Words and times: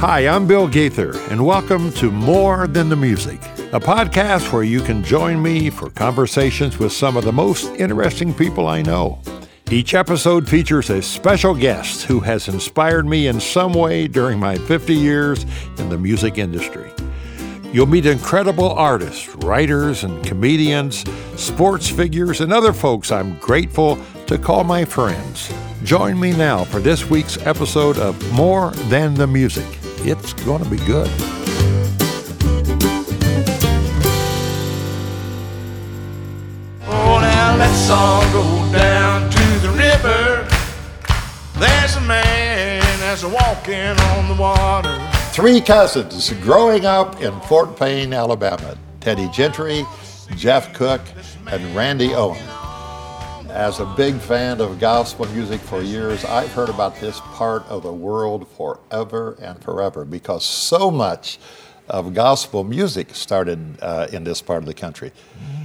Hi, 0.00 0.28
I'm 0.28 0.46
Bill 0.46 0.68
Gaither, 0.68 1.18
and 1.28 1.44
welcome 1.44 1.90
to 1.94 2.12
More 2.12 2.68
Than 2.68 2.88
the 2.88 2.94
Music, 2.94 3.42
a 3.72 3.80
podcast 3.80 4.52
where 4.52 4.62
you 4.62 4.80
can 4.80 5.02
join 5.02 5.42
me 5.42 5.70
for 5.70 5.90
conversations 5.90 6.78
with 6.78 6.92
some 6.92 7.16
of 7.16 7.24
the 7.24 7.32
most 7.32 7.66
interesting 7.74 8.32
people 8.32 8.68
I 8.68 8.80
know. 8.80 9.20
Each 9.72 9.94
episode 9.94 10.48
features 10.48 10.88
a 10.88 11.02
special 11.02 11.52
guest 11.52 12.04
who 12.04 12.20
has 12.20 12.46
inspired 12.46 13.06
me 13.06 13.26
in 13.26 13.40
some 13.40 13.72
way 13.72 14.06
during 14.06 14.38
my 14.38 14.54
50 14.54 14.94
years 14.94 15.44
in 15.78 15.88
the 15.88 15.98
music 15.98 16.38
industry. 16.38 16.92
You'll 17.72 17.86
meet 17.86 18.06
incredible 18.06 18.70
artists, 18.70 19.34
writers, 19.38 20.04
and 20.04 20.24
comedians, 20.24 21.04
sports 21.34 21.90
figures, 21.90 22.40
and 22.40 22.52
other 22.52 22.72
folks 22.72 23.10
I'm 23.10 23.36
grateful 23.40 23.98
to 24.28 24.38
call 24.38 24.62
my 24.62 24.84
friends. 24.84 25.52
Join 25.82 26.20
me 26.20 26.30
now 26.34 26.62
for 26.62 26.78
this 26.78 27.10
week's 27.10 27.36
episode 27.44 27.98
of 27.98 28.32
More 28.32 28.70
Than 28.90 29.14
the 29.14 29.26
Music 29.26 29.77
it's 30.06 30.32
going 30.44 30.62
to 30.62 30.68
be 30.70 30.76
good. 30.78 31.08
Oh, 36.86 37.18
now 37.20 37.56
let's 37.56 37.90
all 37.90 38.22
go 38.32 38.72
down 38.72 39.30
to 39.30 39.58
the 39.60 39.70
river. 39.70 40.48
There's 41.58 41.96
a 41.96 42.00
man 42.00 42.80
that's 43.00 43.24
walking 43.24 43.98
on 44.14 44.28
the 44.28 44.40
water. 44.40 44.98
Three 45.32 45.60
cousins 45.60 46.32
growing 46.42 46.84
up 46.84 47.20
in 47.20 47.38
Fort 47.42 47.76
Payne, 47.76 48.12
Alabama 48.12 48.76
Teddy 49.00 49.28
Gentry, 49.30 49.84
Jeff 50.36 50.72
Cook, 50.74 51.00
and 51.46 51.74
Randy 51.74 52.14
Owen. 52.14 52.57
As 53.58 53.80
a 53.80 53.84
big 53.84 54.20
fan 54.20 54.60
of 54.60 54.78
gospel 54.78 55.26
music 55.30 55.60
for 55.60 55.82
years, 55.82 56.24
I've 56.24 56.52
heard 56.52 56.68
about 56.68 56.94
this 57.00 57.18
part 57.18 57.66
of 57.66 57.82
the 57.82 57.92
world 57.92 58.46
forever 58.50 59.36
and 59.42 59.60
forever 59.60 60.04
because 60.04 60.44
so 60.44 60.92
much 60.92 61.40
of 61.88 62.14
gospel 62.14 62.62
music 62.62 63.16
started 63.16 63.58
uh, 63.82 64.06
in 64.12 64.22
this 64.22 64.40
part 64.40 64.62
of 64.62 64.66
the 64.66 64.74
country, 64.74 65.10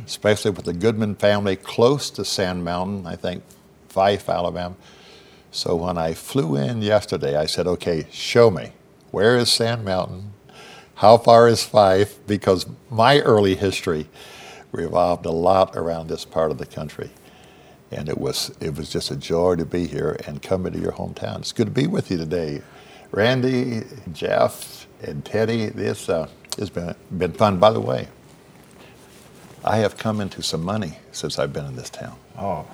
especially 0.07 0.49
with 0.49 0.65
the 0.65 0.73
Goodman 0.73 1.13
family 1.13 1.55
close 1.55 2.09
to 2.09 2.25
Sand 2.25 2.65
Mountain, 2.65 3.05
I 3.05 3.15
think 3.15 3.43
Fyffe, 3.89 4.27
Alabama. 4.27 4.75
So 5.51 5.75
when 5.75 5.99
I 5.99 6.15
flew 6.15 6.55
in 6.55 6.81
yesterday, 6.81 7.37
I 7.37 7.45
said, 7.45 7.67
okay, 7.67 8.07
show 8.09 8.49
me. 8.49 8.71
Where 9.11 9.37
is 9.37 9.51
Sand 9.51 9.85
Mountain? 9.85 10.33
How 10.95 11.17
far 11.17 11.47
is 11.47 11.63
Fyffe? 11.63 12.17
Because 12.25 12.65
my 12.89 13.19
early 13.19 13.53
history 13.53 14.07
revolved 14.71 15.27
a 15.27 15.31
lot 15.31 15.75
around 15.75 16.07
this 16.07 16.25
part 16.25 16.49
of 16.49 16.57
the 16.57 16.65
country 16.65 17.11
and 17.95 18.09
it 18.09 18.17
was 18.17 18.55
it 18.59 18.75
was 18.75 18.89
just 18.89 19.11
a 19.11 19.15
joy 19.15 19.55
to 19.55 19.65
be 19.65 19.87
here 19.87 20.17
and 20.25 20.41
come 20.41 20.65
into 20.65 20.79
your 20.79 20.93
hometown. 20.93 21.39
It's 21.39 21.51
good 21.51 21.67
to 21.67 21.71
be 21.71 21.87
with 21.87 22.11
you 22.11 22.17
today, 22.17 22.61
Randy, 23.11 23.83
Jeff, 24.11 24.87
and 25.01 25.23
Teddy. 25.23 25.67
This 25.67 26.09
uh, 26.09 26.27
has 26.57 26.69
been 26.69 26.95
been 27.17 27.33
fun. 27.33 27.59
By 27.59 27.71
the 27.71 27.79
way, 27.79 28.07
I 29.63 29.77
have 29.77 29.97
come 29.97 30.19
into 30.19 30.41
some 30.43 30.63
money 30.63 30.99
since 31.11 31.39
I've 31.39 31.53
been 31.53 31.65
in 31.65 31.75
this 31.75 31.89
town. 31.89 32.17
Oh. 32.37 32.65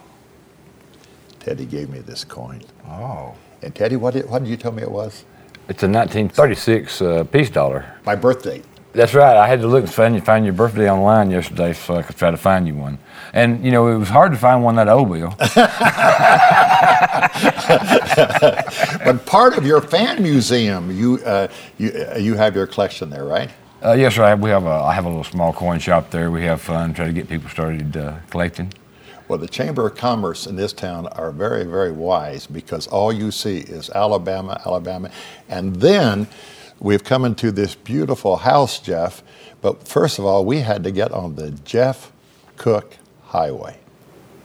Teddy 1.39 1.65
gave 1.65 1.89
me 1.89 1.99
this 1.99 2.23
coin. 2.23 2.61
Oh. 2.87 3.35
And 3.61 3.73
Teddy, 3.73 3.95
what 3.95 4.13
did, 4.13 4.29
what 4.29 4.39
did 4.39 4.49
you 4.49 4.57
tell 4.57 4.71
me 4.71 4.81
it 4.81 4.91
was? 4.91 5.23
It's 5.69 5.83
a 5.83 5.87
1936 5.87 7.01
uh, 7.01 7.23
peace 7.25 7.49
dollar. 7.49 7.85
My 8.05 8.15
birthday. 8.15 8.61
That's 8.99 9.13
right. 9.13 9.37
I 9.37 9.47
had 9.47 9.61
to 9.61 9.67
look 9.67 9.85
and 9.85 9.93
find, 9.93 10.25
find 10.25 10.43
your 10.43 10.53
birthday 10.53 10.91
online 10.91 11.31
yesterday 11.31 11.71
so 11.71 11.95
I 11.95 12.01
could 12.01 12.17
try 12.17 12.31
to 12.31 12.37
find 12.37 12.67
you 12.67 12.75
one. 12.75 12.97
And, 13.31 13.63
you 13.63 13.71
know, 13.71 13.87
it 13.87 13.97
was 13.97 14.09
hard 14.09 14.33
to 14.33 14.37
find 14.37 14.61
one 14.61 14.75
that 14.75 14.89
old, 14.89 15.09
Bill. 15.09 15.29
but 19.05 19.25
part 19.25 19.57
of 19.57 19.65
your 19.65 19.79
fan 19.79 20.21
museum, 20.21 20.91
you, 20.91 21.21
uh, 21.23 21.47
you, 21.77 21.91
uh, 21.91 22.17
you 22.17 22.35
have 22.35 22.53
your 22.57 22.67
collection 22.67 23.09
there, 23.09 23.23
right? 23.23 23.49
Uh, 23.81 23.93
yes, 23.93 24.15
sir. 24.15 24.23
I 24.23 24.29
have, 24.31 24.41
we 24.41 24.49
have 24.49 24.65
a, 24.65 24.69
I 24.69 24.93
have 24.93 25.05
a 25.05 25.07
little 25.07 25.23
small 25.23 25.53
coin 25.53 25.79
shop 25.79 26.09
there. 26.11 26.29
We 26.29 26.43
have 26.43 26.59
fun, 26.59 26.93
try 26.93 27.07
to 27.07 27.13
get 27.13 27.29
people 27.29 27.49
started 27.49 27.95
uh, 27.95 28.17
collecting. 28.29 28.73
Well, 29.29 29.39
the 29.39 29.47
Chamber 29.47 29.87
of 29.87 29.95
Commerce 29.95 30.45
in 30.45 30.57
this 30.57 30.73
town 30.73 31.07
are 31.07 31.31
very, 31.31 31.63
very 31.63 31.93
wise 31.93 32.47
because 32.47 32.85
all 32.87 33.13
you 33.13 33.31
see 33.31 33.59
is 33.59 33.89
Alabama, 33.91 34.61
Alabama. 34.65 35.09
And 35.47 35.77
then 35.77 36.27
we've 36.79 37.03
come 37.03 37.25
into 37.25 37.51
this 37.51 37.75
beautiful 37.75 38.37
house, 38.37 38.79
Jeff. 38.79 39.23
But 39.61 39.87
first 39.87 40.19
of 40.19 40.25
all, 40.25 40.45
we 40.45 40.59
had 40.59 40.83
to 40.83 40.91
get 40.91 41.11
on 41.11 41.35
the 41.35 41.51
Jeff 41.51 42.11
Cook 42.57 42.97
Highway. 43.25 43.77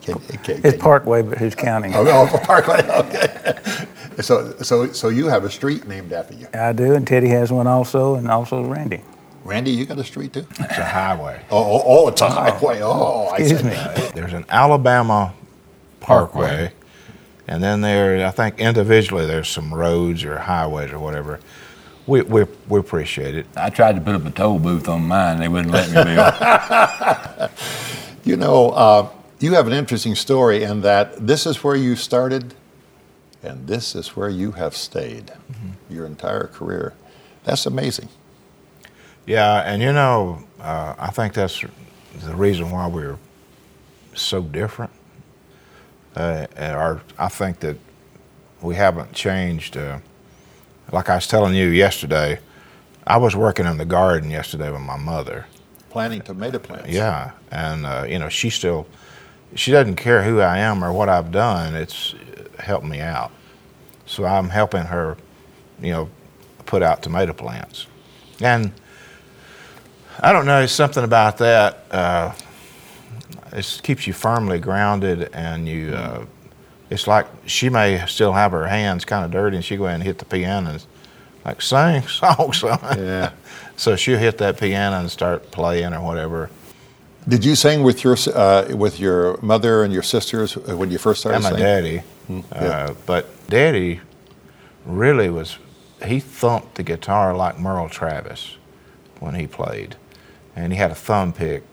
Can, 0.03 0.19
can, 0.19 0.61
it's 0.62 0.77
Parkway, 0.77 1.22
but 1.22 1.39
who's 1.39 1.55
counting? 1.55 1.95
Oh, 1.95 2.06
oh 2.06 2.39
Parkway. 2.45 2.83
Okay. 4.15 4.22
so, 4.22 4.53
so, 4.62 4.93
so 4.93 5.09
you 5.09 5.28
have 5.28 5.45
a 5.45 5.50
street 5.50 5.87
named 5.89 6.12
after 6.12 6.34
you. 6.34 6.47
I 6.53 6.72
do, 6.72 6.95
and 6.95 7.06
Teddy 7.06 7.28
has 7.28 7.50
one 7.50 7.67
also, 7.67 8.15
and 8.17 8.28
also 8.28 8.62
Randy. 8.65 9.03
Randy, 9.45 9.71
you 9.71 9.87
got 9.87 9.99
a 9.99 10.05
street 10.05 10.33
too? 10.33 10.47
It's 10.51 10.78
a 10.78 10.84
highway. 10.84 11.43
Oh, 11.51 11.59
oh, 11.59 11.83
oh 11.84 12.09
it's 12.09 12.21
a 12.21 12.27
uh-huh. 12.27 12.53
highway. 12.53 12.81
Oh, 12.83 13.34
excuse 13.34 13.65
me. 13.65 13.77
There's 14.15 14.33
an 14.33 14.45
Alabama 14.49 15.34
Parkway, 16.01 16.47
Parkway, 16.47 16.72
and 17.49 17.62
then 17.62 17.81
there, 17.81 18.27
I 18.27 18.31
think 18.31 18.59
individually, 18.59 19.27
there's 19.27 19.49
some 19.49 19.72
roads 19.72 20.25
or 20.25 20.39
highways 20.39 20.93
or 20.93 20.99
whatever. 20.99 21.41
We, 22.06 22.22
we, 22.22 22.44
we 22.69 22.81
appreciate 22.81 23.34
it. 23.34 23.47
I 23.56 23.70
tried 23.70 23.94
to 23.94 24.00
put 24.00 24.15
up 24.15 24.26
a 24.26 24.31
toll 24.31 24.59
booth 24.59 24.88
on 24.88 25.09
mine. 25.09 25.38
They 25.38 25.48
wouldn't 25.48 25.72
let 25.72 25.88
me 25.88 26.15
build. 26.15 27.50
you 28.25 28.37
know, 28.37 28.70
uh, 28.70 29.09
you 29.41 29.54
have 29.54 29.66
an 29.66 29.72
interesting 29.72 30.15
story 30.15 30.62
in 30.65 30.82
that 30.82 31.26
this 31.26 31.47
is 31.47 31.65
where 31.65 31.76
you 31.76 31.97
started 31.97 32.54
and 33.42 33.66
this 33.66 33.94
is 33.94 34.16
where 34.16 34.28
you 34.28 34.53
have 34.53 34.76
stayed 34.76 35.26
mm-hmm. 35.26 35.94
your 35.94 36.06
entire 36.06 36.47
career. 36.47 36.94
That's 37.44 37.66
amazing. 37.66 38.09
Yeah, 39.26 39.60
and 39.60 39.82
you 39.82 39.92
know, 39.92 40.44
uh, 40.60 40.94
I 40.98 41.10
think 41.10 41.34
that's 41.34 41.60
the 41.60 42.34
reason 42.34 42.71
why 42.71 42.86
we're 42.86 43.19
so 44.15 44.42
different. 44.42 44.92
Uh, 46.16 46.47
our, 46.56 47.03
I 47.19 47.28
think 47.28 47.60
that 47.60 47.76
we 48.62 48.75
haven't 48.76 49.12
changed. 49.12 49.76
Uh, 49.76 49.98
like 50.93 51.09
I 51.09 51.17
was 51.17 51.27
telling 51.27 51.55
you 51.55 51.69
yesterday, 51.69 52.39
I 53.06 53.17
was 53.19 53.37
working 53.37 53.67
in 53.67 53.78
the 53.78 53.84
garden 53.84 54.31
yesterday 54.31 54.71
with 54.71 54.81
my 54.81 54.97
mother. 54.97 55.47
Planting 55.91 56.22
tomato 56.22 56.59
plants. 56.59 56.89
Yeah, 56.89 57.33
and 57.50 57.87
uh, 57.87 58.05
you 58.09 58.19
know, 58.19 58.28
she 58.28 58.50
still 58.50 58.87
she 59.55 59.71
doesn't 59.71 59.97
care 59.97 60.22
who 60.22 60.41
I 60.41 60.59
am 60.59 60.83
or 60.83 60.93
what 60.93 61.09
I've 61.09 61.31
done. 61.31 61.75
It's 61.75 62.15
helped 62.59 62.87
me 62.87 63.00
out. 63.00 63.31
So 64.06 64.25
I'm 64.25 64.49
helping 64.49 64.83
her, 64.83 65.17
you 65.81 65.93
know, 65.93 66.11
put 66.67 66.83
out 66.83 67.03
tomato 67.03 67.33
plants. 67.33 67.87
And 68.41 68.72
I 70.21 70.33
don't 70.33 70.47
know, 70.47 70.66
something 70.66 71.05
about 71.05 71.39
that. 71.39 71.84
Uh, 71.91 72.33
it 73.53 73.81
keeps 73.83 74.06
you 74.06 74.12
firmly 74.12 74.59
grounded, 74.59 75.31
and 75.33 75.69
you. 75.69 75.95
Uh, 75.95 76.27
it's 76.94 77.06
like 77.09 77.27
she 77.44 77.69
may 77.69 78.06
still 78.06 78.32
have 78.32 78.53
her 78.53 78.66
hands 78.69 79.05
kind 79.05 79.25
of 79.25 79.31
dirty, 79.31 79.56
and 79.56 79.65
she 79.65 79.77
go 79.77 79.87
in 79.87 79.94
and 79.94 80.03
hit 80.03 80.19
the 80.19 80.25
piano 80.25 80.71
and 80.71 80.87
like 81.44 81.60
sing 81.60 82.03
song, 82.09 82.53
son. 82.53 82.78
Yeah. 82.99 83.32
so 83.77 83.97
she'll 83.97 84.19
hit 84.19 84.38
that 84.38 84.59
piano 84.59 85.00
and 85.00 85.10
start 85.10 85.50
playing 85.50 85.93
or 85.93 86.00
whatever. 86.00 86.50
Did 87.27 87.44
you 87.44 87.56
sing 87.56 87.83
with 87.83 88.04
your 88.04 88.16
uh, 88.34 88.77
with 88.77 89.00
your 89.00 89.38
mother 89.43 89.83
and 89.83 89.93
your 89.93 90.03
sisters 90.03 90.56
when 90.56 90.91
you 90.91 90.99
first 90.99 91.21
started? 91.21 91.37
And 91.37 91.44
my 91.44 91.50
singing? 91.50 91.65
daddy, 91.65 92.03
mm, 92.31 92.44
yeah. 92.53 92.59
uh, 92.59 92.94
but 93.06 93.27
daddy 93.49 94.00
really 94.87 95.31
was 95.31 95.59
he 96.04 96.21
thumped 96.21 96.77
the 96.77 96.83
guitar 96.83 97.34
like 97.34 97.59
Merle 97.59 97.88
Travis 97.88 98.56
when 99.21 99.34
he 99.34 99.47
played, 99.47 99.97
and 100.54 100.72
he 100.72 100.78
had 100.78 100.91
a 100.91 100.94
thumb 100.94 101.33
pick. 101.33 101.65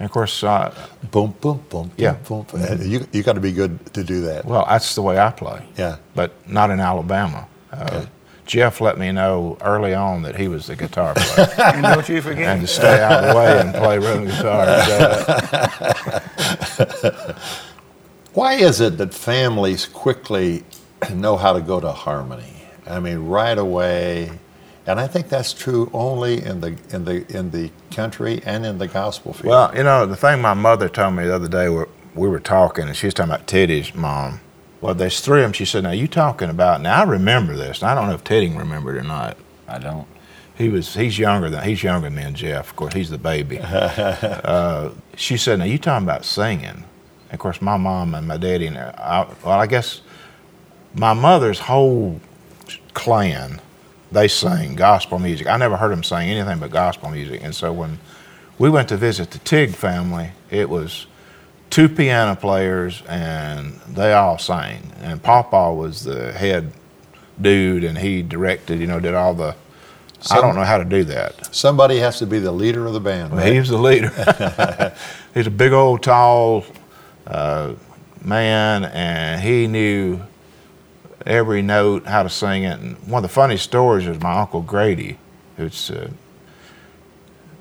And 0.00 0.06
of 0.06 0.12
course, 0.12 0.42
uh, 0.42 0.74
boom, 1.10 1.34
boom, 1.42 1.62
boom, 1.68 1.90
yeah, 1.98 2.14
boom. 2.26 2.46
boom. 2.50 2.80
You 2.80 3.06
you 3.12 3.22
got 3.22 3.34
to 3.34 3.40
be 3.40 3.52
good 3.52 3.92
to 3.92 4.02
do 4.02 4.22
that. 4.22 4.46
Well, 4.46 4.64
that's 4.66 4.94
the 4.94 5.02
way 5.02 5.18
I 5.18 5.30
play. 5.30 5.62
Yeah, 5.76 5.98
but 6.14 6.32
not 6.48 6.70
in 6.70 6.80
Alabama. 6.80 7.46
Uh, 7.70 8.06
Jeff 8.46 8.80
let 8.80 8.96
me 8.98 9.12
know 9.12 9.58
early 9.60 9.92
on 9.92 10.22
that 10.22 10.36
he 10.36 10.48
was 10.48 10.68
the 10.68 10.74
guitar 10.74 11.12
player. 11.14 11.48
and 11.74 11.82
don't 11.82 12.08
you 12.08 12.22
forget. 12.22 12.48
And 12.48 12.62
to 12.62 12.66
stay 12.66 13.02
out 13.02 13.22
of 13.22 13.28
the 13.28 13.36
way 13.36 13.60
and 13.60 13.74
play 13.74 13.98
rhythm 13.98 14.24
guitar. 14.24 14.66
Why 18.32 18.54
is 18.54 18.80
it 18.80 18.96
that 18.96 19.12
families 19.12 19.84
quickly 19.84 20.64
know 21.12 21.36
how 21.36 21.52
to 21.52 21.60
go 21.60 21.78
to 21.78 21.92
harmony? 21.92 22.54
I 22.86 23.00
mean, 23.00 23.18
right 23.26 23.58
away, 23.58 24.30
and 24.86 24.98
I 24.98 25.06
think 25.06 25.28
that's 25.28 25.52
true 25.52 25.90
only 25.92 26.42
in 26.42 26.60
the 26.60 26.76
in 26.90 27.04
the 27.04 27.26
in 27.36 27.50
the 27.50 27.70
country 27.90 28.42
and 28.44 28.64
in 28.64 28.78
the 28.78 28.88
gospel 28.88 29.32
field. 29.32 29.46
Well, 29.46 29.76
you 29.76 29.82
know, 29.82 30.06
the 30.06 30.16
thing 30.16 30.40
my 30.40 30.54
mother 30.54 30.88
told 30.88 31.14
me 31.14 31.24
the 31.24 31.34
other 31.34 31.48
day, 31.48 31.68
we, 31.68 31.84
we 32.14 32.28
were 32.28 32.40
talking, 32.40 32.88
and 32.88 32.96
she 32.96 33.06
was 33.06 33.14
talking 33.14 33.32
about 33.32 33.46
Teddy's 33.46 33.94
mom 33.94 34.40
well, 34.80 34.94
there's 34.94 35.20
three 35.20 35.40
of 35.40 35.44
them. 35.44 35.52
She 35.52 35.64
said, 35.64 35.82
"Now 35.82 35.90
you 35.90 36.08
talking 36.08 36.48
about?" 36.48 36.80
Now 36.80 37.00
I 37.00 37.04
remember 37.04 37.54
this. 37.54 37.82
And 37.82 37.90
I 37.90 37.94
don't 37.94 38.08
know 38.08 38.14
if 38.14 38.24
Teddy 38.24 38.48
remembered 38.48 38.96
or 38.96 39.02
not. 39.02 39.36
I 39.68 39.78
don't. 39.78 40.06
He 40.56 40.68
was. 40.68 40.94
He's 40.94 41.18
younger 41.18 41.50
than 41.50 41.64
he's 41.64 41.82
younger 41.82 42.06
than 42.08 42.16
me 42.16 42.22
and 42.22 42.36
Jeff. 42.36 42.70
Of 42.70 42.76
course, 42.76 42.94
he's 42.94 43.10
the 43.10 43.18
baby. 43.18 43.58
uh, 43.62 44.90
she 45.16 45.36
said, 45.36 45.58
"Now 45.58 45.66
you 45.66 45.78
talking 45.78 46.06
about 46.06 46.24
singing?" 46.24 46.64
And 46.64 46.84
of 47.32 47.38
course, 47.38 47.60
my 47.60 47.76
mom 47.76 48.14
and 48.14 48.26
my 48.26 48.38
daddy 48.38 48.66
and 48.66 48.78
I, 48.78 49.26
well, 49.44 49.60
I 49.60 49.66
guess 49.66 50.00
my 50.94 51.12
mother's 51.12 51.60
whole 51.60 52.20
clan 52.94 53.60
they 54.12 54.28
sang 54.28 54.74
gospel 54.74 55.18
music. 55.18 55.46
I 55.46 55.56
never 55.56 55.76
heard 55.76 55.92
them 55.92 56.02
sing 56.02 56.28
anything 56.28 56.58
but 56.58 56.70
gospel 56.70 57.10
music. 57.10 57.42
And 57.42 57.54
so 57.54 57.72
when 57.72 57.98
we 58.58 58.68
went 58.68 58.88
to 58.88 58.96
visit 58.96 59.30
the 59.30 59.38
Tig 59.38 59.74
family, 59.74 60.30
it 60.50 60.68
was 60.68 61.06
two 61.70 61.88
piano 61.88 62.34
players 62.34 63.02
and 63.08 63.74
they 63.88 64.12
all 64.12 64.38
sang. 64.38 64.92
And 65.00 65.22
Papa 65.22 65.72
was 65.72 66.04
the 66.04 66.32
head 66.32 66.72
dude 67.40 67.84
and 67.84 67.96
he 67.98 68.22
directed, 68.22 68.80
you 68.80 68.86
know, 68.86 69.00
did 69.00 69.14
all 69.14 69.34
the. 69.34 69.54
I 70.30 70.38
don't 70.42 70.54
know 70.54 70.64
how 70.64 70.76
to 70.76 70.84
do 70.84 71.02
that. 71.04 71.54
Somebody 71.54 71.96
has 71.96 72.18
to 72.18 72.26
be 72.26 72.38
the 72.38 72.52
leader 72.52 72.84
of 72.86 72.92
the 72.92 73.00
band. 73.00 73.32
Right? 73.32 73.54
He 73.54 73.58
was 73.58 73.70
the 73.70 73.78
leader. 73.78 74.10
He's 75.34 75.46
a 75.46 75.50
big 75.50 75.72
old 75.72 76.02
tall 76.02 76.66
uh, 77.26 77.72
man, 78.22 78.84
and 78.84 79.40
he 79.40 79.66
knew 79.66 80.20
every 81.26 81.62
note, 81.62 82.06
how 82.06 82.22
to 82.22 82.30
sing 82.30 82.64
it. 82.64 82.80
And 82.80 82.96
one 83.08 83.24
of 83.24 83.30
the 83.30 83.34
funny 83.34 83.56
stories 83.56 84.06
is 84.06 84.20
my 84.20 84.40
uncle 84.40 84.62
Grady, 84.62 85.18
who's 85.56 85.90
uh, 85.90 86.10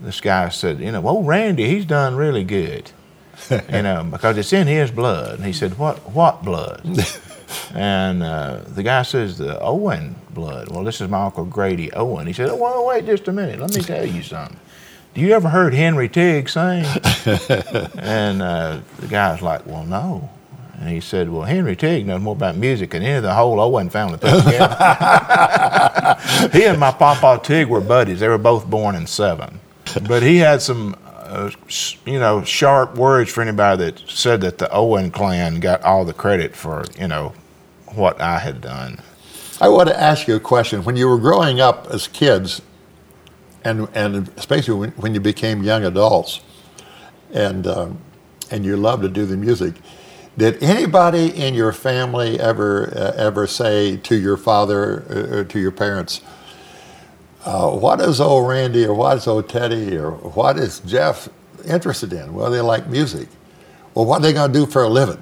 this 0.02 0.22
guy 0.22 0.50
said, 0.50 0.80
you 0.80 0.92
know, 0.92 1.02
well, 1.02 1.24
Randy, 1.24 1.68
he's 1.68 1.86
done 1.86 2.16
really 2.16 2.44
good, 2.44 2.92
you 3.50 3.82
know, 3.82 4.08
because 4.10 4.38
it's 4.38 4.54
in 4.54 4.68
his 4.68 4.92
blood. 4.92 5.36
And 5.36 5.46
he 5.46 5.54
said, 5.54 5.78
what, 5.78 5.98
what 6.12 6.44
blood? 6.44 6.82
and 7.74 8.24
uh, 8.24 8.62
the 8.68 8.84
guy 8.84 9.02
says, 9.04 9.38
the 9.38 9.60
Owen 9.60 10.16
blood. 10.32 10.70
Well, 10.70 10.84
this 10.84 11.02
is 11.02 11.10
my 11.10 11.26
uncle 11.26 11.46
Grady 11.46 11.92
Owen. 11.94 12.28
He 12.28 12.34
said, 12.34 12.50
oh, 12.50 12.56
well, 12.56 12.86
wait 12.86 13.06
just 13.06 13.28
a 13.28 13.32
minute. 13.32 13.60
Let 13.60 13.76
me 13.76 13.82
tell 13.82 14.06
you 14.06 14.24
something. 14.24 14.60
Do 15.14 15.22
you 15.22 15.34
ever 15.34 15.50
heard 15.50 15.74
Henry 15.74 16.08
Tigg 16.08 16.48
sing? 16.48 16.86
and 17.98 18.42
uh, 18.42 18.80
the 19.00 19.08
guy's 19.10 19.42
like, 19.42 19.66
well, 19.66 19.84
no. 19.84 20.30
And 20.80 20.90
he 20.90 21.02
said, 21.02 21.30
well, 21.30 21.44
Henry 21.44 21.76
Tigg 21.76 22.08
knows 22.08 22.22
more 22.22 22.36
about 22.36 22.56
music 22.56 22.92
than 22.92 23.04
any 23.04 23.16
of 23.16 23.24
the 23.24 23.34
whole 23.34 23.60
Owen 23.60 23.90
family 23.90 24.18
put 24.18 24.46
together. 24.46 24.78
he 26.54 26.64
and 26.66 26.80
my 26.80 26.92
papa 26.92 27.42
Tig 27.44 27.68
were 27.68 27.82
buddies. 27.82 28.22
They 28.22 28.30
were 28.30 28.38
both 28.38 28.66
born 28.66 28.96
in 28.96 29.06
seven. 29.06 29.60
But 30.08 30.24
he 30.24 30.38
had 30.38 30.62
some, 30.62 30.96
uh, 31.06 31.52
you 32.06 32.18
know, 32.18 32.46
sharp 32.46 32.96
words 32.96 33.30
for 33.30 33.42
anybody 33.42 33.86
that 33.86 34.10
said 34.10 34.40
that 34.42 34.58
the 34.58 34.72
Owen 34.72 35.12
clan 35.12 35.60
got 35.60 35.84
all 35.84 36.06
the 36.06 36.14
credit 36.14 36.56
for, 36.56 36.86
you 36.98 37.10
know, 37.10 37.34
what 37.88 38.22
I 38.22 38.40
had 38.40 38.62
done. 38.62 39.02
I 39.60 39.68
want 39.68 39.90
to 39.90 40.00
ask 40.00 40.30
you 40.30 40.38
a 40.38 40.40
question. 40.40 40.86
When 40.86 40.96
you 40.96 41.10
were 41.10 41.18
growing 41.18 41.60
up 41.60 41.88
as 41.88 42.08
kids, 42.08 42.62
and 43.66 43.90
and 43.94 44.30
especially 44.38 44.76
when, 44.76 44.92
when 44.92 45.14
you 45.14 45.20
became 45.20 45.64
young 45.64 45.84
adults, 45.84 46.40
and 47.34 47.68
um, 47.68 48.00
and 48.50 48.64
you 48.64 48.78
loved 48.78 49.04
to 49.04 49.10
do 49.10 49.26
the 49.26 49.36
music, 49.36 49.74
did 50.40 50.64
anybody 50.64 51.28
in 51.28 51.54
your 51.54 51.74
family 51.74 52.40
ever 52.40 52.92
uh, 52.96 53.12
ever 53.16 53.46
say 53.46 53.98
to 53.98 54.16
your 54.16 54.38
father 54.38 55.04
uh, 55.10 55.38
or 55.38 55.44
to 55.44 55.60
your 55.60 55.72
parents, 55.72 56.22
uh, 57.46 57.70
"What 57.70 58.00
is 58.00 58.20
old 58.22 58.50
Randy 58.50 58.86
or 58.86 58.94
what 58.94 59.18
is 59.18 59.28
old 59.28 59.50
Teddy 59.50 59.98
or 59.98 60.12
what 60.12 60.58
is 60.58 60.80
Jeff 60.80 61.28
interested 61.66 62.14
in?" 62.14 62.34
Well, 62.34 62.50
they 62.50 62.62
like 62.62 62.88
music. 62.88 63.28
Well, 63.94 64.06
what 64.06 64.20
are 64.20 64.22
they 64.22 64.34
going 64.34 64.54
to 64.54 64.60
do 64.60 64.66
for 64.66 64.84
a 64.84 64.90
living? 64.90 65.22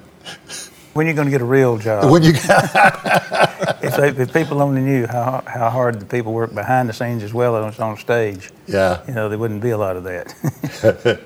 When 0.94 1.06
are 1.06 1.10
you 1.10 1.14
going 1.14 1.26
to 1.26 1.32
get 1.32 1.40
a 1.40 1.44
real 1.44 1.78
job? 1.78 2.10
When 2.10 2.22
you 2.22 2.30
if, 2.34 3.96
they, 3.96 4.08
if 4.08 4.32
people 4.32 4.62
only 4.62 4.80
knew 4.80 5.06
how, 5.06 5.42
how 5.46 5.70
hard 5.70 6.00
the 6.00 6.06
people 6.06 6.32
work 6.32 6.54
behind 6.54 6.88
the 6.88 6.92
scenes 6.92 7.22
as 7.22 7.34
well 7.34 7.56
as 7.56 7.78
on 7.78 7.96
stage, 7.96 8.50
yeah. 8.66 9.02
you 9.06 9.14
know, 9.14 9.28
there 9.28 9.38
wouldn't 9.38 9.62
be 9.62 9.70
a 9.70 9.78
lot 9.78 9.96
of 9.96 10.04
that. 10.04 10.34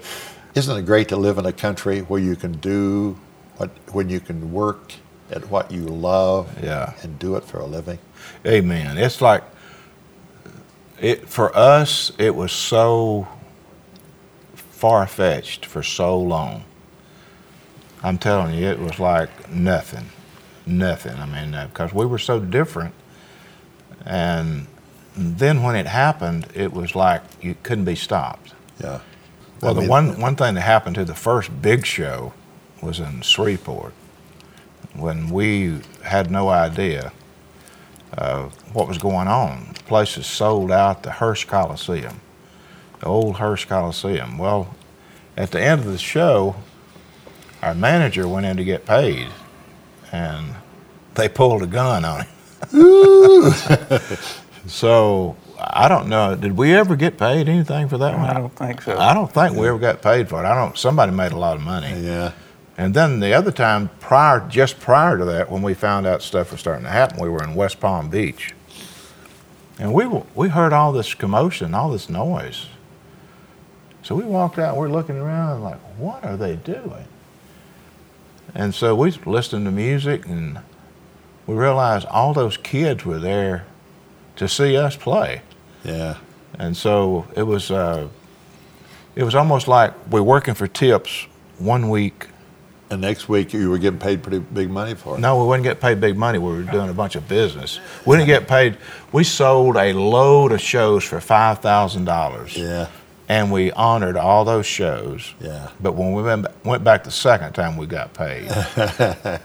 Isn't 0.54 0.76
it 0.78 0.86
great 0.86 1.08
to 1.08 1.16
live 1.16 1.38
in 1.38 1.46
a 1.46 1.52
country 1.52 2.00
where 2.00 2.20
you 2.20 2.36
can 2.36 2.52
do 2.52 3.16
what, 3.62 3.94
when 3.94 4.08
you 4.08 4.18
can 4.18 4.52
work 4.52 4.92
at 5.30 5.48
what 5.48 5.70
you 5.70 5.82
love 5.84 6.48
Yeah. 6.62 6.94
and 7.02 7.16
do 7.18 7.36
it 7.36 7.44
for 7.44 7.58
a 7.60 7.66
living? 7.66 7.98
Amen. 8.44 8.98
It's 8.98 9.20
like 9.20 9.44
it 11.00 11.28
for 11.28 11.56
us. 11.56 12.10
It 12.18 12.34
was 12.34 12.50
so 12.52 13.28
far 14.54 15.06
fetched 15.06 15.64
for 15.64 15.82
so 15.82 16.18
long. 16.18 16.64
I'm 18.02 18.18
telling 18.18 18.54
you, 18.54 18.66
it 18.66 18.80
was 18.80 18.98
like 18.98 19.48
nothing, 19.48 20.06
nothing. 20.66 21.16
I 21.16 21.26
mean, 21.26 21.54
uh, 21.54 21.68
because 21.68 21.94
we 21.94 22.04
were 22.04 22.18
so 22.18 22.40
different, 22.40 22.94
and 24.04 24.66
then 25.16 25.62
when 25.62 25.76
it 25.76 25.86
happened, 25.86 26.48
it 26.54 26.72
was 26.72 26.96
like 26.96 27.22
you 27.40 27.54
couldn't 27.62 27.84
be 27.84 27.94
stopped. 27.94 28.54
Yeah. 28.80 29.00
Well, 29.60 29.78
I 29.78 29.82
the 29.84 29.88
one 29.88 30.20
one 30.20 30.34
thing 30.34 30.54
that 30.54 30.62
happened 30.62 30.96
to 30.96 31.04
the 31.04 31.14
first 31.14 31.62
big 31.62 31.86
show 31.86 32.32
was 32.82 33.00
in 33.00 33.22
Shreveport 33.22 33.94
when 34.94 35.30
we 35.30 35.80
had 36.04 36.30
no 36.30 36.48
idea 36.48 37.12
uh, 38.18 38.48
what 38.72 38.88
was 38.88 38.98
going 38.98 39.28
on. 39.28 39.74
Places 39.86 40.26
sold 40.26 40.70
out, 40.70 41.02
the 41.02 41.12
Hirsch 41.12 41.44
Coliseum, 41.44 42.20
the 43.00 43.06
old 43.06 43.36
Hirsch 43.36 43.64
Coliseum. 43.64 44.36
Well, 44.36 44.74
at 45.36 45.50
the 45.50 45.60
end 45.62 45.80
of 45.80 45.86
the 45.86 45.98
show, 45.98 46.56
our 47.62 47.74
manager 47.74 48.28
went 48.28 48.44
in 48.44 48.56
to 48.56 48.64
get 48.64 48.84
paid, 48.84 49.28
and 50.10 50.56
they 51.14 51.28
pulled 51.28 51.62
a 51.62 51.66
gun 51.66 52.04
on 52.04 52.22
him. 52.22 52.28
so 54.66 55.36
I 55.58 55.88
don't 55.88 56.08
know. 56.08 56.34
Did 56.36 56.56
we 56.56 56.74
ever 56.74 56.96
get 56.96 57.18
paid 57.18 57.48
anything 57.48 57.88
for 57.88 57.98
that 57.98 58.18
one? 58.18 58.28
I 58.28 58.34
don't 58.34 58.54
think 58.54 58.82
so. 58.82 58.98
I 58.98 59.14
don't 59.14 59.32
think 59.32 59.56
we 59.56 59.68
ever 59.68 59.78
got 59.78 60.02
paid 60.02 60.28
for 60.28 60.42
it. 60.42 60.46
I 60.46 60.54
don't. 60.54 60.76
Somebody 60.76 61.12
made 61.12 61.32
a 61.32 61.38
lot 61.38 61.56
of 61.56 61.62
money. 61.62 61.88
Yeah. 62.00 62.32
And 62.82 62.94
then 62.94 63.20
the 63.20 63.32
other 63.32 63.52
time, 63.52 63.90
prior, 64.00 64.40
just 64.48 64.80
prior 64.80 65.16
to 65.16 65.24
that, 65.26 65.48
when 65.48 65.62
we 65.62 65.72
found 65.72 66.04
out 66.04 66.20
stuff 66.20 66.50
was 66.50 66.58
starting 66.58 66.82
to 66.82 66.90
happen, 66.90 67.22
we 67.22 67.28
were 67.28 67.44
in 67.44 67.54
West 67.54 67.78
Palm 67.78 68.10
Beach, 68.10 68.56
and 69.78 69.94
we 69.94 70.04
we 70.34 70.48
heard 70.48 70.72
all 70.72 70.90
this 70.90 71.14
commotion, 71.14 71.74
all 71.74 71.90
this 71.90 72.08
noise. 72.08 72.66
So 74.02 74.16
we 74.16 74.24
walked 74.24 74.58
out. 74.58 74.76
We're 74.76 74.88
looking 74.88 75.16
around, 75.16 75.62
like, 75.62 75.78
what 75.96 76.24
are 76.24 76.36
they 76.36 76.56
doing? 76.56 77.04
And 78.52 78.74
so 78.74 78.96
we 78.96 79.12
listened 79.12 79.64
to 79.66 79.70
music, 79.70 80.26
and 80.26 80.58
we 81.46 81.54
realized 81.54 82.08
all 82.08 82.34
those 82.34 82.56
kids 82.56 83.04
were 83.04 83.20
there 83.20 83.64
to 84.34 84.48
see 84.48 84.76
us 84.76 84.96
play. 84.96 85.42
Yeah. 85.84 86.16
And 86.58 86.76
so 86.76 87.28
it 87.36 87.44
was, 87.44 87.70
uh, 87.70 88.08
it 89.14 89.22
was 89.22 89.36
almost 89.36 89.68
like 89.68 89.94
we're 90.10 90.20
working 90.20 90.54
for 90.54 90.66
tips 90.66 91.28
one 91.60 91.88
week. 91.88 92.26
And 92.92 93.00
next 93.00 93.26
week 93.26 93.54
you 93.54 93.70
were 93.70 93.78
getting 93.78 93.98
paid 93.98 94.22
pretty 94.22 94.40
big 94.40 94.68
money 94.68 94.94
for 94.94 95.16
it. 95.16 95.20
No, 95.20 95.40
we 95.40 95.46
wouldn't 95.48 95.64
get 95.64 95.80
paid 95.80 95.98
big 95.98 96.14
money. 96.14 96.38
We 96.38 96.52
were 96.52 96.62
doing 96.62 96.90
a 96.90 96.92
bunch 96.92 97.16
of 97.16 97.26
business. 97.26 97.80
We 98.04 98.16
didn't 98.18 98.26
get 98.28 98.46
paid. 98.46 98.76
We 99.12 99.24
sold 99.24 99.76
a 99.78 99.94
load 99.94 100.52
of 100.52 100.60
shows 100.60 101.02
for 101.02 101.18
five 101.18 101.60
thousand 101.60 102.04
dollars, 102.04 102.54
Yeah. 102.54 102.88
and 103.30 103.50
we 103.50 103.72
honored 103.72 104.18
all 104.18 104.44
those 104.44 104.66
shows. 104.66 105.32
Yeah. 105.40 105.70
But 105.80 105.94
when 105.94 106.12
we 106.12 106.22
went, 106.22 106.46
went 106.66 106.84
back 106.84 107.04
the 107.04 107.10
second 107.10 107.54
time, 107.54 107.78
we 107.78 107.86
got 107.86 108.12
paid, 108.12 108.44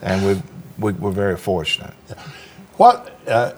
and 0.01 0.25
we 0.25 0.41
we 0.77 0.91
were 0.99 1.11
very 1.11 1.37
fortunate. 1.37 1.93
What? 2.75 3.17
Uh, 3.25 3.53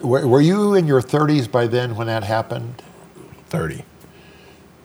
were, 0.00 0.28
were 0.28 0.40
you 0.40 0.74
in 0.74 0.86
your 0.86 1.02
30s 1.02 1.50
by 1.50 1.66
then 1.66 1.96
when 1.96 2.06
that 2.06 2.22
happened? 2.22 2.82
Thirty. 3.48 3.84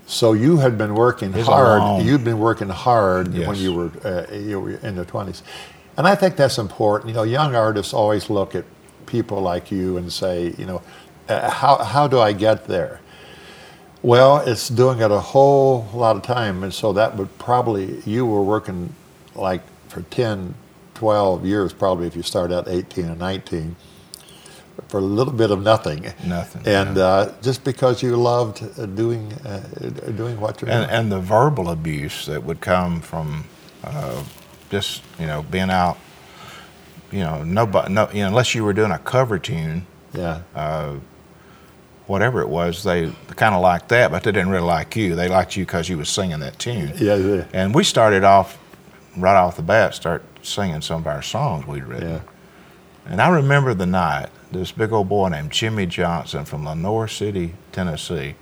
So 0.09 0.33
you 0.33 0.57
had 0.57 0.75
been 0.75 0.95
working 0.95 1.35
It's 1.35 1.47
hard. 1.47 2.03
You'd 2.03 2.23
been 2.23 2.39
working 2.39 2.67
hard 2.67 3.31
when 3.31 3.55
you 3.55 3.73
were 3.75 3.91
uh, 4.03 4.33
you 4.33 4.59
were 4.59 4.71
in 4.71 4.95
the 4.95 5.05
twenties, 5.05 5.43
and 5.97 6.07
I 6.07 6.15
think 6.15 6.35
that's 6.35 6.57
important. 6.57 7.09
You 7.09 7.15
know, 7.15 7.21
young 7.23 7.53
artists 7.53 7.93
always 7.93 8.27
look 8.27 8.55
at 8.55 8.65
people 9.05 9.39
like 9.39 9.71
you 9.71 9.97
and 9.97 10.11
say, 10.11 10.55
you 10.57 10.65
know, 10.65 10.81
uh, 11.29 11.51
how 11.51 11.83
how 11.83 12.07
do 12.07 12.19
I 12.19 12.33
get 12.33 12.65
there? 12.65 13.01
Well, 14.01 14.37
it's 14.37 14.67
doing 14.67 14.99
it 14.99 15.11
a 15.11 15.19
whole 15.19 15.87
lot 15.93 16.15
of 16.15 16.23
time, 16.23 16.63
and 16.63 16.73
so 16.73 16.91
that 16.93 17.15
would 17.15 17.37
probably 17.37 18.01
you 18.01 18.25
were 18.25 18.41
working 18.41 18.95
like 19.35 19.61
for 19.89 20.01
10, 20.01 20.55
12 20.95 21.45
years 21.45 21.71
probably 21.71 22.07
if 22.07 22.15
you 22.15 22.23
start 22.23 22.51
out 22.51 22.67
18 22.67 23.09
or 23.11 23.15
19 23.15 23.75
for 24.89 24.97
a 24.97 25.01
little 25.01 25.33
bit 25.33 25.51
of 25.51 25.61
nothing. 25.63 26.11
Nothing, 26.25 26.61
And 26.67 26.97
yeah. 26.97 27.03
uh, 27.03 27.33
just 27.41 27.63
because 27.63 28.01
you 28.03 28.15
loved 28.17 28.63
uh, 28.77 28.85
doing 28.87 29.31
uh, 29.45 29.59
doing 30.17 30.39
what 30.41 30.61
you're 30.61 30.69
and, 30.71 30.85
doing. 30.87 30.99
and 30.99 31.11
the 31.11 31.19
verbal 31.19 31.69
abuse 31.69 32.25
that 32.25 32.43
would 32.43 32.59
come 32.59 32.99
from 33.01 33.45
uh, 33.83 34.23
just 34.71 35.01
you 35.19 35.27
know 35.27 35.43
being 35.51 35.69
out 35.69 35.97
you 37.11 37.19
know 37.19 37.43
nobody 37.43 37.93
no 37.93 38.09
you 38.11 38.21
know 38.21 38.27
unless 38.27 38.53
you 38.55 38.63
were 38.63 38.73
doing 38.73 38.91
a 38.91 38.99
cover 38.99 39.39
tune 39.39 39.85
yeah. 40.13 40.41
whatever 42.07 42.41
it 42.41 42.49
was 42.49 42.83
they 42.83 43.11
kind 43.35 43.53
of 43.55 43.61
liked 43.61 43.89
that 43.89 44.11
but 44.11 44.23
they 44.23 44.31
didn't 44.31 44.49
really 44.49 44.65
like 44.65 44.95
you 44.95 45.15
they 45.15 45.27
liked 45.27 45.55
you 45.55 45.65
because 45.65 45.87
you 45.89 45.97
was 45.97 46.09
singing 46.09 46.39
that 46.39 46.57
tune 46.59 46.91
Yeah. 46.97 47.15
yeah. 47.15 47.45
and 47.53 47.73
we 47.73 47.83
started 47.83 48.23
off 48.23 48.57
right 49.17 49.35
off 49.35 49.55
the 49.55 49.61
bat 49.63 49.93
start 49.95 50.23
singing 50.41 50.81
some 50.81 51.01
of 51.01 51.07
our 51.07 51.21
songs 51.21 51.65
we'd 51.67 51.83
written 51.83 52.09
Yeah. 52.09 52.19
And 53.09 53.21
i 53.21 53.27
remember 53.29 53.73
the 53.73 53.85
night 53.87 54.29
this 54.51 54.71
big 54.71 54.91
old 54.93 55.09
boy 55.09 55.29
named 55.29 55.51
jimmy 55.51 55.85
johnson 55.85 56.45
from 56.45 56.65
lenoir 56.65 57.07
city 57.07 57.53
tennessee 57.71 58.35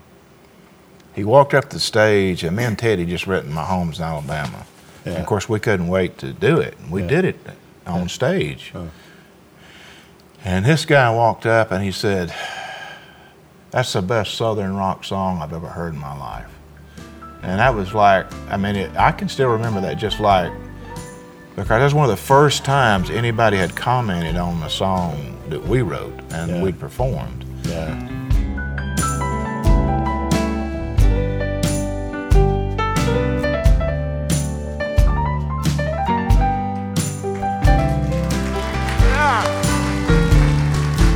he 1.15 1.23
walked 1.23 1.53
up 1.53 1.69
the 1.69 1.79
stage 1.79 2.43
and 2.43 2.55
me 2.55 2.63
and 2.65 2.77
teddy 2.77 3.05
just 3.05 3.25
written 3.27 3.51
my 3.53 3.63
homes 3.65 3.97
in 3.99 4.03
alabama 4.05 4.65
and 5.05 5.15
of 5.17 5.25
course 5.25 5.47
we 5.49 5.59
couldn't 5.59 5.87
wait 5.87 6.17
to 6.17 6.33
do 6.33 6.59
it 6.59 6.77
and 6.79 6.91
we 6.91 7.01
Yeah. 7.01 7.07
did 7.07 7.25
it 7.25 7.39
on 7.85 8.09
stage 8.09 8.71
Oh. 8.75 8.89
and 10.43 10.65
this 10.65 10.85
guy 10.85 11.09
walked 11.13 11.45
up 11.45 11.71
and 11.71 11.83
he 11.83 11.91
said 11.91 12.33
that's 13.71 13.91
the 13.93 14.01
best 14.01 14.35
Southern 14.35 14.75
rock 14.77 15.03
song 15.03 15.41
I've 15.41 15.51
ever 15.51 15.67
heard 15.67 15.93
in 15.93 15.99
my 15.99 16.17
life. 16.17 16.47
And 17.43 17.59
that 17.59 17.75
was 17.75 17.93
like, 17.93 18.25
I 18.49 18.55
mean, 18.55 18.77
it, 18.77 18.95
I 18.95 19.11
can 19.11 19.27
still 19.27 19.49
remember 19.49 19.81
that 19.81 19.97
just 19.97 20.21
like, 20.21 20.51
because 21.57 21.69
that 21.79 21.83
was 21.83 21.93
one 21.93 22.05
of 22.09 22.15
the 22.15 22.21
first 22.23 22.63
times 22.63 23.09
anybody 23.09 23.57
had 23.57 23.75
commented 23.75 24.37
on 24.37 24.59
the 24.59 24.69
song 24.69 25.35
that 25.49 25.61
we 25.67 25.81
wrote 25.81 26.13
and 26.31 26.51
Yeah. 26.51 26.61
we'd 26.61 26.79
performed. 26.79 27.43
Yeah. 27.63 27.95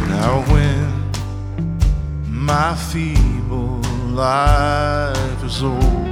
Now 0.08 0.44
when 0.52 1.10
my 2.28 2.76
feeble 2.76 3.80
life 4.14 5.44
is 5.44 5.64
old, 5.64 6.11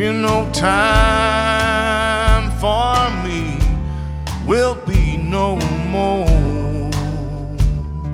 you 0.00 0.12
know 0.14 0.50
time 0.54 2.50
for 2.52 3.10
me 3.22 3.58
will 4.46 4.74
be 4.86 5.18
no 5.18 5.56
more. 5.90 6.26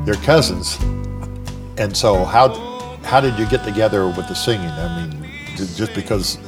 You're 0.04 0.16
cousins, 0.16 0.80
and 1.78 1.96
so 1.96 2.24
how 2.24 2.48
how 3.04 3.20
did 3.20 3.38
you 3.38 3.46
get 3.46 3.62
together 3.62 4.08
with 4.08 4.26
the 4.26 4.34
singing? 4.34 4.66
I 4.66 5.06
mean, 5.06 5.30
just 5.54 5.94
because 5.94 6.38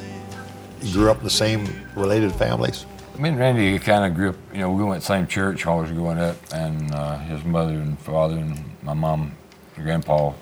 you 0.83 0.93
grew 0.93 1.09
up 1.09 1.19
in 1.19 1.25
the 1.25 1.31
same 1.31 1.69
related 1.95 2.33
families? 2.33 2.85
Me 3.17 3.29
and 3.29 3.39
Randy 3.39 3.79
kind 3.79 4.05
of 4.05 4.17
grew 4.17 4.31
up, 4.31 4.37
you 4.53 4.59
know, 4.59 4.73
we 4.73 4.83
went 4.83 5.03
to 5.03 5.07
the 5.09 5.15
same 5.15 5.29
church 5.29 5.67
always 5.67 5.93
growing 5.93 6.19
up, 6.19 6.35
and 6.53 6.93
uh, 6.93 7.17
his 7.19 7.45
mother 7.45 7.75
and 7.75 7.97
father 8.01 8.39
and 8.39 8.59
my 8.83 8.93
mom 8.93 9.37
and 9.77 9.85
grandpa 9.85 10.33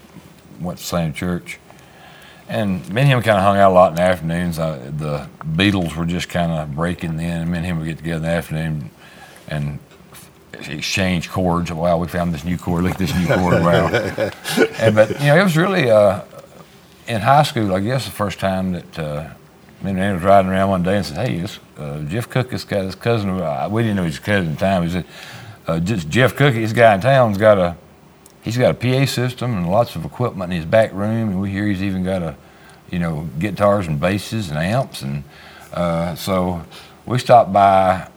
went 0.58 0.78
to 0.78 0.84
the 0.84 0.88
same 0.88 1.12
church. 1.12 1.58
And 2.48 2.88
me 2.92 3.02
and 3.02 3.10
him 3.10 3.22
kind 3.22 3.38
of 3.38 3.44
hung 3.44 3.56
out 3.56 3.72
a 3.72 3.74
lot 3.74 3.90
in 3.90 3.96
the 3.96 4.02
afternoons. 4.02 4.58
Uh, 4.58 4.90
the 4.96 5.28
Beatles 5.44 5.96
were 5.96 6.06
just 6.06 6.28
kind 6.28 6.52
of 6.52 6.74
breaking 6.74 7.16
then, 7.16 7.42
and 7.42 7.50
me 7.50 7.58
and 7.58 7.66
him 7.66 7.78
would 7.78 7.86
get 7.86 7.98
together 7.98 8.18
in 8.18 8.22
the 8.22 8.28
afternoon 8.28 8.90
and 9.48 9.78
exchange 10.52 11.28
chords. 11.28 11.72
Wow, 11.72 11.98
we 11.98 12.06
found 12.06 12.32
this 12.32 12.44
new 12.44 12.56
chord. 12.56 12.84
Look 12.84 12.92
at 12.92 12.98
this 12.98 13.14
new 13.14 13.26
chord. 13.26 13.62
Wow. 13.62 13.88
and, 14.78 14.94
but, 14.94 15.10
you 15.20 15.26
know, 15.26 15.36
it 15.36 15.42
was 15.42 15.56
really 15.56 15.90
uh, 15.90 16.22
in 17.08 17.20
high 17.20 17.42
school, 17.42 17.74
I 17.74 17.80
guess, 17.80 18.04
the 18.04 18.12
first 18.12 18.38
time 18.38 18.72
that 18.72 18.98
uh, 18.98 19.28
me 19.82 19.90
and 19.90 19.98
Randy 19.98 20.14
was 20.14 20.22
riding 20.22 20.50
around 20.50 20.70
one 20.70 20.82
day 20.82 20.96
and 20.96 21.06
said, 21.06 21.26
"Hey, 21.26 21.40
this, 21.40 21.58
uh, 21.78 22.00
Jeff 22.04 22.30
Cook 22.30 22.52
has 22.52 22.64
got 22.64 22.84
his 22.84 22.94
cousin. 22.94 23.34
We 23.70 23.82
didn't 23.82 23.96
know 23.96 24.04
his 24.04 24.18
cousin 24.18 24.52
at 24.52 24.58
the 24.58 24.60
time. 24.60 24.82
He 24.84 24.90
said, 24.90 25.04
uh, 25.66 25.80
just 25.80 26.08
Jeff 26.08 26.34
Cook, 26.34 26.54
this 26.54 26.72
guy 26.72 26.94
in 26.94 27.00
town's 27.00 27.38
got 27.38 27.58
a 27.58 27.76
he's 28.46 28.56
got 28.56 28.70
a 28.70 28.74
PA 28.74 29.04
system 29.04 29.56
and 29.56 29.70
lots 29.70 29.96
of 29.96 30.04
equipment 30.06 30.50
in 30.52 30.56
his 30.56 30.64
back 30.64 30.92
room, 30.92 31.28
and 31.28 31.40
we 31.40 31.50
hear 31.50 31.66
he's 31.66 31.82
even 31.82 32.02
got 32.02 32.22
a 32.22 32.34
you 32.90 32.98
know 32.98 33.28
guitars 33.38 33.86
and 33.88 34.00
basses 34.00 34.48
and 34.48 34.58
amps, 34.58 35.02
and 35.02 35.24
uh, 35.74 36.14
so 36.14 36.64
we 37.04 37.18
stopped 37.18 37.52
by 37.52 38.08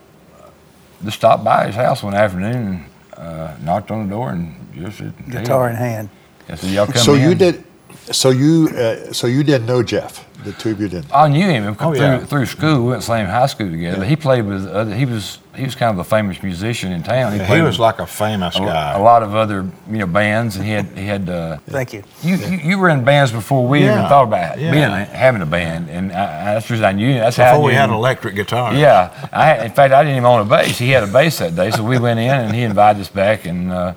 just 1.03 1.17
stopped 1.17 1.43
by 1.43 1.65
his 1.65 1.75
house 1.75 2.03
one 2.03 2.13
afternoon, 2.13 2.55
and, 2.55 2.85
uh, 3.17 3.57
knocked 3.61 3.91
on 3.91 4.07
the 4.07 4.13
door, 4.13 4.29
and 4.29 4.55
just 4.75 4.99
said, 4.99 5.13
hey, 5.25 5.31
Guitar 5.31 5.69
in 5.69 5.75
hand. 5.75 6.09
I 6.47 6.55
said, 6.55 6.69
"Y'all 6.69 6.85
come 6.85 6.97
so 6.97 7.15
you 7.15 7.31
in." 7.31 7.37
did, 7.37 7.63
so 8.11 8.29
you 8.29 8.69
uh, 8.69 9.11
so 9.11 9.27
you 9.27 9.43
didn't 9.43 9.65
know 9.67 9.83
Jeff. 9.83 10.25
The 10.43 10.53
two 10.53 10.69
you 10.69 10.87
didn't. 10.87 11.13
I 11.13 11.27
knew 11.27 11.45
him 11.47 11.75
Oh, 11.79 11.93
through, 11.93 11.99
yeah. 11.99 12.19
through 12.25 12.45
school. 12.45 12.83
We 12.83 12.89
went 12.91 13.01
to 13.01 13.07
the 13.07 13.13
same 13.13 13.25
high 13.25 13.45
school 13.47 13.69
together. 13.69 14.05
He 14.05 14.15
played 14.15 14.45
with 14.45 14.65
other, 14.67 14.95
he 14.95 15.05
was 15.05 15.39
he 15.55 15.65
was 15.65 15.75
kind 15.75 15.91
of 15.93 15.99
a 15.99 16.03
famous 16.09 16.41
musician 16.41 16.93
in 16.93 17.03
town. 17.03 17.33
He 17.37 17.45
played 17.45 17.63
was 17.63 17.77
like 17.79 17.99
a 17.99 18.07
famous 18.07 18.55
a, 18.55 18.59
guy. 18.59 18.93
a 18.93 19.01
lot 19.01 19.21
of 19.21 19.35
other 19.35 19.69
you 19.89 19.97
know 19.97 20.07
bands, 20.07 20.55
and 20.55 20.63
he 20.63 20.71
had 20.71 20.85
he 20.97 21.05
had. 21.05 21.29
Uh, 21.29 21.57
Thank 21.67 21.91
you. 21.93 22.03
you, 22.21 22.37
you 22.37 22.57
you 22.57 22.79
were 22.79 22.87
in 22.89 23.03
bands 23.03 23.33
before 23.33 23.67
we 23.67 23.79
even 23.83 24.07
thought 24.07 24.23
about 24.23 24.59
yeah. 24.59 24.71
being 24.71 24.89
having 25.13 25.41
a 25.41 25.45
band, 25.45 25.89
and 25.89 26.13
I, 26.13 26.51
I, 26.51 26.53
that's 26.53 26.67
the 26.69 26.73
reason 26.75 26.85
I 26.85 26.93
knew. 26.93 27.15
That's 27.15 27.35
how 27.35 27.51
Before 27.53 27.65
we 27.65 27.73
had 27.73 27.89
him. 27.89 27.95
electric 27.95 28.35
guitar. 28.35 28.73
Yeah, 28.73 29.29
I 29.33 29.45
had, 29.45 29.65
in 29.65 29.71
fact 29.73 29.93
I 29.93 30.03
didn't 30.03 30.17
even 30.17 30.25
own 30.25 30.41
a 30.41 30.45
bass. 30.49 30.77
He 30.77 30.91
had 30.91 31.03
a 31.03 31.07
bass 31.11 31.39
that 31.39 31.55
day, 31.55 31.71
so 31.71 31.83
we 31.83 31.99
went 31.99 32.19
in 32.19 32.29
and 32.29 32.55
he 32.55 32.61
invited 32.63 33.01
us 33.01 33.09
back, 33.09 33.45
and 33.45 33.71
uh, 33.71 33.93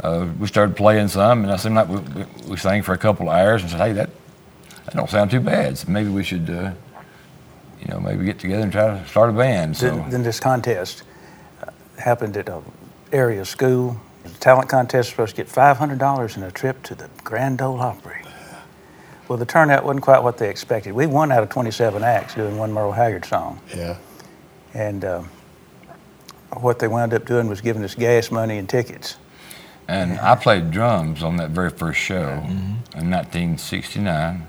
uh, 0.00 0.26
we 0.40 0.48
started 0.48 0.76
playing 0.76 1.08
some, 1.08 1.44
and 1.44 1.52
I 1.52 1.56
seemed 1.56 1.76
like 1.76 1.88
we, 1.88 1.98
we, 2.00 2.24
we 2.50 2.56
sang 2.56 2.82
for 2.82 2.92
a 2.92 2.98
couple 2.98 3.28
of 3.28 3.34
hours, 3.36 3.62
and 3.62 3.70
said, 3.70 3.80
"Hey, 3.80 3.92
that 3.92 4.10
that 4.10 4.25
don't 4.96 5.10
sound 5.10 5.30
too 5.30 5.40
bad. 5.40 5.78
So 5.78 5.90
maybe 5.90 6.08
we 6.08 6.24
should, 6.24 6.48
uh, 6.50 6.72
you 7.80 7.88
know, 7.88 8.00
maybe 8.00 8.24
get 8.24 8.38
together 8.38 8.62
and 8.62 8.72
try 8.72 8.86
to 8.88 9.06
start 9.06 9.30
a 9.30 9.32
band." 9.32 9.76
So 9.76 9.90
Then, 9.90 10.10
then 10.10 10.22
this 10.22 10.40
contest 10.40 11.02
uh, 11.62 11.70
happened 11.98 12.36
at 12.36 12.48
a 12.48 12.62
area 13.12 13.44
school. 13.44 14.00
The 14.24 14.30
talent 14.40 14.68
contest 14.68 15.16
was 15.16 15.30
supposed 15.30 15.36
to 15.36 15.42
get 15.42 15.48
$500 15.48 16.34
and 16.34 16.44
a 16.44 16.50
trip 16.50 16.82
to 16.84 16.94
the 16.96 17.08
Grand 17.22 17.62
Ole 17.62 17.80
Opry. 17.80 18.22
Well, 19.28 19.38
the 19.38 19.46
turnout 19.46 19.84
wasn't 19.84 20.04
quite 20.04 20.22
what 20.22 20.38
they 20.38 20.48
expected. 20.48 20.92
We 20.92 21.06
won 21.06 21.32
out 21.32 21.42
of 21.42 21.48
27 21.48 22.02
acts 22.02 22.34
doing 22.34 22.56
one 22.56 22.72
Merle 22.72 22.92
Haggard 22.92 23.24
song. 23.24 23.60
Yeah. 23.74 23.96
And 24.74 25.04
um, 25.04 25.28
what 26.52 26.78
they 26.78 26.86
wound 26.86 27.12
up 27.12 27.24
doing 27.24 27.48
was 27.48 27.60
giving 27.60 27.82
us 27.82 27.94
gas 27.94 28.30
money 28.30 28.58
and 28.58 28.68
tickets. 28.68 29.16
And 29.88 30.18
I 30.18 30.34
played 30.34 30.70
drums 30.70 31.22
on 31.22 31.36
that 31.36 31.50
very 31.50 31.70
first 31.70 31.98
show 31.98 32.28
in 32.28 33.10
1969. 33.10 34.46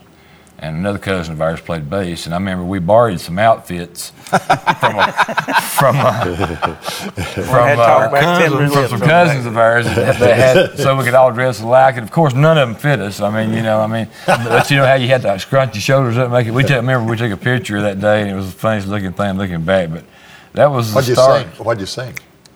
And 0.59 0.75
another 0.75 0.97
cousin 0.97 1.33
of 1.33 1.41
ours 1.41 1.61
played 1.61 1.87
bass. 1.87 2.25
And 2.25 2.33
I 2.33 2.39
remember 2.39 2.63
we 2.63 2.79
borrowed 2.79 3.19
some 3.19 3.37
outfits 3.37 4.09
from 4.09 4.97
a, 4.97 5.13
from 5.61 5.95
a, 5.97 6.75
from, 6.81 7.53
had 7.53 7.75
to 7.75 7.81
uh, 7.81 7.85
talk 7.85 8.11
back 8.11 8.21
ten 8.23 8.49
cousins, 8.49 8.53
minutes 8.53 8.73
from 8.73 8.87
some 8.89 8.99
from 8.99 9.07
cousins 9.07 9.45
of 9.45 9.55
ours 9.55 9.85
that 9.85 10.19
they 10.19 10.33
had 10.33 10.77
so 10.79 10.97
we 10.97 11.03
could 11.03 11.13
all 11.13 11.31
dress 11.31 11.61
alike. 11.61 11.97
And 11.97 12.03
of 12.03 12.11
course, 12.11 12.33
none 12.33 12.57
of 12.57 12.67
them 12.67 12.75
fit 12.75 12.99
us. 12.99 13.21
I 13.21 13.29
mean, 13.29 13.55
you 13.55 13.61
know, 13.61 13.81
I 13.81 13.87
mean, 13.87 14.07
but 14.25 14.71
you 14.71 14.77
know 14.77 14.85
how 14.87 14.95
you 14.95 15.07
had 15.07 15.21
to 15.21 15.37
scrunch 15.37 15.75
your 15.75 15.81
shoulders 15.81 16.17
up 16.17 16.23
and 16.25 16.33
make 16.33 16.47
it. 16.47 16.51
We 16.51 16.63
took, 16.63 16.77
remember 16.77 17.07
we 17.07 17.17
took 17.17 17.31
a 17.31 17.37
picture 17.37 17.81
that 17.83 17.99
day 17.99 18.21
and 18.21 18.31
it 18.31 18.35
was 18.35 18.51
the 18.51 18.59
funniest 18.59 18.87
looking 18.87 19.13
thing 19.13 19.37
looking 19.37 19.61
back. 19.61 19.91
But 19.91 20.05
that 20.53 20.71
was 20.71 20.91
What'd 20.91 21.07
you 21.07 21.13
start. 21.13 21.55
sing? 21.55 21.65
What'd 21.65 21.81
you 21.81 21.85
sing? 21.85 22.15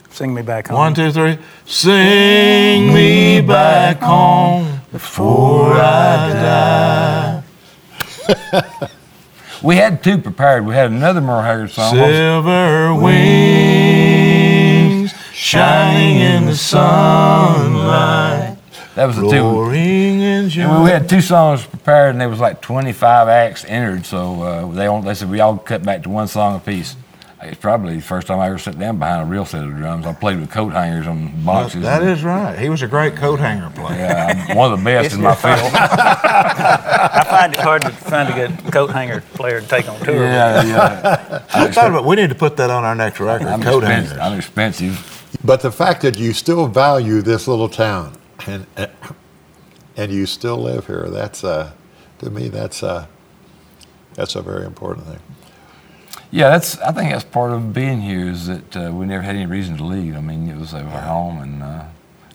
Sing 0.10 0.34
me 0.34 0.41
back 0.41 0.67
home. 0.67 0.77
One, 0.77 0.96
two, 0.96 1.12
three. 1.12 1.38
Sing 1.65 2.93
me 2.93 3.41
back 3.41 4.00
home 4.00 4.81
before 4.91 5.74
I 5.74 6.34
die. 6.34 7.41
We 9.63 9.75
had 9.75 10.03
two 10.03 10.17
prepared. 10.17 10.65
We 10.65 10.74
had 10.74 10.89
another 10.89 11.22
Merle 11.22 11.43
Haggard 11.43 11.70
song. 11.70 11.96
What 11.96 12.08
was 12.08 12.15
it? 12.15 12.17
Silver 12.17 12.96
wings 12.96 15.13
shining 15.34 16.20
in 16.20 16.46
the 16.46 16.55
sunlight, 16.55 18.58
That 18.96 19.05
was 19.05 19.17
the 19.17 19.29
two. 19.29 19.43
roaring 19.43 20.22
in 20.22 20.50
joy. 20.50 20.63
And 20.63 20.84
we 20.84 20.89
had 20.89 21.08
two 21.08 21.22
songs 21.22 21.63
prepared, 21.63 22.15
and 22.15 22.22
there 22.22 22.27
was 22.29 22.39
like 22.39 22.60
25 22.62 23.27
acts 23.27 23.63
entered. 23.65 24.08
So 24.08 24.41
uh, 24.41 24.65
they 24.72 24.88
all, 24.88 25.03
they 25.03 25.13
said 25.13 25.29
we 25.29 25.39
all 25.41 25.58
cut 25.58 25.84
back 25.84 26.01
to 26.03 26.10
one 26.10 26.27
song 26.27 26.55
apiece. 26.55 26.96
It's 27.44 27.60
probably 27.60 27.96
the 27.96 28.02
first 28.02 28.28
time 28.28 28.40
I 28.40 28.48
ever 28.48 28.60
sat 28.60 28.78
down 28.78 29.00
behind 29.00 29.24
a 29.24 29.26
real 29.26 29.46
set 29.46 29.64
of 29.64 29.76
drums. 29.76 30.06
I 30.06 30.14
played 30.14 30.40
with 30.40 30.52
coat 30.52 30.74
hangers 30.74 31.08
on 31.08 31.44
boxes. 31.44 31.82
That 31.82 32.04
is 32.04 32.24
right. 32.24 32.58
He 32.58 32.70
was 32.70 32.84
a 32.84 32.88
great 32.88 33.16
coat 33.16 33.40
hanger 33.40 33.72
player. 33.72 33.98
Yeah, 33.98 34.46
I'm 34.50 34.56
one 34.56 34.72
of 34.72 34.78
the 34.78 34.86
best 34.86 35.16
in 35.16 35.22
my 35.22 35.34
field. 35.34 35.58
I 35.74 37.26
find 37.28 37.54
it 37.54 37.60
hard 37.60 37.82
to 37.82 37.90
find 37.90 38.30
a 38.30 38.34
good 38.34 38.72
coat 38.72 38.92
hanger 38.92 39.22
player 39.34 39.60
to 39.60 39.68
take 39.68 39.90
on 39.90 40.00
tour. 40.02 40.14
with. 40.14 40.24
Yeah, 40.24 40.64
yeah. 40.66 41.46
I 41.54 41.72
thought 41.72 41.90
about 41.90 42.06
we 42.06 42.16
need 42.16 42.30
to 42.30 42.36
put 42.36 42.58
that 42.58 42.70
on 42.70 42.84
our 42.84 42.94
next 42.94 43.20
record. 43.20 43.48
I'm 43.48 43.64
coat 43.64 43.84
expensive. 43.84 44.18
hangers. 44.18 44.32
I'm 44.32 44.38
expensive. 44.38 45.38
But 45.44 45.62
the 45.62 45.72
fact 45.72 46.04
that 46.04 46.20
you 46.20 46.34
still 46.34 46.68
value 46.68 47.24
this 47.24 47.48
little 47.48 47.70
town 47.70 48.18
and 48.46 48.68
and 49.98 50.12
you 50.12 50.28
still 50.28 50.58
live 50.58 50.86
here, 50.86 51.08
that's 51.10 51.44
uh, 51.44 51.72
to 52.20 52.30
me 52.30 52.50
that's 52.50 52.84
uh, 52.84 53.08
that's 54.14 54.36
a 54.36 54.44
very 54.44 54.66
important 54.66 55.08
thing. 55.08 55.20
Yeah, 56.32 56.50
that's. 56.50 56.78
I 56.80 56.94
think 56.94 57.12
that's 57.12 57.26
part 57.26 57.52
of 57.52 57.74
being 57.74 58.02
here 58.02 58.30
is 58.30 58.48
that 58.48 58.78
uh, 58.78 58.92
we 58.94 59.06
never 59.06 59.22
had 59.22 59.36
any 59.36 59.46
reason 59.46 59.76
to 59.78 59.84
leave. 59.84 60.16
I 60.16 60.22
mean, 60.22 60.48
it 60.48 60.58
was 60.58 60.74
our 60.74 60.84
home, 60.84 61.40
and 61.40 61.62
uh, 61.62 61.86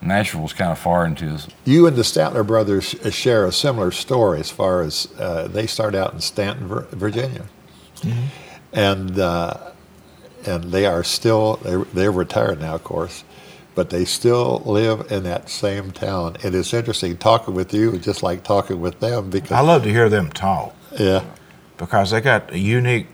Nashville 0.03 0.43
was 0.43 0.53
kind 0.53 0.71
of 0.71 0.79
foreign 0.79 1.15
to 1.17 1.31
us. 1.35 1.49
You 1.65 1.87
and 1.87 1.97
the 1.97 2.03
Statler 2.03 2.47
brothers 2.47 2.95
share 3.11 3.47
a 3.47 3.53
similar 3.53 3.91
story 3.91 4.41
as 4.41 4.51
far 4.51 4.83
as 4.83 5.09
uh, 5.19 5.49
they 5.49 5.67
start 5.67 5.95
out 5.95 6.13
in 6.13 6.21
Staunton, 6.21 6.69
Vir- 6.69 6.89
Virginia, 6.93 7.47
and 8.75 9.19
uh, 9.19 9.73
and 10.47 10.65
they 10.65 10.85
are 10.87 11.03
still 11.03 11.57
they're, 11.63 11.85
they're 11.85 12.13
retired 12.13 12.61
now, 12.61 12.75
of 12.75 12.85
course, 12.85 13.25
but 13.75 13.89
they 13.89 14.05
still 14.05 14.63
live 14.67 15.11
in 15.11 15.23
that 15.25 15.49
same 15.49 15.91
town. 15.91 16.37
And 16.45 16.55
it's 16.55 16.75
interesting 16.75 17.17
talking 17.17 17.55
with 17.55 17.73
you, 17.73 17.99
just 17.99 18.23
like 18.23 18.45
talking 18.45 18.81
with 18.81 19.01
them, 19.01 19.31
because 19.31 19.53
I 19.53 19.61
love 19.61 19.85
to 19.85 19.91
hear 19.91 20.11
them 20.11 20.31
talk 20.31 20.75
yeah. 20.99 21.25
because 21.79 22.11
they 22.11 22.21
got 22.21 22.53
a 22.53 22.59
unique 22.59 23.07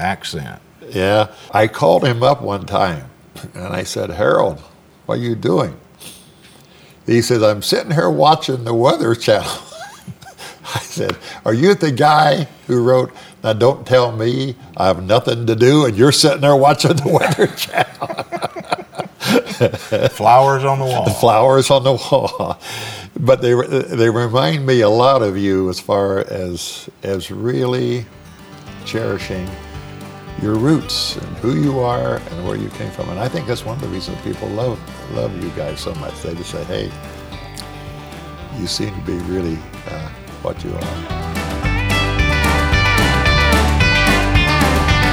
accent. 0.00 0.60
Yeah. 0.88 1.32
I 1.52 1.68
called 1.68 2.04
him 2.04 2.22
up 2.22 2.42
one 2.42 2.66
time 2.66 3.10
and 3.54 3.66
I 3.72 3.84
said, 3.84 4.10
Harold, 4.10 4.58
what 5.06 5.18
are 5.18 5.22
you 5.22 5.34
doing? 5.36 5.76
He 7.06 7.22
says, 7.22 7.42
I'm 7.42 7.62
sitting 7.62 7.92
here 7.92 8.10
watching 8.10 8.64
the 8.64 8.74
Weather 8.74 9.14
Channel. 9.14 9.50
I 10.74 10.78
said, 10.80 11.16
Are 11.44 11.54
you 11.54 11.74
the 11.74 11.90
guy 11.92 12.44
who 12.66 12.82
wrote, 12.82 13.12
Now 13.42 13.52
don't 13.54 13.86
tell 13.86 14.12
me 14.12 14.54
I 14.76 14.86
have 14.86 15.02
nothing 15.02 15.46
to 15.46 15.56
do 15.56 15.84
and 15.86 15.96
you're 15.96 16.12
sitting 16.12 16.40
there 16.40 16.56
watching 16.56 16.94
the 16.96 17.08
Weather 17.08 17.46
Channel? 17.56 18.08
Flowers 20.10 20.64
on 20.64 20.78
the 20.78 20.84
wall. 20.86 21.10
flowers 21.10 21.70
on 21.70 21.84
the 21.84 21.92
wall. 21.92 22.58
But 23.18 23.42
they 23.42 23.52
they 23.94 24.08
remind 24.08 24.64
me 24.66 24.80
a 24.80 24.88
lot 24.88 25.22
of 25.22 25.36
you 25.36 25.68
as 25.68 25.78
far 25.78 26.20
as 26.20 26.88
as 27.02 27.30
really 27.30 28.06
cherishing 28.86 29.48
your 30.42 30.54
roots 30.54 31.16
and 31.16 31.36
who 31.38 31.54
you 31.54 31.80
are 31.80 32.16
and 32.16 32.46
where 32.46 32.56
you 32.56 32.68
came 32.70 32.90
from. 32.90 33.08
And 33.10 33.20
I 33.20 33.28
think 33.28 33.46
that's 33.46 33.64
one 33.64 33.76
of 33.76 33.82
the 33.82 33.88
reasons 33.88 34.20
people 34.22 34.48
love 34.48 34.78
love 35.12 35.32
you 35.42 35.50
guys 35.50 35.80
so 35.80 35.94
much. 35.96 36.20
They 36.22 36.34
just 36.34 36.50
say, 36.50 36.64
"Hey, 36.64 36.90
you 38.58 38.66
seem 38.66 38.94
to 38.94 39.00
be 39.02 39.18
really 39.30 39.58
uh, 39.88 40.08
what 40.42 40.62
you 40.64 40.70
are." 40.70 41.20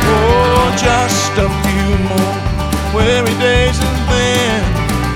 Oh, 0.10 0.76
just 0.78 1.34
a 1.34 1.50
few 1.68 1.98
more 2.08 2.48
weary 2.96 3.36
days 3.40 3.78
and 3.80 4.10
then 4.10 4.64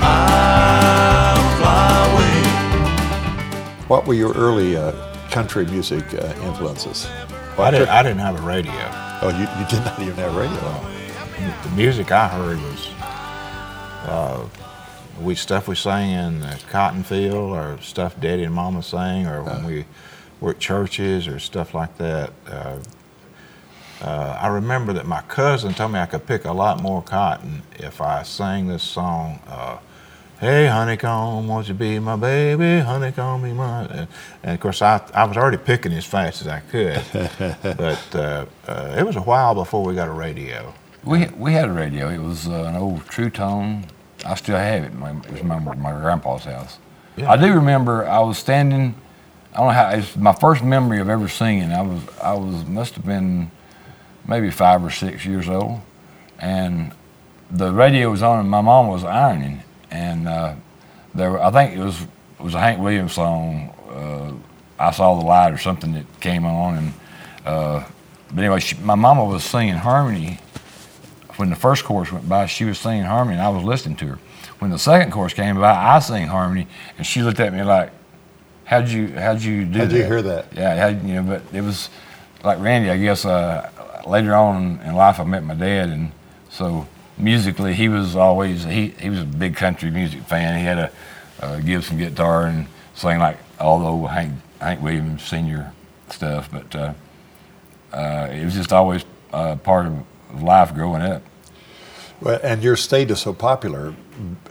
I'll 0.02 1.56
fly 1.58 2.12
away. 2.12 3.86
What 3.88 4.06
were 4.06 4.14
your 4.14 4.34
early 4.34 4.76
uh, 4.76 4.92
country 5.30 5.64
music 5.66 6.04
uh, 6.14 6.34
influences? 6.42 7.06
I 7.58 7.70
didn't, 7.70 7.88
I 7.88 8.02
didn't 8.02 8.18
have 8.18 8.38
a 8.38 8.42
radio. 8.46 9.11
Oh, 9.24 9.28
you, 9.28 9.46
you 9.60 9.66
did 9.68 9.84
not 9.84 10.00
even 10.00 10.14
have 10.16 10.34
radio. 10.34 10.58
The 11.62 11.76
music 11.76 12.10
I 12.10 12.26
heard 12.26 12.60
was 12.60 12.88
uh, 14.04 14.48
we 15.20 15.36
stuff 15.36 15.68
we 15.68 15.76
sang 15.76 16.10
in 16.10 16.40
the 16.40 16.60
cotton 16.70 17.04
field, 17.04 17.56
or 17.56 17.78
stuff 17.80 18.18
Daddy 18.18 18.42
and 18.42 18.52
Mama 18.52 18.82
sang, 18.82 19.28
or 19.28 19.44
when 19.44 19.64
we 19.64 19.84
were 20.40 20.50
at 20.50 20.58
churches, 20.58 21.28
or 21.28 21.38
stuff 21.38 21.72
like 21.72 21.96
that. 21.98 22.32
Uh, 22.48 22.78
uh, 24.00 24.38
I 24.40 24.48
remember 24.48 24.92
that 24.94 25.06
my 25.06 25.22
cousin 25.22 25.72
told 25.72 25.92
me 25.92 26.00
I 26.00 26.06
could 26.06 26.26
pick 26.26 26.44
a 26.44 26.52
lot 26.52 26.82
more 26.82 27.00
cotton 27.00 27.62
if 27.74 28.00
I 28.00 28.24
sang 28.24 28.66
this 28.66 28.82
song. 28.82 29.38
Hey, 30.42 30.66
honeycomb, 30.66 31.46
won't 31.46 31.68
you 31.68 31.74
be 31.74 32.00
my 32.00 32.16
baby? 32.16 32.80
Honeycomb, 32.80 33.44
be 33.44 33.52
my. 33.52 33.82
And, 33.82 34.08
and 34.42 34.54
of 34.54 34.58
course, 34.58 34.82
I, 34.82 35.00
I 35.14 35.22
was 35.22 35.36
already 35.36 35.56
picking 35.56 35.92
as 35.92 36.04
fast 36.04 36.40
as 36.40 36.48
I 36.48 36.58
could. 36.58 37.00
but 37.78 38.16
uh, 38.16 38.46
uh, 38.66 38.96
it 38.98 39.06
was 39.06 39.14
a 39.14 39.20
while 39.20 39.54
before 39.54 39.84
we 39.84 39.94
got 39.94 40.08
a 40.08 40.12
radio. 40.12 40.74
We 41.04 41.28
we 41.36 41.52
had 41.52 41.68
a 41.68 41.72
radio. 41.72 42.08
It 42.08 42.18
was 42.18 42.48
uh, 42.48 42.64
an 42.64 42.74
old 42.74 43.04
True 43.06 43.30
Tone. 43.30 43.86
I 44.26 44.34
still 44.34 44.56
have 44.56 44.82
it. 44.82 44.92
My, 44.94 45.12
it 45.12 45.30
was 45.30 45.44
my, 45.44 45.60
my 45.60 45.92
grandpa's 45.92 46.42
house. 46.42 46.80
Yeah. 47.14 47.30
I 47.30 47.36
do 47.36 47.54
remember 47.54 48.04
I 48.08 48.18
was 48.18 48.36
standing. 48.36 48.96
I 49.54 49.58
don't 49.58 49.66
know 49.68 49.72
how. 49.74 49.90
It's 49.90 50.16
my 50.16 50.32
first 50.32 50.64
memory 50.64 50.98
of 50.98 51.08
ever 51.08 51.28
singing. 51.28 51.70
I 51.70 51.82
was 51.82 52.02
I 52.20 52.34
was 52.34 52.64
must 52.64 52.96
have 52.96 53.06
been 53.06 53.48
maybe 54.26 54.50
five 54.50 54.82
or 54.84 54.90
six 54.90 55.24
years 55.24 55.48
old, 55.48 55.82
and 56.40 56.92
the 57.48 57.70
radio 57.70 58.10
was 58.10 58.24
on, 58.24 58.40
and 58.40 58.50
my 58.50 58.60
mom 58.60 58.88
was 58.88 59.04
ironing, 59.04 59.62
and 59.92 60.26
uh, 60.26 60.54
there 61.14 61.30
were, 61.30 61.42
I 61.42 61.50
think 61.50 61.76
it 61.76 61.82
was 61.82 62.00
it 62.02 62.42
was 62.42 62.54
a 62.54 62.60
Hank 62.60 62.80
Williams 62.80 63.12
song. 63.12 63.68
Uh, 63.88 64.32
I 64.82 64.90
saw 64.90 65.14
the 65.14 65.24
light 65.24 65.52
or 65.52 65.58
something 65.58 65.92
that 65.92 66.06
came 66.20 66.44
on, 66.44 66.76
and 66.76 66.92
uh, 67.46 67.84
but 68.30 68.38
anyway, 68.38 68.60
she, 68.60 68.76
my 68.78 68.94
mama 68.96 69.24
was 69.24 69.44
singing 69.44 69.74
harmony 69.74 70.40
when 71.36 71.50
the 71.50 71.56
first 71.56 71.84
chorus 71.84 72.12
went 72.12 72.28
by, 72.28 72.46
she 72.46 72.64
was 72.64 72.78
singing 72.78 73.04
harmony, 73.04 73.36
and 73.36 73.42
I 73.44 73.48
was 73.48 73.64
listening 73.64 73.96
to 73.96 74.06
her. 74.06 74.18
When 74.58 74.70
the 74.70 74.78
second 74.78 75.12
chorus 75.12 75.32
came 75.32 75.56
by, 75.56 75.72
I 75.72 75.98
sang 75.98 76.28
harmony, 76.28 76.66
and 76.96 77.06
she 77.06 77.22
looked 77.22 77.40
at 77.40 77.52
me 77.52 77.62
like, 77.62 77.90
"How'd 78.64 78.88
you 78.88 79.08
How'd 79.08 79.42
you 79.42 79.64
do 79.64 79.78
How'd 79.80 79.90
that?" 79.90 79.96
you 79.96 80.04
hear 80.04 80.22
that? 80.22 80.46
Yeah, 80.54 80.88
you 80.88 81.14
know, 81.14 81.22
but 81.22 81.42
it 81.52 81.62
was 81.62 81.90
like 82.44 82.60
Randy. 82.60 82.90
I 82.90 82.96
guess 82.96 83.24
uh, 83.24 83.68
later 84.06 84.34
on 84.34 84.80
in 84.84 84.94
life, 84.94 85.18
I 85.20 85.24
met 85.24 85.42
my 85.42 85.54
dad, 85.54 85.88
and 85.88 86.12
so 86.48 86.86
musically, 87.18 87.74
he 87.74 87.88
was 87.88 88.16
always 88.16 88.64
he 88.64 88.88
he 88.88 89.10
was 89.10 89.20
a 89.20 89.24
big 89.24 89.56
country 89.56 89.90
music 89.90 90.22
fan. 90.22 90.58
He 90.58 90.64
had 90.64 90.78
a, 90.78 90.92
a 91.40 91.60
Gibson 91.60 91.98
guitar 91.98 92.46
and 92.46 92.66
sang 92.94 93.18
like 93.18 93.38
all 93.58 93.78
the 93.78 93.86
old 93.86 94.10
Hank 94.10 94.34
Hank 94.60 94.82
Williams 94.82 95.22
Senior 95.22 95.72
stuff, 96.08 96.50
but. 96.50 96.74
Uh, 96.74 96.94
uh, 97.92 98.28
it 98.32 98.44
was 98.44 98.54
just 98.54 98.72
always 98.72 99.04
uh, 99.32 99.56
part 99.56 99.86
of 99.86 100.42
life 100.42 100.74
growing 100.74 101.02
up. 101.02 101.22
Well, 102.20 102.40
and 102.42 102.62
your 102.62 102.76
state 102.76 103.10
is 103.10 103.20
so 103.20 103.32
popular 103.32 103.94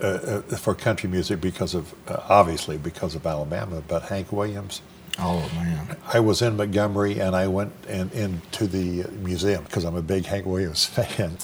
uh, 0.02 0.06
uh, 0.06 0.42
for 0.58 0.76
country 0.76 1.10
music 1.10 1.40
because 1.42 1.74
of, 1.74 1.94
uh, 2.08 2.22
obviously, 2.28 2.78
because 2.78 3.16
of 3.16 3.26
Alabama, 3.26 3.82
but 3.88 4.04
Hank 4.04 4.32
Williams. 4.32 4.82
Oh, 5.20 5.40
man. 5.56 5.98
I 6.06 6.20
was 6.20 6.42
in 6.42 6.58
Montgomery 6.58 7.20
and 7.20 7.36
I 7.36 7.48
went 7.48 7.74
in, 7.88 8.10
into 8.12 8.68
the 8.68 9.10
museum 9.20 9.64
because 9.64 9.86
I'm 9.86 9.96
a 9.96 10.02
big 10.02 10.26
Hank 10.26 10.46
Williams 10.46 10.86
fan. 10.86 11.38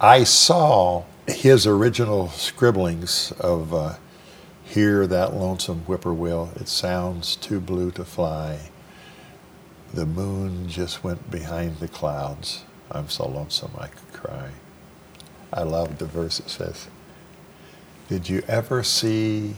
I 0.00 0.24
saw 0.24 1.04
his 1.28 1.66
original 1.66 2.28
scribblings 2.28 3.32
of 3.38 3.72
uh, 3.72 3.94
Hear 4.64 5.06
that 5.06 5.34
lonesome 5.34 5.82
whippoorwill, 5.82 6.50
it 6.56 6.66
sounds 6.66 7.36
too 7.36 7.60
blue 7.60 7.92
to 7.92 8.04
fly. 8.04 8.70
The 9.92 10.06
moon 10.06 10.68
just 10.68 11.04
went 11.04 11.30
behind 11.30 11.76
the 11.76 11.86
clouds. 11.86 12.64
I'm 12.90 13.08
so 13.08 13.28
lonesome 13.28 13.70
I 13.78 13.86
could 13.86 14.12
cry. 14.12 14.50
I 15.52 15.62
love 15.62 15.98
the 15.98 16.06
verse 16.06 16.38
that 16.38 16.50
says, 16.50 16.88
Did 18.08 18.28
you 18.28 18.42
ever 18.48 18.82
see 18.82 19.54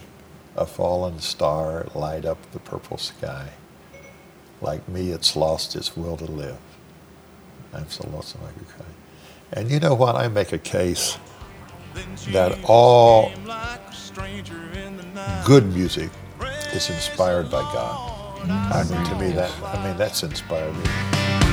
a 0.55 0.67
fallen 0.67 1.21
star 1.21 1.87
light 1.95 2.27
up 2.27 2.51
the 2.53 2.59
purple 2.59 2.99
sky? 2.99 3.51
Like 4.61 4.87
me, 4.87 5.13
it's 5.13 5.35
lost 5.35 5.77
its 5.77 5.97
will 5.97 6.19
to 6.19 6.27
live. 6.27 6.59
I'm 7.73 7.89
so 7.89 8.07
lonesome 8.11 8.43
I 8.47 8.59
could 8.59 8.69
cry. 8.69 8.96
And 9.53 9.71
you 9.71 9.79
know 9.79 9.95
what? 9.95 10.17
I 10.17 10.27
make 10.29 10.53
a 10.53 10.59
case 10.59 11.19
that 12.31 12.59
all 12.65 13.31
good 15.45 15.73
music 15.73 16.11
is 16.75 16.91
inspired 16.91 17.51
by 17.51 17.63
God. 17.73 18.13
I 18.49 18.85
mean, 18.91 19.05
to 19.07 19.15
me, 19.17 19.31
that 19.33 19.53
I 19.63 19.87
mean 19.87 19.97
that's 19.97 20.23
inspired 20.25 20.75
me. 20.75 20.83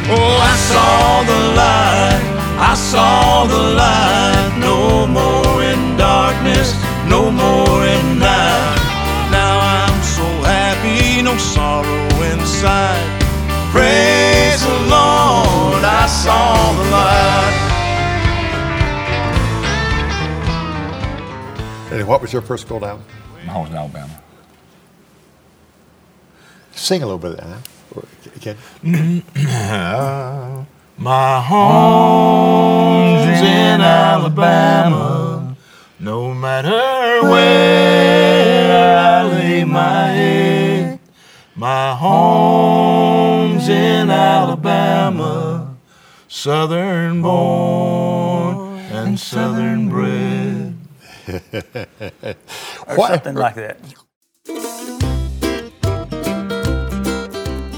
Oh, 0.09 0.37
I 0.41 0.55
saw 0.57 1.23
the 1.23 1.39
light, 1.55 2.23
I 2.59 2.75
saw 2.75 3.45
the 3.45 3.63
light, 3.77 4.57
no 4.59 5.07
more 5.07 5.63
in 5.63 5.95
darkness, 5.95 6.73
no 7.07 7.31
more 7.31 7.85
in 7.85 8.19
night. 8.19 8.77
Now 9.31 9.59
I'm 9.61 10.01
so 10.03 10.25
happy, 10.43 11.21
no 11.21 11.37
sorrow 11.37 12.09
inside. 12.33 13.21
Praise 13.71 14.61
the 14.61 14.79
Lord, 14.89 15.83
I 15.85 16.05
saw 16.07 16.73
the 16.73 16.89
light. 16.91 17.72
And 21.93 22.07
what 22.07 22.21
was 22.21 22.33
your 22.33 22.41
first 22.41 22.67
go 22.67 22.79
down? 22.79 23.03
I 23.47 23.59
was 23.59 23.69
in 23.69 23.75
Alabama. 23.75 24.19
Sing 26.71 27.03
a 27.03 27.05
little 27.05 27.19
bit 27.19 27.31
of 27.31 27.37
that. 27.37 27.59
Or- 27.95 28.05
Can, 28.41 28.57
My 30.97 31.41
home's 31.41 33.41
in 33.41 33.81
Alabama. 33.81 35.55
No 35.99 36.33
matter 36.33 37.21
where 37.29 38.99
I 38.99 39.23
lay 39.27 39.63
my 39.63 40.07
head, 40.07 40.99
my 41.55 41.93
home's 41.95 43.69
in 43.69 44.09
Alabama. 44.09 45.75
Southern 46.27 47.21
born 47.21 48.79
and 48.91 49.19
southern 49.19 49.89
bred. 49.89 50.52
Or 51.27 52.95
What- 52.95 53.11
something 53.11 53.35
like 53.35 53.55
that. 53.55 53.77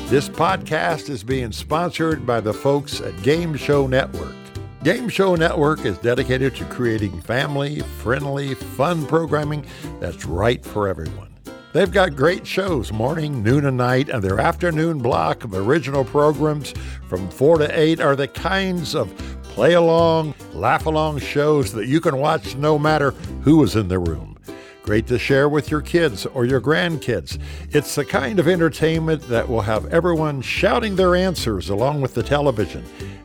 This 0.09 0.29
podcast 0.29 1.09
is 1.09 1.23
being 1.23 1.51
sponsored 1.51 2.25
by 2.25 2.39
the 2.39 2.53
folks 2.53 3.01
at 3.01 3.21
Game 3.23 3.55
Show 3.55 3.87
Network. 3.87 4.35
Game 4.83 5.09
Show 5.09 5.35
Network 5.35 5.83
is 5.83 5.97
dedicated 5.97 6.55
to 6.55 6.65
creating 6.65 7.19
family 7.21 7.79
friendly, 7.81 8.53
fun 8.53 9.05
programming 9.07 9.65
that's 9.99 10.25
right 10.25 10.63
for 10.63 10.87
everyone. 10.87 11.29
They've 11.73 11.91
got 11.91 12.15
great 12.15 12.47
shows 12.47 12.93
morning, 12.93 13.43
noon, 13.43 13.65
and 13.65 13.75
night, 13.75 14.07
and 14.07 14.23
their 14.23 14.39
afternoon 14.39 14.99
block 14.99 15.43
of 15.43 15.53
original 15.53 16.05
programs 16.05 16.73
from 17.09 17.27
4 17.29 17.57
to 17.57 17.77
8 17.79 17.99
are 17.99 18.15
the 18.15 18.29
kinds 18.29 18.95
of 18.95 19.11
play 19.55 19.73
along, 19.73 20.35
laugh 20.51 20.85
along 20.85 21.17
shows 21.17 21.71
that 21.71 21.87
you 21.87 22.01
can 22.01 22.17
watch 22.17 22.57
no 22.57 22.77
matter 22.77 23.11
who 23.41 23.63
is 23.63 23.77
in 23.77 23.87
the 23.87 23.97
room. 23.97 24.37
Great 24.83 25.07
to 25.07 25.17
share 25.17 25.47
with 25.47 25.71
your 25.71 25.79
kids 25.79 26.25
or 26.25 26.43
your 26.43 26.59
grandkids. 26.59 27.39
It's 27.71 27.95
the 27.95 28.03
kind 28.03 28.37
of 28.37 28.49
entertainment 28.49 29.21
that 29.29 29.47
will 29.47 29.61
have 29.61 29.85
everyone 29.93 30.41
shouting 30.41 30.97
their 30.97 31.15
answers 31.15 31.69
along 31.69 32.01
with 32.01 32.13
the 32.13 32.21
television 32.21 32.83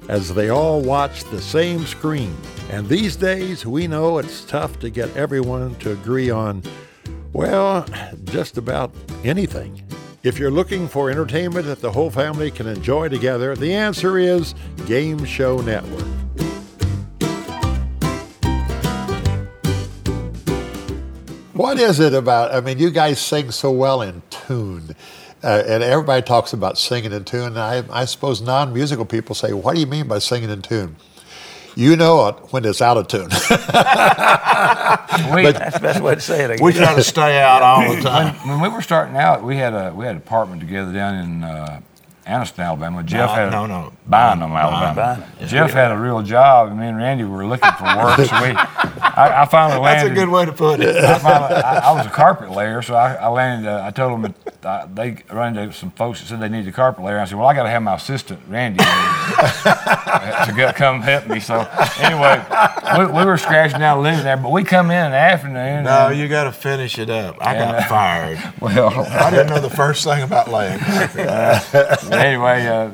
as 0.09 0.33
they 0.33 0.51
all 0.51 0.81
watch 0.81 1.25
the 1.25 1.43
same 1.43 1.85
screen. 1.85 2.37
And 2.71 2.89
these 2.89 3.17
days, 3.17 3.67
we 3.67 3.89
know 3.89 4.19
it's 4.19 4.45
tough 4.45 4.79
to 4.79 4.89
get 4.89 5.15
everyone 5.17 5.75
to 5.81 5.91
agree 5.91 6.31
on, 6.31 6.63
well, 7.33 7.85
just 8.27 8.57
about 8.57 8.95
anything. 9.25 9.83
If 10.23 10.39
you're 10.39 10.53
looking 10.53 10.87
for 10.87 11.11
entertainment 11.11 11.67
that 11.67 11.81
the 11.81 11.91
whole 11.91 12.11
family 12.11 12.53
can 12.53 12.69
enjoy 12.69 13.09
together, 13.09 13.57
the 13.57 13.75
answer 13.75 14.17
is 14.17 14.55
Game 14.87 15.25
Show 15.25 15.61
Network. 15.63 16.20
What 21.71 21.79
is 21.79 22.01
it 22.01 22.15
about? 22.15 22.53
I 22.53 22.61
mean, 22.61 22.81
you 22.81 22.91
guys 22.91 23.21
sing 23.21 23.53
so 23.53 23.71
well 23.71 24.03
in 24.03 24.23
tune. 24.29 24.97
Uh, 25.41 25.63
and 25.69 25.85
everybody 25.85 26.21
talks 26.21 26.53
about 26.53 26.77
singing 26.77 27.13
in 27.13 27.25
tune. 27.25 27.57
And 27.57 27.61
I, 27.61 27.85
I 27.93 28.07
suppose 28.07 28.41
non 28.41 28.73
musical 28.75 29.05
people 29.05 29.37
say, 29.37 29.53
What 29.53 29.77
do 29.77 29.81
you 29.81 29.87
mean 29.87 30.09
by 30.09 30.19
singing 30.19 30.51
in 30.51 30.63
tune? 30.63 30.97
You 31.77 31.95
know 31.95 32.27
it 32.27 32.35
when 32.53 32.65
it's 32.65 32.83
out 32.83 32.97
of 32.97 33.07
tune. 33.07 33.29
We, 35.33 35.53
That's 35.53 35.75
the 35.75 35.81
best 35.81 36.01
way 36.01 36.17
to 36.17 36.21
say 36.21 36.43
it. 36.45 36.61
I 36.61 36.65
We 36.65 36.73
try 36.73 36.93
to 36.93 37.05
stay 37.05 37.41
out 37.41 37.63
all 37.63 37.83
the 37.83 37.89
when, 37.91 38.03
time. 38.03 38.35
when 38.49 38.61
we 38.61 38.69
were 38.69 38.83
starting 38.83 39.17
out, 39.17 39.45
we 39.45 39.57
had 39.57 39.73
a 39.73 39.95
we 39.95 40.05
had 40.07 40.17
an 40.17 40.23
apartment 40.23 40.61
together 40.61 40.93
down 40.93 41.15
in 41.15 41.45
uh, 41.45 41.81
Anniston, 42.31 42.65
Alabama. 42.65 43.03
Jeff 43.03 43.31
had 43.31 43.49
a, 43.49 43.51
no, 43.51 43.67
no. 43.67 43.93
Bynum, 44.07 44.53
Alabama. 44.53 45.27
Bynum. 45.39 45.49
Jeff 45.49 45.73
had 45.73 45.91
a 45.91 45.99
real 45.99 46.23
job, 46.23 46.69
and 46.69 46.79
me 46.79 46.87
and 46.87 46.97
Randy 46.97 47.25
were 47.25 47.45
looking 47.45 47.73
for 47.73 47.85
work. 47.85 48.17
so 48.17 48.43
we, 48.43 48.51
I, 48.55 49.43
I 49.43 49.47
finally 49.47 49.85
That's 49.85 50.09
a 50.09 50.15
good 50.15 50.29
way 50.29 50.45
to 50.45 50.53
put 50.53 50.81
it. 50.81 50.97
I, 50.97 51.19
finally, 51.19 51.55
I, 51.55 51.91
I 51.91 51.93
was 51.93 52.07
a 52.07 52.11
carpet 52.11 52.51
layer, 52.51 52.83
so 52.83 52.95
I, 52.95 53.15
I 53.15 53.29
landed. 53.29 53.69
Uh, 53.69 53.85
I 53.85 53.91
told 53.91 54.13
him 54.13 54.23
that, 54.23 54.60
uh, 54.65 54.87
they 54.93 55.23
ran 55.33 55.57
into 55.57 55.73
some 55.75 55.91
folks 55.93 56.21
that 56.21 56.27
said 56.27 56.41
they 56.41 56.49
needed 56.49 56.69
a 56.69 56.73
carpet 56.73 57.05
layer. 57.05 57.19
I 57.19 57.25
said, 57.25 57.39
"Well, 57.39 57.47
I 57.49 57.55
got 57.55 57.63
to 57.65 57.71
have 57.71 57.83
my 57.83 57.95
assistant 57.95 58.41
Randy 58.49 58.79
to 58.85 60.53
go, 60.57 60.73
come 60.75 61.01
help 61.03 61.27
me." 61.29 61.41
So 61.41 61.61
anyway, 61.99 62.43
we, 62.99 63.07
we 63.07 63.25
were 63.25 63.37
scratching 63.39 63.83
out 63.83 64.01
living 64.01 64.25
there, 64.25 64.37
but 64.37 64.53
we 64.53 64.65
come 64.65 64.91
in 64.91 65.07
in 65.07 65.11
the 65.13 65.17
afternoon. 65.19 65.85
No, 65.85 66.09
and- 66.09 66.19
you 66.19 66.29
got 66.29 66.45
to 66.45 66.53
finish 66.53 66.99
it 66.99 67.11
up. 67.11 67.37
I 67.41 67.55
Yeah. 67.55 67.73
got 67.73 67.89
fired. 67.89 68.53
well, 68.61 68.91
I 69.11 69.31
didn't 69.31 69.49
know 69.49 69.61
the 69.61 69.71
first 69.71 70.05
thing 70.05 70.23
about 70.23 70.49
laying 70.51 70.79
carpet. 70.79 72.05
anyway, 72.13 72.67
uh, 72.67 72.89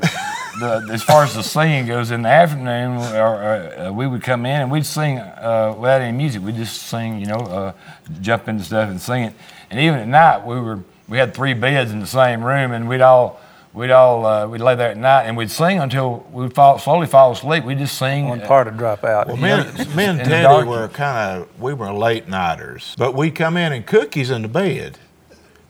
the, 0.60 0.88
as 0.92 1.02
far 1.02 1.24
as 1.24 1.34
the 1.34 1.42
singing 1.42 1.86
goes, 1.86 2.10
in 2.10 2.22
the 2.22 2.28
afternoon, 2.28 2.98
or, 3.14 3.36
uh, 3.42 3.92
we 3.92 4.06
would 4.06 4.22
come 4.22 4.46
in 4.46 4.62
and 4.62 4.70
we'd 4.70 4.86
sing 4.86 5.18
uh, 5.18 5.74
without 5.78 6.00
any 6.00 6.16
music. 6.16 6.42
We'd 6.42 6.56
just 6.56 6.82
sing, 6.84 7.18
you 7.20 7.26
know, 7.26 7.38
uh, 7.38 7.72
jump 8.20 8.48
into 8.48 8.64
stuff 8.64 8.88
and 8.88 9.00
sing 9.00 9.24
it. 9.24 9.34
And 9.70 9.80
even 9.80 9.98
at 9.98 10.08
night, 10.08 10.46
we 10.46 10.60
were 10.60 10.80
we 11.08 11.18
had 11.18 11.34
three 11.34 11.54
beds 11.54 11.90
in 11.92 12.00
the 12.00 12.06
same 12.06 12.42
room, 12.44 12.72
and 12.72 12.88
we'd 12.88 13.00
all 13.00 13.40
we'd 13.72 13.90
all 13.90 14.24
uh, 14.26 14.46
we'd 14.46 14.60
lay 14.60 14.74
there 14.74 14.90
at 14.90 14.96
night 14.96 15.24
and 15.24 15.36
we'd 15.36 15.50
sing 15.50 15.78
until 15.78 16.26
we'd 16.32 16.54
fall, 16.54 16.78
slowly 16.78 17.06
fall 17.06 17.32
asleep. 17.32 17.64
We'd 17.64 17.78
just 17.78 17.96
sing. 17.98 18.28
One 18.28 18.40
part 18.40 18.66
would 18.66 18.76
drop 18.76 19.04
out. 19.04 19.26
Well, 19.28 19.36
me 19.36 19.50
and, 19.50 19.78
me 19.96 20.04
and 20.04 20.18
Teddy 20.18 20.66
were 20.66 20.88
kind 20.88 21.42
of, 21.42 21.60
we 21.60 21.74
were 21.74 21.92
late 21.92 22.28
nighters. 22.28 22.94
But 22.98 23.14
we 23.14 23.30
come 23.30 23.56
in 23.56 23.72
and 23.72 23.86
Cookie's 23.86 24.30
in 24.30 24.42
the 24.42 24.48
bed. 24.48 24.98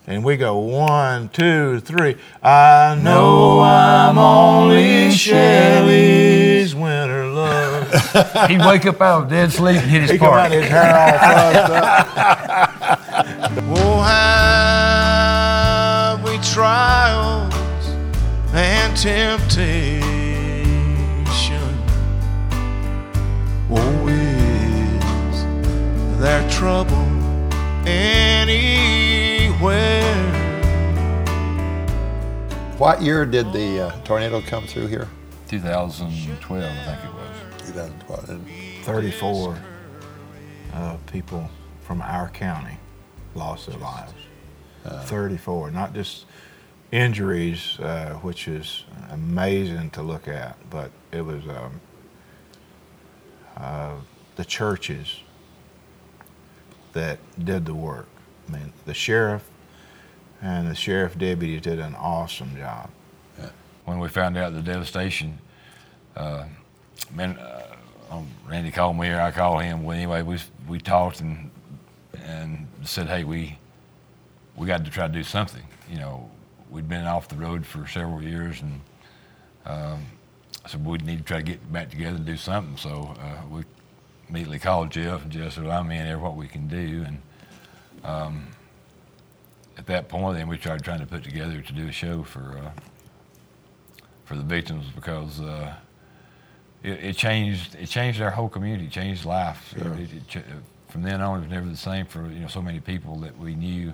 And 0.09 0.23
we 0.23 0.37
go, 0.37 0.57
one, 0.57 1.31
two, 1.31 1.81
three. 1.81 2.17
I 2.41 2.97
know 3.03 3.59
I'm 3.59 4.17
only 4.17 5.11
Shelly's 5.11 6.77
winter 6.77 7.27
love. 7.27 7.91
He'd 8.49 8.61
wake 8.61 8.87
up 8.87 9.01
out 9.01 9.25
of 9.25 9.31
dead 9.31 9.51
sleep 9.51 9.79
and 9.83 9.91
hit 9.91 10.03
his 10.03 10.13
He 10.13 10.19
come 10.19 10.29
out 10.29 10.51
part. 10.51 10.53
his 10.53 10.69
hair 10.69 10.95
all 10.95 11.67
fucked 11.67 12.36
temptation? 18.97 20.01
Oh, 23.71 24.09
is 24.09 25.45
there 26.19 26.51
trouble 26.51 26.97
anywhere? 27.87 28.87
what 32.79 33.03
year 33.03 33.27
did 33.27 33.53
the 33.53 33.81
uh, 33.81 33.91
tornado 34.03 34.41
come 34.41 34.67
through 34.67 34.87
here? 34.87 35.09
2012, 35.49 36.65
I 36.65 36.85
think 36.85 37.05
it 37.05 37.13
was. 37.15 37.37
2012. 37.69 38.41
34 38.85 39.59
uh, 40.73 40.97
people 41.07 41.51
from 41.83 42.01
our 42.03 42.29
county 42.31 42.79
lost 43.35 43.67
their 43.67 43.79
lives. 43.79 44.13
34, 44.85 45.73
not 45.73 45.93
just 45.93 46.27
injuries, 46.93 47.79
uh, 47.81 48.15
which 48.23 48.49
is 48.49 48.85
amazing 49.11 49.91
to 49.91 50.03
look 50.03 50.29
at, 50.29 50.57
but 50.71 50.91
it 51.13 51.21
was 51.23 51.43
um, 51.49 51.81
uh, 53.57 53.95
the 54.37 54.45
churches 54.45 55.21
that 56.93 57.19
did 57.45 57.67
the 57.67 57.75
work. 57.75 58.09
I 58.49 58.53
mean, 58.53 58.73
the 58.85 58.95
sheriff 58.95 59.49
and 60.41 60.71
the 60.71 60.75
sheriff 60.75 61.19
deputies 61.19 61.63
did 61.63 61.79
an 61.79 61.95
awesome 61.95 62.57
job. 62.57 62.91
when 63.85 63.99
we 63.99 64.09
found 64.09 64.37
out 64.37 64.53
the 64.53 64.63
devastation, 64.63 65.39
uh, 66.17 66.45
man, 67.15 67.39
uh, 67.39 67.77
um, 68.11 68.29
Randy 68.49 68.71
called 68.71 68.97
me 68.97 69.09
or 69.09 69.21
I 69.21 69.31
called 69.31 69.63
him. 69.63 69.85
Well, 69.85 69.97
anyway, 69.97 70.23
we 70.23 70.39
we 70.69 70.79
talked 70.79 71.21
and 71.21 71.51
and 72.25 72.67
said, 72.85 73.09
hey, 73.09 73.25
we 73.25 73.59
we 74.57 74.67
got 74.67 74.85
to 74.85 74.91
try 74.91 75.07
to 75.07 75.13
do 75.13 75.23
something. 75.23 75.63
You 75.91 75.99
know, 75.99 76.31
we'd 76.71 76.89
been 76.89 77.07
off 77.07 77.29
the 77.29 77.37
road 77.37 77.65
for 77.67 77.87
several 77.87 78.23
years, 78.23 78.61
and 78.63 78.81
um, 79.65 80.05
so 80.67 80.79
we'd 80.79 81.05
need 81.05 81.19
to 81.19 81.25
try 81.25 81.39
to 81.39 81.43
get 81.43 81.73
back 81.73 81.91
together 81.91 82.17
and 82.17 82.27
do 82.27 82.37
something. 82.37 82.77
So 82.77 83.15
uh, 83.21 83.43
we 83.51 83.63
immediately 84.29 84.59
called 84.59 84.91
Jeff, 84.91 85.23
and 85.23 85.31
Jeff 85.31 85.55
said, 85.55 85.65
well, 85.65 85.79
I'm 85.81 85.91
in 85.91 86.05
there. 86.07 86.19
What 86.19 86.37
we 86.37 86.49
can 86.49 86.67
do, 86.69 87.05
and 87.07 87.23
um, 88.05 88.47
at 89.79 89.87
that 89.87 90.09
point, 90.09 90.37
then 90.39 90.49
we 90.49 90.59
started 90.59 90.85
trying 90.85 91.01
to 91.01 91.07
put 91.07 91.23
together 91.25 91.61
to 91.61 91.73
do 91.73 91.89
a 91.89 91.93
show 91.93 92.23
for. 92.23 92.59
Uh, 92.65 92.71
for 94.25 94.35
the 94.37 94.43
victims 94.43 94.87
because 94.93 95.41
uh, 95.41 95.73
it, 96.83 96.91
it 97.05 97.17
changed 97.17 97.77
it 97.77 97.87
changed 97.87 98.21
our 98.21 98.33
whole 98.33 98.49
community, 98.49 98.89
changed 98.89 99.25
life. 99.25 99.73
It- 99.77 100.13
it- 100.13 100.37
it 100.37 100.45
from 100.89 101.03
then 101.03 101.21
on, 101.21 101.37
it 101.39 101.41
was 101.43 101.49
never 101.51 101.67
the 101.69 101.77
same 101.77 102.07
for 102.07 102.23
you 102.27 102.41
know 102.41 102.49
so 102.49 102.61
many 102.61 102.81
people 102.81 103.15
that 103.21 103.39
we 103.39 103.55
knew 103.55 103.93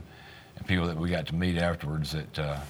and 0.56 0.66
people 0.66 0.86
that 0.86 0.96
we 0.96 1.10
got 1.10 1.26
to 1.28 1.34
meet 1.34 1.56
afterwards. 1.58 2.12
That 2.12 2.38
uh, 2.38 2.60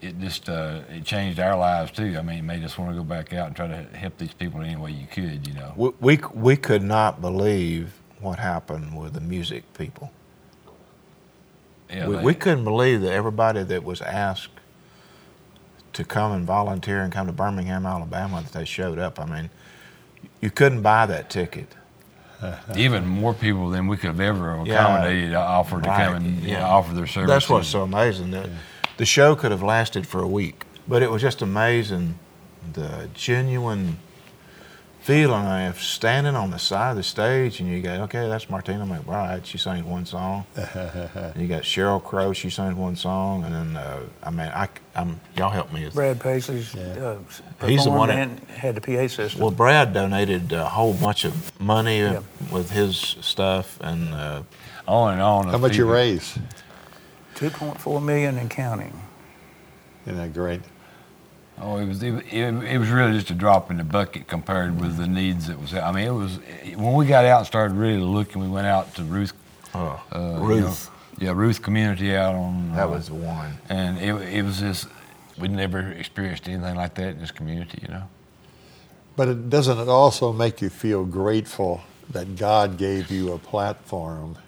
it 0.00 0.18
just 0.18 0.48
uh, 0.48 0.80
it 0.88 1.04
changed 1.04 1.38
our 1.40 1.56
lives 1.58 1.90
too. 1.90 2.16
I 2.18 2.22
mean, 2.22 2.38
it 2.38 2.42
made 2.42 2.64
us 2.64 2.78
want 2.78 2.90
to 2.92 2.96
go 2.96 3.04
back 3.04 3.32
out 3.34 3.48
and 3.48 3.56
try 3.56 3.68
to 3.68 3.82
help 3.96 4.16
these 4.18 4.32
people 4.32 4.60
any 4.62 4.76
way 4.76 4.92
you 4.92 5.06
could. 5.06 5.46
You 5.46 5.54
know. 5.54 5.72
We, 5.76 5.90
we, 6.00 6.20
we 6.34 6.56
could 6.56 6.82
not 6.82 7.20
believe 7.20 7.92
what 8.20 8.38
happened 8.38 8.96
with 8.98 9.12
the 9.14 9.20
music 9.20 9.64
people. 9.74 10.10
Yeah, 11.90 12.06
we, 12.08 12.16
they- 12.16 12.22
we 12.22 12.34
couldn't 12.34 12.64
believe 12.64 13.02
that 13.02 13.12
everybody 13.12 13.62
that 13.62 13.84
was 13.84 14.00
asked 14.00 14.50
to 15.92 16.04
come 16.04 16.32
and 16.32 16.46
volunteer 16.46 17.02
and 17.02 17.12
come 17.12 17.26
to 17.26 17.32
Birmingham, 17.32 17.84
Alabama, 17.84 18.40
that 18.42 18.52
they 18.52 18.64
showed 18.64 18.98
up. 18.98 19.18
I 19.18 19.24
mean, 19.26 19.50
you 20.40 20.50
couldn't 20.50 20.82
buy 20.82 21.04
that 21.06 21.28
ticket. 21.28 21.74
even 22.76 23.06
more 23.06 23.34
people 23.34 23.68
than 23.70 23.86
we 23.86 23.96
could 23.96 24.08
have 24.08 24.20
ever 24.20 24.62
Yeah. 24.64 24.74
accommodated 24.82 25.34
uh, 25.34 25.40
offered 25.40 25.82
to 25.84 25.88
come 25.90 26.12
Right, 26.12 26.16
and 26.22 26.42
you 26.42 26.52
know, 26.52 26.58
yeah. 26.60 26.66
offer 26.68 26.94
their 26.94 27.06
services. 27.06 27.28
That's 27.34 27.48
what's 27.50 27.68
so 27.68 27.82
amazing. 27.82 28.30
The, 28.30 28.48
the 28.96 29.04
show 29.06 29.34
could 29.34 29.50
have 29.50 29.62
lasted 29.62 30.06
for 30.06 30.20
a 30.22 30.28
week, 30.28 30.64
but 30.88 31.02
it 31.02 31.10
was 31.10 31.22
just 31.22 31.42
amazing 31.42 32.18
the 32.72 33.08
genuine 33.14 33.98
feeling 35.10 35.44
of 35.66 35.80
standing 35.82 36.36
on 36.36 36.50
the 36.52 36.58
side 36.58 36.92
of 36.92 36.96
the 36.96 37.02
stage 37.02 37.58
and 37.58 37.68
you 37.68 37.82
go, 37.82 37.90
okay, 38.04 38.28
that's 38.28 38.48
Martina 38.48 38.86
McBride. 38.86 39.44
She 39.44 39.58
sang 39.58 39.84
one 39.90 40.06
song. 40.06 40.44
and 40.54 41.34
you 41.36 41.48
got 41.48 41.62
Sheryl 41.64 42.00
Crow. 42.02 42.32
She 42.32 42.48
sang 42.48 42.76
one 42.76 42.94
song, 42.94 43.42
and 43.42 43.52
then 43.52 43.76
uh, 43.76 44.02
I 44.22 44.30
mean, 44.30 44.46
I, 44.54 44.68
am 44.94 45.20
y'all 45.36 45.50
help 45.50 45.72
me. 45.72 45.88
Brad 45.92 46.20
Paisley's 46.20 46.76
uh, 46.76 47.18
He's 47.66 47.82
the 47.84 47.90
one 47.90 48.08
that- 48.08 48.38
had 48.50 48.76
the 48.76 48.80
PA 48.80 49.08
system. 49.08 49.40
Well, 49.40 49.50
Brad 49.50 49.92
donated 49.92 50.52
a 50.52 50.64
whole 50.68 50.94
bunch 50.94 51.24
of 51.24 51.60
money 51.60 52.02
uh, 52.02 52.12
Yeah. 52.12 52.20
with 52.52 52.70
his 52.70 52.96
stuff, 53.20 53.78
and 53.80 54.14
uh, 54.14 54.42
on 54.86 55.14
and 55.14 55.22
on. 55.22 55.48
how 55.48 55.54
of 55.54 55.60
much 55.60 55.76
you 55.76 55.84
people. 55.86 55.94
raise? 55.94 56.38
2.4 57.34 58.00
million 58.00 58.38
and 58.38 58.48
counting. 58.48 58.92
Isn't 60.06 60.18
that 60.18 60.32
great? 60.32 60.60
Oh, 61.62 61.76
it 61.76 61.86
was 61.86 62.02
it, 62.02 62.14
it, 62.32 62.54
it 62.64 62.78
was 62.78 62.88
really 62.88 63.12
just 63.12 63.30
a 63.30 63.34
drop 63.34 63.70
in 63.70 63.76
the 63.76 63.84
bucket 63.84 64.26
compared 64.26 64.80
with 64.80 64.96
the 64.96 65.06
needs 65.06 65.46
that 65.48 65.60
was. 65.60 65.74
I 65.74 65.92
mean, 65.92 66.06
it 66.06 66.12
was 66.12 66.38
when 66.76 66.94
we 66.94 67.06
got 67.06 67.24
out 67.24 67.38
and 67.38 67.46
started 67.46 67.74
really 67.76 68.00
looking. 68.00 68.40
We 68.40 68.48
went 68.48 68.66
out 68.66 68.94
to 68.94 69.02
Ruth, 69.02 69.32
oh, 69.74 70.02
uh, 70.10 70.18
you 70.18 70.24
know, 70.24 70.42
Ruth, 70.42 70.90
yeah, 71.18 71.32
Ruth 71.32 71.60
Community 71.60 72.16
out 72.16 72.34
on. 72.34 72.72
that 72.74 72.84
uh, 72.84 72.90
was 72.90 73.08
the 73.08 73.14
one. 73.14 73.58
and 73.68 73.98
it, 73.98 74.14
it 74.34 74.42
was 74.42 74.60
just 74.60 74.88
we'd 75.38 75.50
never 75.50 75.80
experienced 75.92 76.48
anything 76.48 76.76
like 76.76 76.94
that 76.94 77.08
in 77.10 77.18
this 77.18 77.30
community, 77.30 77.78
you 77.82 77.88
know. 77.88 78.08
But 79.16 79.28
it, 79.28 79.50
doesn't 79.50 79.78
it 79.78 79.88
also 79.88 80.32
make 80.32 80.62
you 80.62 80.70
feel 80.70 81.04
grateful 81.04 81.82
that 82.10 82.36
God 82.36 82.78
gave 82.78 83.10
you 83.10 83.32
a 83.32 83.38
platform 83.38 84.38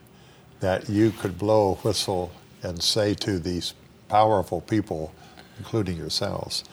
that 0.60 0.88
you 0.88 1.10
could 1.10 1.38
blow 1.38 1.72
a 1.72 1.74
whistle 1.76 2.32
and 2.62 2.82
say 2.82 3.14
to 3.14 3.38
these 3.38 3.74
powerful 4.08 4.60
people, 4.60 5.12
including 5.58 5.96
yourselves, 5.96 6.64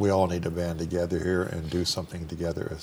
we 0.00 0.10
all 0.10 0.26
need 0.26 0.42
to 0.42 0.50
band 0.50 0.78
together 0.78 1.18
here 1.18 1.42
and 1.42 1.68
do 1.68 1.84
something 1.84 2.26
together. 2.26 2.76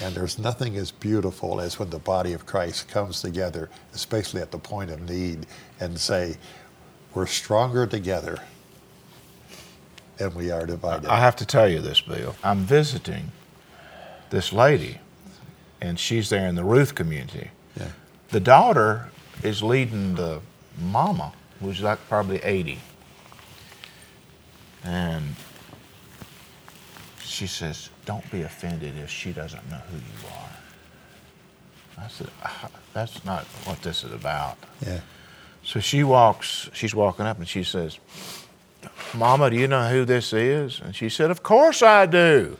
And 0.00 0.14
there's 0.14 0.38
nothing 0.38 0.76
as 0.76 0.90
beautiful 0.90 1.60
as 1.60 1.78
when 1.78 1.90
the 1.90 1.98
body 1.98 2.32
of 2.32 2.46
Christ 2.46 2.88
comes 2.88 3.20
together, 3.20 3.68
especially 3.92 4.40
at 4.40 4.50
the 4.50 4.58
point 4.58 4.90
of 4.90 5.00
need, 5.08 5.46
and 5.80 6.00
say, 6.00 6.36
we're 7.14 7.26
stronger 7.26 7.86
together 7.86 8.38
than 10.16 10.34
we 10.34 10.50
are 10.50 10.64
divided. 10.64 11.08
I 11.08 11.20
have 11.20 11.36
to 11.36 11.46
tell 11.46 11.68
you 11.68 11.80
this, 11.80 12.00
Bill. 12.00 12.34
I'm 12.42 12.60
visiting 12.60 13.32
this 14.30 14.52
lady 14.52 14.98
and 15.80 15.98
she's 15.98 16.28
there 16.28 16.48
in 16.48 16.54
the 16.54 16.64
Ruth 16.64 16.94
community. 16.94 17.50
Yeah. 17.76 17.90
The 18.30 18.40
daughter 18.40 19.10
is 19.42 19.62
leading 19.62 20.14
the 20.14 20.40
mama, 20.80 21.32
who's 21.60 21.80
like 21.80 21.98
probably 22.08 22.38
80. 22.38 22.78
And 24.88 25.34
she 27.22 27.46
says, 27.46 27.90
Don't 28.06 28.28
be 28.30 28.40
offended 28.42 28.96
if 28.96 29.10
she 29.10 29.32
doesn't 29.32 29.70
know 29.70 29.76
who 29.90 29.98
you 29.98 30.28
are. 30.34 32.04
I 32.04 32.08
said, 32.08 32.28
"Ah, 32.42 32.70
That's 32.94 33.22
not 33.24 33.44
what 33.64 33.82
this 33.82 34.02
is 34.02 34.12
about. 34.12 34.56
Yeah. 34.84 35.00
So 35.62 35.80
she 35.80 36.04
walks, 36.04 36.70
she's 36.72 36.94
walking 36.94 37.26
up 37.26 37.36
and 37.38 37.46
she 37.46 37.64
says, 37.64 37.98
Mama, 39.12 39.50
do 39.50 39.56
you 39.56 39.68
know 39.68 39.88
who 39.88 40.06
this 40.06 40.32
is? 40.32 40.80
And 40.82 40.96
she 40.96 41.10
said, 41.10 41.30
Of 41.30 41.42
course 41.42 41.82
I 41.82 42.06
do. 42.06 42.56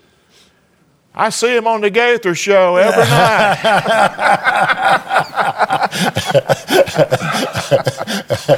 I 1.14 1.30
see 1.30 1.56
him 1.56 1.66
on 1.66 1.80
the 1.80 1.88
Gaither 1.88 2.34
show 2.34 2.76
every 2.76 3.04
night. 3.04 3.58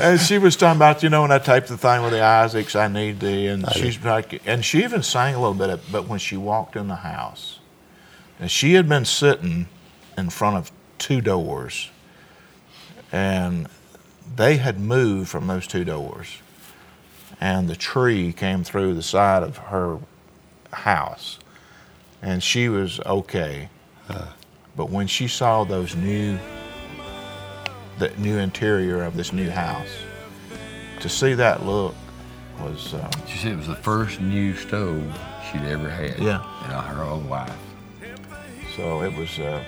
and 0.00 0.20
she 0.20 0.38
was 0.38 0.56
talking 0.56 0.76
about, 0.76 1.02
you 1.02 1.08
know, 1.10 1.22
when 1.22 1.30
I 1.30 1.38
taped 1.38 1.68
the 1.68 1.76
thing 1.76 2.02
with 2.02 2.12
the 2.12 2.22
Isaacs, 2.22 2.74
I 2.74 2.88
need 2.88 3.20
thee. 3.20 3.46
And 3.46 3.70
she's 3.72 4.02
like, 4.02 4.46
and 4.46 4.64
she 4.64 4.82
even 4.84 5.02
sang 5.02 5.34
a 5.34 5.38
little 5.38 5.54
bit, 5.54 5.70
of, 5.70 5.92
but 5.92 6.08
when 6.08 6.18
she 6.18 6.36
walked 6.36 6.76
in 6.76 6.88
the 6.88 6.96
house, 6.96 7.60
and 8.38 8.50
she 8.50 8.74
had 8.74 8.88
been 8.88 9.04
sitting 9.04 9.68
in 10.16 10.30
front 10.30 10.56
of 10.56 10.72
two 10.98 11.20
doors, 11.20 11.90
and 13.12 13.68
they 14.36 14.56
had 14.56 14.80
moved 14.80 15.28
from 15.28 15.46
those 15.46 15.66
two 15.66 15.84
doors, 15.84 16.38
and 17.40 17.68
the 17.68 17.76
tree 17.76 18.32
came 18.32 18.64
through 18.64 18.94
the 18.94 19.02
side 19.02 19.42
of 19.42 19.56
her 19.56 19.98
house, 20.72 21.38
and 22.22 22.42
she 22.42 22.68
was 22.68 23.00
okay. 23.00 23.68
But 24.76 24.90
when 24.90 25.06
she 25.06 25.28
saw 25.28 25.64
those 25.64 25.94
new, 25.94 26.38
the 28.00 28.08
new 28.18 28.38
interior 28.38 29.04
of 29.04 29.14
this 29.16 29.32
new 29.32 29.48
house, 29.50 29.88
to 31.00 31.08
see 31.08 31.34
that 31.34 31.64
look 31.64 31.94
was, 32.60 32.94
um, 32.94 33.10
She 33.28 33.38
said 33.38 33.52
it 33.52 33.56
was 33.56 33.66
the 33.66 33.74
first 33.76 34.20
new 34.20 34.54
stove 34.56 35.02
she'd 35.50 35.62
ever 35.62 35.88
had 35.88 36.18
Yeah. 36.18 36.40
in 36.64 36.70
her 36.70 37.04
whole 37.04 37.20
life. 37.20 37.52
so 38.76 39.02
it 39.02 39.14
was, 39.14 39.38
uh, 39.38 39.62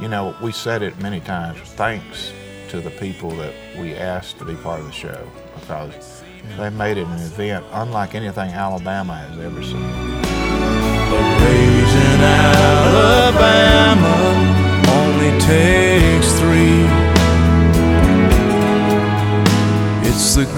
you 0.00 0.08
know, 0.08 0.34
we 0.42 0.52
said 0.52 0.82
it 0.82 0.98
many 1.00 1.20
times. 1.20 1.58
Thanks 1.60 2.32
to 2.68 2.80
the 2.80 2.90
people 2.90 3.30
that 3.36 3.54
we 3.78 3.94
asked 3.94 4.38
to 4.38 4.44
be 4.44 4.54
part 4.54 4.80
of 4.80 4.86
the 4.86 4.92
show 4.92 5.26
because 5.60 6.22
they 6.58 6.68
made 6.70 6.98
it 6.98 7.06
an 7.06 7.18
event 7.20 7.64
unlike 7.72 8.14
anything 8.14 8.50
Alabama 8.50 9.16
has 9.16 9.38
ever 9.38 9.62
seen. 9.62 10.12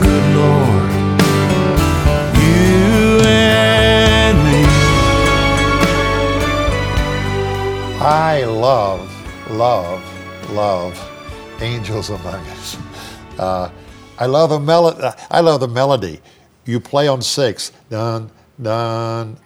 Good 0.00 0.36
Lord, 0.36 0.90
you 2.36 3.20
and 3.26 4.38
me. 4.44 4.64
I 8.00 8.44
love, 8.44 9.50
love, 9.50 10.02
love 10.50 10.98
Angels 11.62 12.10
Among 12.10 12.46
Us. 12.48 12.76
Uh, 13.38 13.70
I 14.18 14.26
love 14.26 14.50
the 14.50 14.60
melody. 14.60 15.08
I 15.30 15.40
love 15.40 15.60
the 15.60 15.68
melody. 15.68 16.20
You 16.66 16.80
play 16.80 17.08
on 17.08 17.22
six, 17.22 17.72
dun 17.90 18.30
dun. 18.60 19.36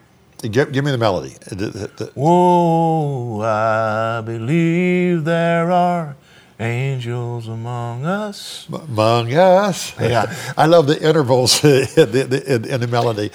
Give, 0.42 0.70
give 0.72 0.84
me 0.84 0.92
the 0.92 0.98
melody. 0.98 1.34
Uh, 1.50 2.06
Whoa, 2.14 3.40
I 3.42 4.22
believe 4.24 5.24
there 5.24 5.70
are 5.72 6.16
angels 6.60 7.48
among 7.48 8.04
us. 8.06 8.68
Among 8.72 9.32
Us. 9.34 9.98
Yeah. 10.00 10.34
I 10.56 10.66
love 10.66 10.86
the 10.86 11.00
intervals 11.00 11.64
in 11.64 12.12
the, 12.12 12.44
in, 12.46 12.64
in 12.66 12.80
the 12.80 12.88
melody. 12.88 13.30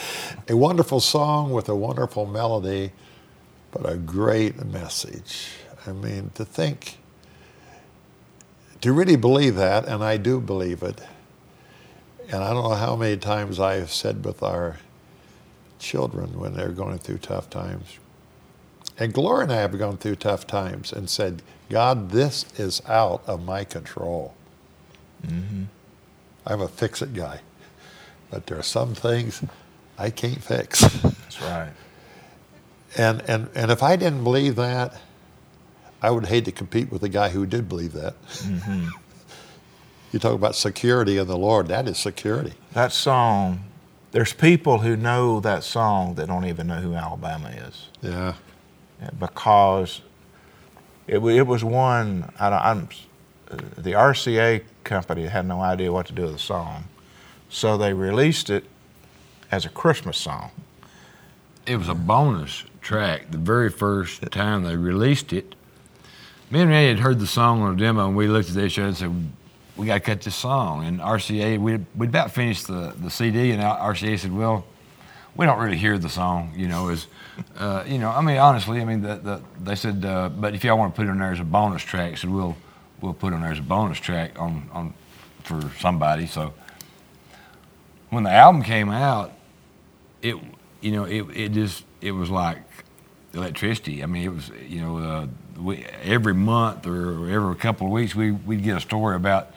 A 0.49 0.57
wonderful 0.57 0.99
song 0.99 1.51
with 1.51 1.69
a 1.69 1.75
wonderful 1.75 2.25
melody, 2.25 2.91
but 3.71 3.89
a 3.89 3.97
great 3.97 4.63
message. 4.65 5.49
I 5.87 5.93
mean, 5.93 6.31
to 6.35 6.45
think, 6.45 6.97
to 8.81 8.93
really 8.93 9.17
believe 9.17 9.55
that, 9.55 9.87
and 9.87 10.03
I 10.03 10.17
do 10.17 10.41
believe 10.41 10.83
it. 10.83 11.01
And 12.29 12.43
I 12.43 12.53
don't 12.53 12.63
know 12.63 12.75
how 12.75 12.95
many 12.95 13.17
times 13.17 13.59
I 13.59 13.75
have 13.75 13.91
said 13.91 14.25
with 14.25 14.43
our 14.43 14.77
children 15.79 16.39
when 16.39 16.55
they're 16.55 16.69
going 16.69 16.99
through 16.99 17.19
tough 17.19 17.49
times. 17.49 17.99
And 18.99 19.13
Gloria 19.13 19.43
and 19.43 19.53
I 19.53 19.57
have 19.57 19.77
gone 19.79 19.97
through 19.97 20.17
tough 20.17 20.47
times 20.47 20.93
and 20.93 21.09
said, 21.09 21.41
God, 21.69 22.11
this 22.11 22.45
is 22.57 22.81
out 22.87 23.23
of 23.25 23.43
my 23.43 23.63
control. 23.63 24.33
Mm-hmm. 25.25 25.63
I'm 26.45 26.61
a 26.61 26.67
fix 26.67 27.01
it 27.01 27.13
guy. 27.13 27.39
But 28.29 28.47
there 28.47 28.57
are 28.57 28.63
some 28.63 28.95
things 28.95 29.43
I 29.97 30.09
can't 30.09 30.43
fix. 30.43 30.79
That's 31.01 31.41
right. 31.41 31.71
And, 32.97 33.21
and, 33.27 33.49
and 33.55 33.71
if 33.71 33.81
I 33.81 33.95
didn't 33.95 34.23
believe 34.23 34.55
that, 34.55 34.95
I 36.01 36.11
would 36.11 36.25
hate 36.25 36.45
to 36.45 36.51
compete 36.51 36.91
with 36.91 37.03
a 37.03 37.09
guy 37.09 37.29
who 37.29 37.45
did 37.45 37.69
believe 37.69 37.93
that. 37.93 38.21
Mm-hmm. 38.23 38.87
you 40.11 40.19
talk 40.19 40.33
about 40.33 40.55
security 40.55 41.17
in 41.17 41.27
the 41.27 41.37
Lord, 41.37 41.67
that 41.69 41.87
is 41.87 41.97
security. 41.97 42.53
That 42.73 42.91
song, 42.91 43.63
there's 44.11 44.33
people 44.33 44.79
who 44.79 44.95
know 44.95 45.39
that 45.39 45.63
song 45.63 46.15
that 46.15 46.27
don't 46.27 46.45
even 46.45 46.67
know 46.67 46.81
who 46.81 46.93
Alabama 46.93 47.49
is. 47.49 47.87
Yeah. 48.01 48.33
because 49.19 50.01
it, 51.07 51.19
it 51.19 51.47
was 51.47 51.63
one. 51.63 52.31
I 52.39 52.47
uh, 52.47 53.57
the 53.77 53.91
RCA 53.91 54.63
company 54.83 55.25
had 55.25 55.45
no 55.45 55.61
idea 55.61 55.91
what 55.91 56.07
to 56.07 56.13
do 56.13 56.23
with 56.23 56.33
the 56.33 56.39
song, 56.39 56.85
so 57.49 57.77
they 57.77 57.93
released 57.93 58.49
it 58.49 58.65
as 59.51 59.65
a 59.65 59.69
Christmas 59.69 60.17
song. 60.17 60.51
It 61.65 61.77
was 61.77 61.87
a 61.87 61.93
bonus 61.93 62.63
track. 62.81 63.31
The 63.31 63.37
very 63.37 63.69
first 63.69 64.21
time 64.31 64.63
they 64.63 64.75
released 64.75 65.31
it, 65.31 65.55
me 66.49 66.61
and 66.61 66.69
Randy 66.69 66.89
had 66.89 66.99
heard 66.99 67.19
the 67.19 67.27
song 67.27 67.61
on 67.61 67.73
a 67.73 67.77
demo, 67.77 68.07
and 68.07 68.15
we 68.15 68.27
looked 68.27 68.49
at 68.49 68.57
each 68.57 68.77
other 68.77 68.87
and 68.87 68.97
said, 68.97 69.31
"We 69.75 69.87
got 69.87 69.95
to 69.95 69.99
cut 69.99 70.21
this 70.21 70.35
song." 70.35 70.85
And 70.85 70.99
RCA, 70.99 71.59
we 71.59 71.79
we'd 71.95 72.09
about 72.09 72.31
finished 72.31 72.67
the, 72.67 72.93
the 72.97 73.09
CD, 73.09 73.51
and 73.51 73.61
RCA 73.61 74.19
said, 74.19 74.33
"Well, 74.33 74.65
we 75.35 75.45
don't 75.45 75.59
really 75.59 75.77
hear 75.77 75.97
the 75.97 76.09
song, 76.09 76.53
you 76.55 76.67
know." 76.67 76.89
is, 76.89 77.07
uh, 77.57 77.83
you 77.87 77.97
know, 77.97 78.09
I 78.09 78.21
mean, 78.21 78.37
honestly, 78.37 78.81
I 78.81 78.85
mean, 78.85 79.01
the, 79.01 79.15
the, 79.15 79.41
they 79.61 79.75
said, 79.75 80.03
uh, 80.05 80.29
"But 80.29 80.53
if 80.55 80.63
y'all 80.63 80.77
want 80.77 80.93
to 80.93 80.99
put 80.99 81.07
it 81.07 81.11
on 81.11 81.19
there 81.19 81.31
as 81.31 81.39
a 81.39 81.43
bonus 81.43 81.81
track, 81.81 82.17
said 82.17 82.29
we'll 82.29 82.55
we'll 83.01 83.13
put 83.13 83.33
it 83.33 83.35
on 83.35 83.41
there 83.41 83.51
as 83.51 83.59
a 83.59 83.63
bonus 83.63 83.99
track 83.99 84.39
on 84.39 84.69
on 84.73 84.93
for 85.43 85.61
somebody." 85.79 86.27
So 86.27 86.53
when 88.09 88.23
the 88.23 88.31
album 88.31 88.63
came 88.63 88.89
out, 88.89 89.33
it 90.21 90.35
you 90.81 90.91
know 90.91 91.05
it 91.05 91.23
it 91.35 91.51
just 91.51 91.83
it 92.01 92.11
was 92.11 92.29
like 92.29 92.61
electricity. 93.33 94.03
I 94.03 94.05
mean, 94.05 94.23
it 94.23 94.33
was 94.33 94.49
you 94.67 94.81
know 94.81 94.97
uh, 94.97 95.27
we, 95.59 95.85
every 96.03 96.33
month 96.33 96.85
or 96.85 97.29
every 97.29 97.55
couple 97.55 97.87
of 97.87 97.93
weeks 97.93 98.15
we 98.15 98.31
we'd 98.31 98.63
get 98.63 98.77
a 98.77 98.81
story 98.81 99.15
about 99.15 99.51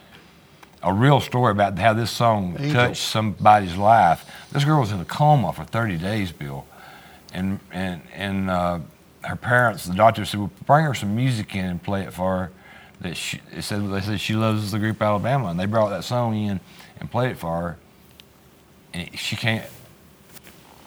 a 0.87 0.92
real 0.92 1.20
story 1.20 1.51
about 1.51 1.77
how 1.79 1.92
this 1.92 2.12
song 2.12 2.55
Angels. 2.59 2.72
touched 2.72 3.03
somebody's 3.03 3.77
life. 3.77 4.25
This 4.53 4.64
girl 4.64 4.81
was 4.81 4.92
in 4.92 5.01
a 5.01 5.05
coma 5.05 5.53
for 5.53 5.64
30 5.64 5.99
days, 5.99 6.31
Bill, 6.31 6.64
and 7.35 7.59
and 7.72 8.03
and 8.14 8.49
uh, 8.49 8.79
her 9.25 9.37
parents, 9.37 9.85
the 9.85 9.94
doctor 9.94 10.25
said, 10.25 10.38
"Well, 10.38 10.53
bring 10.64 10.85
her 10.85 10.94
some 10.94 11.16
music 11.16 11.55
in 11.57 11.64
and 11.64 11.83
play 11.83 12.03
it 12.03 12.12
for 12.12 12.38
her." 12.38 12.51
That 13.01 13.16
she 13.16 13.40
it 13.53 13.62
said 13.62 13.87
they 13.90 14.01
said 14.01 14.20
she 14.20 14.35
loves 14.35 14.70
the 14.70 14.79
group 14.79 15.03
Alabama, 15.03 15.49
and 15.49 15.59
they 15.59 15.66
brought 15.66 15.90
that 15.90 16.05
song 16.05 16.37
in 16.37 16.61
and 17.01 17.11
played 17.11 17.33
it 17.33 17.38
for 17.38 17.61
her. 17.61 17.77
And 18.94 19.18
she 19.18 19.35
can't. 19.37 19.66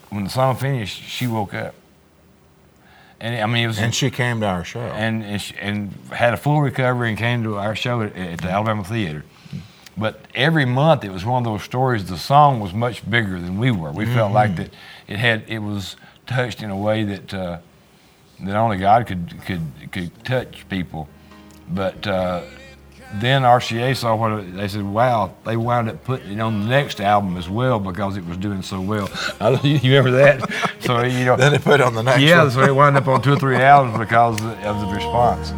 When 0.09 0.23
the 0.23 0.29
song 0.29 0.55
finished, 0.55 1.03
she 1.03 1.27
woke 1.27 1.53
up. 1.53 1.75
And 3.19 3.35
I 3.43 3.45
mean, 3.47 3.65
it 3.65 3.67
was 3.67 3.79
And 3.79 3.93
she 3.93 4.09
came 4.09 4.39
to 4.39 4.47
our 4.47 4.63
show. 4.63 4.79
and 4.79 5.23
and, 5.23 5.41
she, 5.41 5.53
and 5.57 5.91
had 6.11 6.33
a 6.33 6.37
full 6.37 6.61
recovery 6.61 7.09
and 7.09 7.17
came 7.17 7.43
to 7.43 7.57
our 7.57 7.75
show 7.75 8.01
at, 8.01 8.15
at 8.15 8.39
the 8.39 8.49
Alabama 8.49 8.83
Theater. 8.85 9.25
But 9.99 10.21
every 10.33 10.65
month 10.65 11.03
it 11.03 11.11
was 11.11 11.25
one 11.25 11.45
of 11.45 11.51
those 11.51 11.63
stories. 11.63 12.05
The 12.09 12.17
song 12.17 12.59
was 12.61 12.73
much 12.73 13.07
bigger 13.09 13.39
than 13.39 13.57
we 13.59 13.71
were. 13.71 13.91
We 13.91 14.05
felt 14.05 14.31
like 14.31 14.55
that 14.55 14.69
it 15.07 15.17
had 15.17 15.43
it 15.47 15.59
was 15.59 15.95
touched 16.25 16.63
in 16.63 16.69
a 16.69 16.77
way 16.77 17.03
that 17.03 17.33
uh, 17.33 17.57
that 18.41 18.55
only 18.55 18.77
God 18.77 19.07
could 19.07 19.33
could 19.45 19.61
could 19.91 20.23
touch 20.23 20.67
people. 20.69 21.09
But 21.69 22.07
uh, 22.07 22.43
then 23.15 23.41
RCA 23.41 23.95
saw 23.97 24.15
what 24.15 24.31
it, 24.39 24.55
they 24.55 24.67
said. 24.67 24.83
Wow, 24.83 25.33
they 25.45 25.57
wound 25.57 25.89
up 25.89 26.03
putting 26.03 26.33
it 26.33 26.39
on 26.39 26.61
the 26.61 26.67
next 26.67 27.01
album 27.01 27.35
as 27.37 27.49
well 27.49 27.79
because 27.79 28.15
it 28.17 28.25
was 28.25 28.37
doing 28.37 28.61
so 28.61 28.79
well. 28.79 29.09
I 29.41 29.51
don't- 29.51 29.63
you 29.65 29.97
remember 29.97 30.11
that? 30.11 30.49
so 30.79 31.03
you 31.03 31.25
know. 31.25 31.35
then 31.41 31.51
they 31.51 31.57
put 31.57 31.81
it 31.81 31.85
on 31.85 31.93
the 31.95 32.03
next 32.03 32.21
Yeah, 32.21 32.43
one. 32.43 32.51
so 32.51 32.61
it 32.61 32.73
wound 32.73 32.95
up 32.95 33.07
on 33.07 33.21
two 33.21 33.33
or 33.33 33.39
three 33.39 33.57
albums 33.73 33.97
because 33.97 34.39
of 34.41 34.79
the 34.79 34.87
response. 34.95 35.51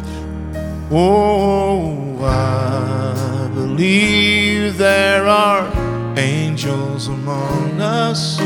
Oh, 0.94 2.22
I 2.22 3.50
believe 3.54 4.76
there 4.76 5.26
are 5.26 5.72
angels 6.18 7.08
among 7.08 7.80
us, 7.80 8.36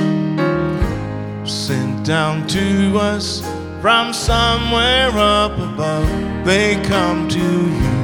sent 1.44 2.06
down 2.06 2.46
to 2.46 2.98
us 2.98 3.40
from 3.82 4.12
somewhere 4.12 5.10
up 5.10 5.58
above. 5.58 6.08
They 6.44 6.80
come 6.84 7.26
to 7.30 7.38
you 7.38 7.96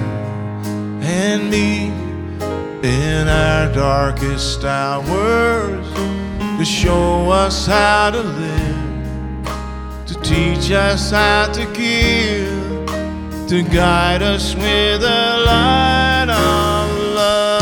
and 1.07 1.49
me 1.49 1.93
in 2.83 3.29
our 3.29 3.73
darkest 3.73 4.65
hours 4.65 5.87
to 6.59 6.65
show 6.65 7.31
us 7.31 7.65
how 7.65 8.11
to 8.11 8.23
live, 8.25 9.47
to 10.07 10.21
teach 10.21 10.73
us 10.73 11.13
how 11.13 11.47
to 11.53 11.65
give, 11.73 12.62
to 13.53 13.63
guide 13.65 14.23
us 14.23 14.55
with 14.55 15.03
a 15.03 15.43
light 15.45 16.31
of 16.31 16.91
love. 17.15 17.61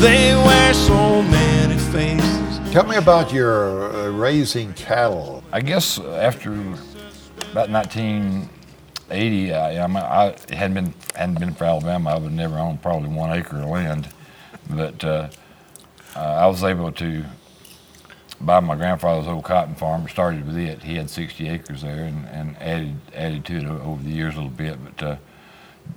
They 0.00 0.32
wear 0.36 0.72
so 0.72 1.22
many 1.22 1.76
faces. 1.76 2.60
Tell 2.72 2.86
me 2.86 2.94
about 2.98 3.32
your 3.32 3.92
uh, 3.92 4.10
raising 4.10 4.72
cattle. 4.74 5.42
I 5.50 5.60
guess 5.60 5.98
after 5.98 6.52
about 7.50 7.68
1980, 7.68 9.52
I, 9.52 9.84
I, 9.84 10.26
I 10.28 10.36
hadn't 10.54 10.74
been 10.74 10.94
hadn't 11.16 11.40
been 11.40 11.52
for 11.52 11.64
Alabama. 11.64 12.10
I 12.10 12.18
would 12.18 12.30
never 12.30 12.60
owned 12.60 12.80
probably 12.80 13.08
one 13.08 13.36
acre 13.36 13.58
of 13.58 13.68
land, 13.68 14.06
but 14.70 15.02
uh, 15.02 15.30
uh, 16.14 16.20
I 16.20 16.46
was 16.46 16.62
able 16.62 16.92
to 16.92 17.24
buy 18.40 18.60
my 18.60 18.76
grandfather's 18.76 19.26
old 19.26 19.44
cotton 19.44 19.74
farm. 19.74 20.04
It 20.06 20.10
Started 20.10 20.46
with 20.46 20.56
it. 20.56 20.82
He 20.82 20.96
had 20.96 21.10
60 21.10 21.48
acres 21.48 21.82
there, 21.82 22.04
and, 22.04 22.26
and 22.26 22.56
added 22.58 22.96
added 23.14 23.44
to 23.46 23.56
it 23.56 23.66
over 23.66 24.02
the 24.02 24.10
years 24.10 24.34
a 24.34 24.38
little 24.38 24.50
bit. 24.50 24.78
But 24.82 25.06
uh, 25.06 25.16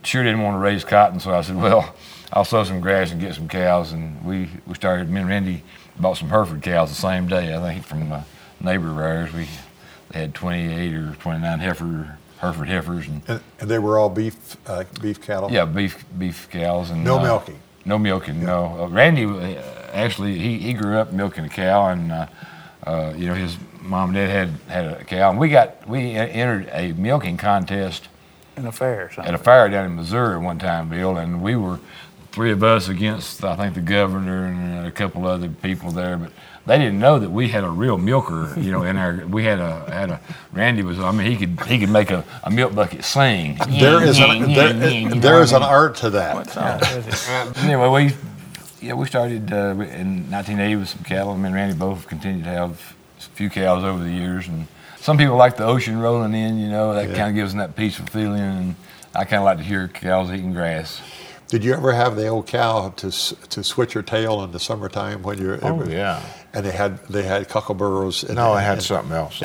sure 0.04 0.23
didn't 0.23 0.41
want 0.41 0.56
to 0.56 0.60
raise 0.60 0.84
cotton, 0.84 1.19
so 1.19 1.34
I 1.34 1.41
said, 1.41 1.56
well, 1.62 1.95
I'll 2.32 2.45
sow 2.45 2.63
some 2.63 2.82
grass 2.82 3.12
and 3.12 3.19
get 3.19 3.36
some 3.36 3.47
cows. 3.47 3.91
And 3.91 4.23
we, 4.23 4.49
we 4.65 4.73
started, 4.75 5.10
me 5.10 5.21
and 5.21 5.30
Randy 5.30 5.63
bought 5.99 6.17
some 6.17 6.30
Hereford 6.30 6.62
cows 6.62 6.89
the 6.89 6.95
same 6.95 7.28
day, 7.28 7.56
I 7.56 7.60
think 7.60 7.86
from 7.86 8.12
a 8.12 8.25
neighbor 8.62 8.89
of 8.89 8.97
ours. 8.97 9.34
We 9.34 9.47
had 10.13 10.34
28 10.34 10.93
or 10.93 11.13
29 11.15 11.60
heifer, 11.60 12.17
Hereford 12.39 12.67
heifers 12.67 13.08
and 13.08 13.21
And, 13.28 13.41
and 13.60 13.69
they 13.69 13.80
were 13.80 13.97
all 13.99 14.10
beef 14.10 14.58
uh, 14.67 14.86
beef 15.02 15.21
cattle. 15.21 15.52
yeah, 15.52 15.65
beef 15.65 16.06
beef 16.17 16.49
cows 16.49 16.89
and 16.89 17.04
No 17.04 17.19
uh, 17.19 17.23
milking. 17.23 17.60
No 17.86 17.97
milking. 17.97 18.43
No. 18.43 18.84
Uh, 18.84 18.88
Randy 18.88 19.25
uh, 19.25 19.62
actually 19.93 20.38
he, 20.39 20.58
he 20.60 20.73
grew 20.73 20.97
up 20.97 21.12
milking 21.13 21.45
a 21.45 21.49
cow, 21.49 21.88
and 21.89 22.12
uh, 22.12 22.28
uh, 22.86 23.13
you 23.15 23.28
know 23.28 23.34
his 23.34 23.58
mom 23.82 24.10
and 24.10 24.15
dad 24.15 24.30
had 24.30 24.49
had 24.86 25.02
a 25.02 25.04
cow, 25.04 25.30
and 25.30 25.39
we 25.39 25.49
got 25.49 25.88
we 25.88 25.99
e- 26.12 26.15
entered 26.15 26.69
a 26.71 26.93
milking 26.93 27.38
contest 27.38 28.08
in 28.58 28.65
a 28.65 28.71
fair 28.71 29.10
at 29.17 29.34
a 29.34 29.38
fair 29.38 29.69
down 29.69 29.86
in 29.86 29.95
Missouri 29.95 30.38
one 30.38 30.60
time, 30.60 30.89
Bill, 30.89 31.17
and 31.17 31.41
we 31.41 31.56
were 31.56 31.80
three 32.32 32.52
of 32.52 32.63
us 32.63 32.88
against 32.89 33.43
I 33.43 33.56
think 33.56 33.75
the 33.75 33.82
governor 33.82 34.45
and 34.45 34.86
a 34.88 34.91
couple 34.91 35.25
other 35.25 35.49
people 35.49 35.91
there, 35.91 36.17
but 36.17 36.32
they 36.65 36.78
didn't 36.78 36.99
know 36.99 37.17
that 37.17 37.32
we 37.32 37.47
had 37.47 37.63
a 37.63 37.69
real 37.69 37.97
milker, 37.97 38.54
you 38.60 38.71
know, 38.71 38.84
in 38.84 38.95
our 38.97 39.25
we 39.25 39.43
had 39.45 39.60
a 39.60 39.89
had 39.91 40.12
a 40.12 40.19
Randy 40.52 40.84
was 40.84 40.99
I 40.99 41.12
mean 41.12 41.25
he 41.25 41.38
could 41.38 41.60
he 41.67 41.80
could 41.80 41.89
make 41.89 42.12
a, 42.12 42.23
a 42.43 42.52
milk 42.52 42.75
bucket 42.75 43.04
sing. 43.04 43.58
There 43.80 44.04
is 44.04 44.19
an, 44.19 44.49
You 44.49 44.56
there, 44.56 44.73
know 44.73 45.15
there 45.19 45.34
what 45.36 45.43
is 45.43 45.52
an 45.54 45.63
art 45.63 45.95
to 45.97 46.10
that. 46.12 47.56
anyway, 47.58 47.88
we 47.88 48.29
yeah 48.82 48.94
we 48.94 49.06
started 49.08 49.52
uh, 49.52 49.72
in 49.78 50.30
1980 50.32 50.76
with 50.78 50.89
some 50.89 51.04
cattle. 51.04 51.36
Me 51.38 51.48
and 51.48 51.56
Randy 51.56 51.76
both 51.76 52.08
continued 52.08 52.44
to 52.46 52.50
have 52.52 52.72
a 53.20 53.22
few 53.36 53.50
cows 53.50 53.84
over 53.84 54.04
the 54.04 54.12
years, 54.12 54.48
and 54.48 54.68
some 55.00 55.18
people 55.18 55.36
like 55.36 55.58
the 55.58 55.65
ocean 55.65 56.00
rolling 56.00 56.34
in. 56.34 56.58
You 56.58 56.70
know, 56.70 56.94
that 56.94 57.10
Yeah. 57.10 57.15
kind 57.15 57.30
of 57.30 57.36
gives 57.36 57.52
them 57.52 57.60
that 57.60 57.76
peaceful 57.76 58.06
feeling, 58.08 58.39
and 58.42 58.76
I 59.15 59.24
kind 59.26 59.39
of 59.42 59.46
like 59.46 59.58
to 59.58 59.63
hear 59.63 59.88
cows 59.88 60.30
eating 60.32 60.54
grass. 60.54 61.02
Did 61.48 61.63
you 61.63 61.74
ever 61.74 61.94
have 61.94 62.15
the 62.15 62.28
old 62.28 62.46
cow 62.48 62.89
to 62.98 63.10
to 63.50 63.63
switch 63.63 63.94
her 63.94 64.04
tail 64.04 64.44
in 64.44 64.52
the 64.52 64.60
summertime 64.60 65.24
when 65.24 65.39
you're? 65.39 65.58
Oh 65.65 65.84
yeah. 65.86 66.22
And 66.54 66.63
they 66.65 66.72
had 66.72 67.00
they 67.08 67.24
had 67.24 67.48
cockleburros. 67.50 68.24
And, 68.24 68.36
No, 68.36 68.52
I 68.54 68.62
had 68.62 68.74
and- 68.78 68.84
something 68.84 69.12
else. 69.15 69.42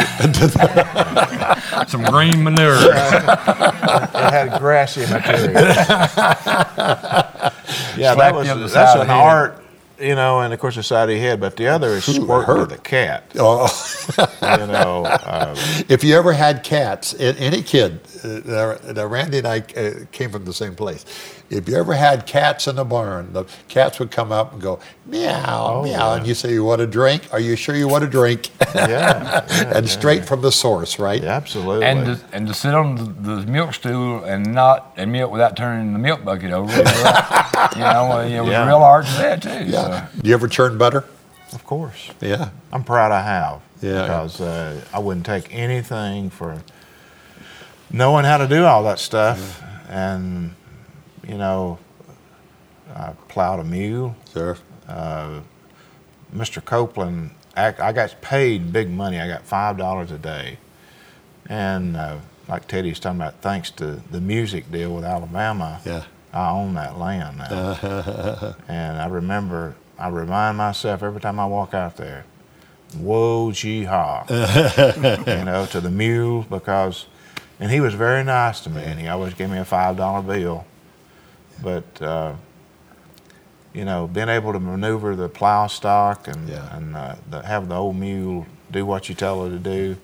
Some 1.89 2.05
green 2.05 2.43
manure. 2.43 2.77
it 2.77 4.13
had 4.15 4.59
grassy 4.61 5.03
material. 5.03 5.53
yeah, 7.97 8.15
that 8.15 8.35
was 8.35 8.47
you 8.47 8.53
on 8.53 8.61
the 8.61 8.69
that's 8.69 8.95
an 8.95 9.07
head. 9.07 9.11
art, 9.11 9.65
you 10.01 10.15
know, 10.15 10.41
and 10.41 10.53
of 10.53 10.61
course 10.61 10.77
the 10.77 10.83
side 10.83 11.09
of 11.11 11.17
your 11.17 11.25
head. 11.25 11.41
But 11.41 11.57
the 11.57 11.69
other 11.69 11.89
is 11.91 12.05
squirt 12.05 12.49
with 12.49 12.73
a 12.73 12.79
cat. 12.79 13.25
Oh, 13.39 13.69
You 14.19 14.67
know, 14.67 15.05
uh, 15.07 15.55
if 15.89 16.05
you 16.05 16.17
ever 16.17 16.33
had 16.33 16.63
cats, 16.65 17.15
any 17.19 17.63
kid, 17.63 18.01
uh, 18.25 18.93
now 18.93 19.07
Randy 19.07 19.39
and 19.39 19.47
I 19.47 19.59
uh, 19.77 19.91
came 20.13 20.31
from 20.31 20.45
the 20.45 20.53
same 20.53 20.75
place. 20.75 21.05
If 21.51 21.69
you 21.69 21.77
ever 21.77 21.93
had 21.95 22.27
cats 22.27 22.67
in 22.67 22.77
the 22.77 22.85
barn, 22.85 23.33
the 23.33 23.45
cats 23.69 23.99
would 23.99 24.11
come 24.11 24.33
up 24.33 24.53
and 24.53 24.63
go 24.63 24.81
meow, 25.07 25.75
Oh, 25.75 25.83
meow, 25.83 25.91
yeah. 25.91 26.17
and 26.17 26.27
you 26.27 26.35
say, 26.35 26.53
"You 26.53 26.65
want 26.65 26.81
a 26.81 26.87
drink? 26.87 27.23
Are 27.33 27.39
you 27.41 27.55
sure 27.57 27.77
you 27.77 27.87
want 27.87 28.03
a 28.05 28.07
drink?" 28.07 28.51
yeah, 28.75 28.89
yeah, 28.89 29.73
and 29.77 29.89
straight 29.89 30.25
from 30.25 30.41
the 30.41 30.51
source, 30.51 30.99
right? 30.99 31.23
yeah, 31.23 31.35
absolutely. 31.37 31.85
And 31.87 32.07
to, 32.07 32.21
and 32.33 32.47
to 32.49 32.55
sit 32.55 32.75
on 32.75 32.97
the, 32.97 33.05
the 33.37 33.47
milk 33.47 33.75
stool 33.75 34.25
and 34.25 34.55
not 34.55 34.93
and 34.97 35.13
milk 35.13 35.31
without 35.31 35.57
turning 35.57 35.93
the 35.93 35.99
milk 35.99 36.25
bucket 36.25 36.51
over, 36.51 36.73
you 36.77 36.83
know, 36.83 36.91
it 37.75 37.77
know, 37.79 38.21
you 38.27 38.37
know, 38.37 38.51
Yeah. 38.51 38.67
real 38.67 38.79
hard 38.81 39.05
to 39.07 39.13
that 39.19 39.43
too. 39.43 39.65
Yeah. 39.71 40.09
So. 40.09 40.23
Do 40.23 40.29
you 40.29 40.35
ever 40.35 40.49
churn 40.49 40.79
butter? 40.79 41.05
of 41.53 41.65
course, 41.65 42.11
Yeah. 42.21 42.49
I'm 42.73 42.83
proud 42.83 43.13
I 43.13 43.23
have. 43.23 43.61
Yeah. 43.81 44.03
Because 44.03 44.41
uh, 44.41 44.81
I 44.93 44.99
wouldn't 44.99 45.25
take 45.27 45.55
anything 45.55 46.31
for 46.31 46.59
knowing 47.95 48.25
how 48.25 48.37
to 48.39 48.49
do 48.49 48.65
all 48.65 48.83
that 48.85 48.99
stuff. 48.99 49.63
And 49.89 50.55
you 51.27 51.39
know, 51.39 51.79
I 52.95 53.13
plowed 53.29 53.61
a 53.61 53.65
mule. 53.65 54.17
Sure. 54.33 54.59
Mr. 56.35 56.63
Copeland, 56.65 57.31
I, 57.57 57.69
I 57.79 57.93
got 57.93 58.21
paid 58.21 58.73
big 58.73 58.91
money. 58.91 59.21
I 59.21 59.29
got 59.29 59.43
five 59.43 59.79
dollars 59.79 60.11
a 60.11 60.19
day, 60.19 60.59
and 61.49 61.97
uh, 61.97 62.19
like 62.49 62.67
Teddy's 62.67 62.99
talking 62.99 63.21
about, 63.21 63.35
thanks 63.41 63.71
to 63.73 64.03
the 64.11 64.21
music 64.21 64.71
deal 64.71 64.95
with 64.95 65.05
Alabama, 65.05 65.81
Yeah. 65.85 66.05
I 66.33 66.51
own 66.51 66.75
that 66.75 66.99
land 66.99 67.39
now. 67.39 68.57
and 68.69 68.99
I 69.01 69.07
remember, 69.07 69.77
I 69.99 70.09
remind 70.09 70.57
myself 70.59 71.03
every 71.05 71.21
time 71.21 71.39
I 71.39 71.47
walk 71.47 71.73
out 71.75 71.97
there, 71.97 72.25
"Whoa, 72.99 73.53
gee 73.53 73.85
haw," 73.85 74.25
you 74.29 75.45
know, 75.45 75.67
to 75.71 75.81
the 75.81 75.91
mule 75.91 76.43
because, 76.51 77.07
and 77.61 77.71
he 77.71 77.81
was 77.81 77.95
very 77.95 78.25
nice 78.25 78.61
to 78.61 78.71
me, 78.71 78.83
and 78.83 78.99
he 79.01 79.09
always 79.09 79.35
gave 79.35 79.51
me 79.51 79.59
a 79.59 79.65
five 79.65 79.97
dollar 79.97 80.23
bill, 80.23 80.67
but. 81.63 82.03
Uh, 82.03 82.35
you 83.73 83.85
know, 83.85 84.07
being 84.07 84.29
able 84.29 84.53
to 84.53 84.61
maneuver 84.61 85.17
the 85.17 85.29
plow 85.29 85.67
stock 85.67 86.29
and 86.29 86.49
Yeah. 86.49 86.77
and 86.77 86.95
uh, 86.95 87.17
the, 87.29 87.43
have 87.43 87.69
the 87.69 87.75
old 87.75 87.97
mule 87.97 88.47
do 88.71 88.87
what 88.87 89.09
you 89.09 89.17
tell 89.17 89.43
her 89.43 89.51
to 89.51 89.59
do. 89.59 89.97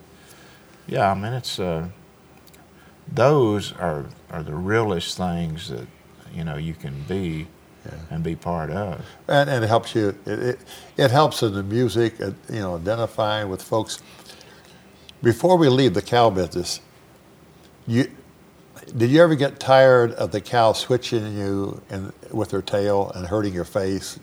Yeah, 0.89 1.09
I 1.13 1.15
mean 1.15 1.33
it's 1.33 1.61
uh, 1.61 1.87
those 3.13 3.73
are 3.75 4.07
are 4.31 4.43
the 4.43 4.55
realest 4.55 5.17
things 5.17 5.69
that 5.69 5.87
you 6.35 6.43
know 6.43 6.57
you 6.57 6.75
can 6.75 7.05
be 7.09 7.47
and 8.11 8.25
be 8.25 8.35
part 8.35 8.71
of. 8.71 9.05
and, 9.29 9.49
and 9.49 9.65
it 9.65 9.69
helps 9.69 9.95
you. 9.95 10.19
It, 10.27 10.39
it, 10.41 10.59
it 10.97 11.11
helps 11.13 11.41
in 11.45 11.55
the 11.55 11.63
music, 11.63 12.21
uh, 12.21 12.33
you 12.53 12.59
know, 12.61 12.75
identifying 12.75 13.49
with 13.49 13.63
folks. 13.63 14.03
Before 15.23 15.57
we 15.57 15.69
leave 15.69 15.95
the 15.95 16.03
cow 16.03 16.31
business, 16.31 16.81
you 17.87 18.11
did 18.97 19.11
you 19.11 19.23
ever 19.23 19.35
get 19.35 19.61
tired 19.61 20.13
of 20.13 20.33
the 20.33 20.41
cow 20.41 20.73
switching 20.73 21.37
you 21.37 21.81
and 21.91 22.13
with 22.31 22.51
her 22.51 22.63
tail 22.63 23.11
and 23.15 23.27
hurting 23.27 23.55
your 23.55 23.65
face? 23.65 24.19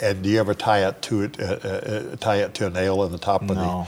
And 0.00 0.22
do 0.22 0.28
you 0.30 0.40
ever 0.40 0.54
tie 0.54 0.86
it 0.86 1.02
to 1.02 1.22
it, 1.22 1.40
uh, 1.40 1.44
uh, 1.44 1.68
uh, 1.68 2.16
tie 2.16 2.36
it 2.36 2.54
to 2.54 2.66
a 2.66 2.70
nail 2.70 3.04
in 3.04 3.12
the 3.12 3.18
top 3.18 3.42
of 3.42 3.56
No. 3.56 3.86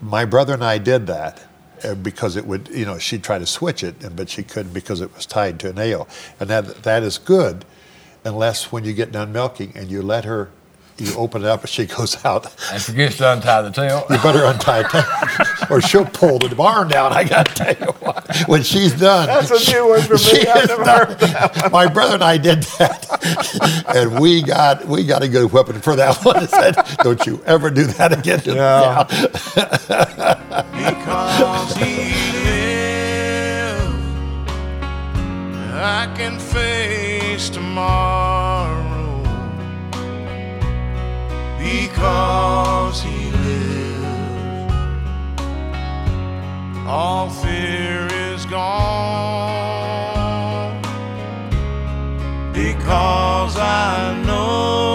the? 0.00 0.04
My 0.04 0.24
brother 0.24 0.54
and 0.54 0.64
I 0.64 0.78
did 0.78 1.06
that 1.06 1.42
uh, 1.84 1.94
because 1.94 2.36
it 2.36 2.46
would, 2.46 2.68
you 2.68 2.84
know, 2.84 2.98
she'd 2.98 3.22
try 3.22 3.38
to 3.38 3.46
switch 3.46 3.82
it, 3.82 4.14
but 4.16 4.28
she 4.28 4.42
couldn't 4.42 4.72
because 4.72 5.00
it 5.00 5.14
was 5.14 5.26
tied 5.26 5.58
to 5.60 5.70
a 5.70 5.72
nail, 5.72 6.08
and 6.38 6.48
that 6.50 6.82
that 6.82 7.02
is 7.02 7.18
good, 7.18 7.64
unless 8.24 8.70
when 8.72 8.84
you 8.84 8.92
get 8.92 9.12
done 9.12 9.32
milking 9.32 9.72
and 9.74 9.90
you 9.90 10.02
let 10.02 10.24
her, 10.24 10.50
you 11.00 11.14
open 11.16 11.42
it 11.42 11.48
up 11.48 11.60
and 11.62 11.68
she 11.70 11.86
goes 11.86 12.22
out. 12.24 12.46
And 12.72 12.82
forgets 12.82 13.16
to 13.18 13.32
untie 13.32 13.62
the 13.62 13.70
tail. 13.70 14.04
You 14.10 14.18
better 14.18 14.44
untie 14.44 14.80
it, 14.86 15.70
or 15.70 15.80
she'll 15.80 16.04
pull 16.04 16.38
the 16.38 16.54
barn 16.54 16.88
down. 16.88 17.12
I 17.12 17.24
got 17.24 17.46
to 17.48 17.54
tell 17.54 17.74
you 17.74 17.92
what. 18.00 18.26
When 18.46 18.62
she's 18.62 18.92
done, 18.98 19.26
That's 19.26 19.50
a 19.50 19.72
new 19.72 19.88
one 19.88 20.02
for 20.02 20.14
me. 20.14 20.18
she 20.18 20.46
I've 20.48 20.64
is 20.64 20.68
never 20.78 21.14
done. 21.14 21.72
My 21.72 21.86
brother 21.88 22.14
and 22.14 22.24
I 22.24 22.36
did 22.38 22.62
that, 22.78 23.84
and 23.94 24.18
we 24.20 24.42
got 24.42 24.84
we 24.86 25.04
got 25.04 25.22
a 25.22 25.28
good 25.28 25.52
whipping 25.52 25.80
for 25.80 25.96
that 25.96 26.24
one. 26.24 26.36
I 26.36 26.46
said, 26.46 26.76
"Don't 27.02 27.24
you 27.26 27.42
ever 27.46 27.70
do 27.70 27.84
that 27.84 28.12
again." 28.12 28.40
to 28.40 28.50
the 28.52 28.56
Yeah. 28.56 29.04
because 30.72 31.76
he 31.76 31.96
lives. 32.44 33.94
I 35.72 36.12
can 36.16 36.38
face 36.38 36.89
because 41.70 43.02
he 43.02 43.30
lives. 43.30 44.74
All 46.86 47.30
fear 47.30 48.08
is 48.28 48.44
gone 48.46 48.70
because 52.52 53.56
I 53.56 54.20
know 54.26 54.89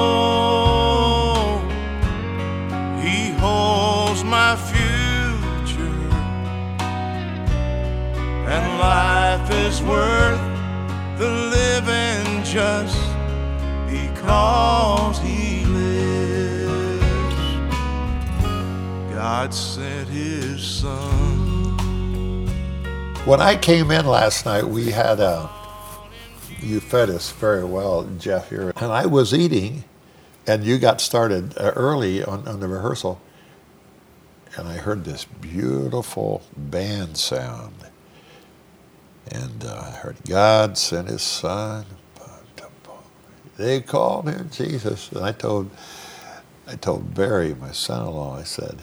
When 23.26 23.42
I 23.42 23.56
came 23.58 23.92
in 23.92 24.06
last 24.06 24.46
night, 24.46 24.66
we 24.68 24.92
had 24.92 25.20
a. 25.20 25.50
You 26.62 26.80
fed 26.80 27.10
us 27.10 27.32
very 27.32 27.64
well, 27.64 28.04
Jeff. 28.20 28.50
Here, 28.50 28.72
and 28.78 28.92
I 28.92 29.08
was 29.08 29.34
eating, 29.34 29.84
and 30.46 30.64
you 30.64 30.78
got 30.78 31.02
started 31.02 31.58
uh, 31.58 31.74
early 31.76 32.24
on, 32.24 32.48
on 32.48 32.60
the 32.60 32.68
rehearsal, 32.68 33.20
and 34.56 34.68
I 34.68 34.78
heard 34.78 35.06
this 35.06 35.26
beautiful 35.26 36.44
band 36.56 37.18
sound, 37.18 37.74
and 39.32 39.66
uh, 39.66 39.84
I 39.88 39.92
heard 39.92 40.18
God 40.28 40.78
sent 40.78 41.08
His 41.08 41.24
Son. 41.24 41.86
They 43.58 43.82
called 43.82 44.28
him 44.28 44.50
Jesus, 44.52 45.12
and 45.12 45.24
I 45.24 45.32
told, 45.32 45.72
I 46.68 46.76
told 46.76 47.14
Barry, 47.16 47.56
my 47.56 47.72
son-in-law, 47.72 48.38
I 48.40 48.44
said, 48.44 48.80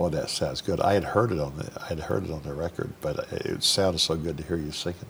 Boy, 0.00 0.08
that 0.08 0.30
sounds 0.30 0.62
good. 0.62 0.80
I 0.80 0.94
had 0.94 1.04
heard 1.04 1.30
it 1.30 1.38
on 1.38 1.58
the 1.58 1.70
I 1.78 1.88
had 1.88 2.00
heard 2.00 2.24
it 2.24 2.30
on 2.30 2.40
the 2.40 2.54
record, 2.54 2.90
but 3.02 3.30
it 3.30 3.62
sounded 3.62 3.98
so 3.98 4.16
good 4.16 4.38
to 4.38 4.42
hear 4.42 4.56
you 4.56 4.72
singing. 4.72 5.04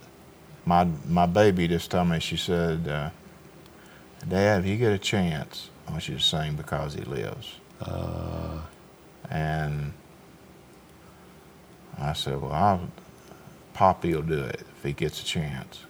My 0.65 0.83
my 1.07 1.25
baby 1.25 1.65
just 1.69 1.91
told 1.91 2.09
me. 2.09 2.19
She 2.19 2.35
said, 2.35 2.89
uh, 2.89 3.09
"Dad, 4.27 4.59
if 4.59 4.67
you 4.67 4.75
get 4.75 4.91
a 4.91 4.97
chance, 4.97 5.69
I 5.87 5.91
want 5.91 6.09
you 6.09 6.17
to 6.17 6.21
sing 6.21 6.57
because 6.57 6.93
He 6.93 7.03
lives." 7.03 7.55
Uh, 7.79 8.59
And 9.29 9.93
I 11.97 12.11
said, 12.11 12.41
"Well, 12.41 12.51
I'll, 12.51 12.89
Poppy 13.73 14.13
will 14.13 14.23
do 14.23 14.41
it 14.43 14.59
if 14.75 14.83
he 14.83 14.91
gets 14.91 15.21
a 15.21 15.25
chance." 15.25 15.85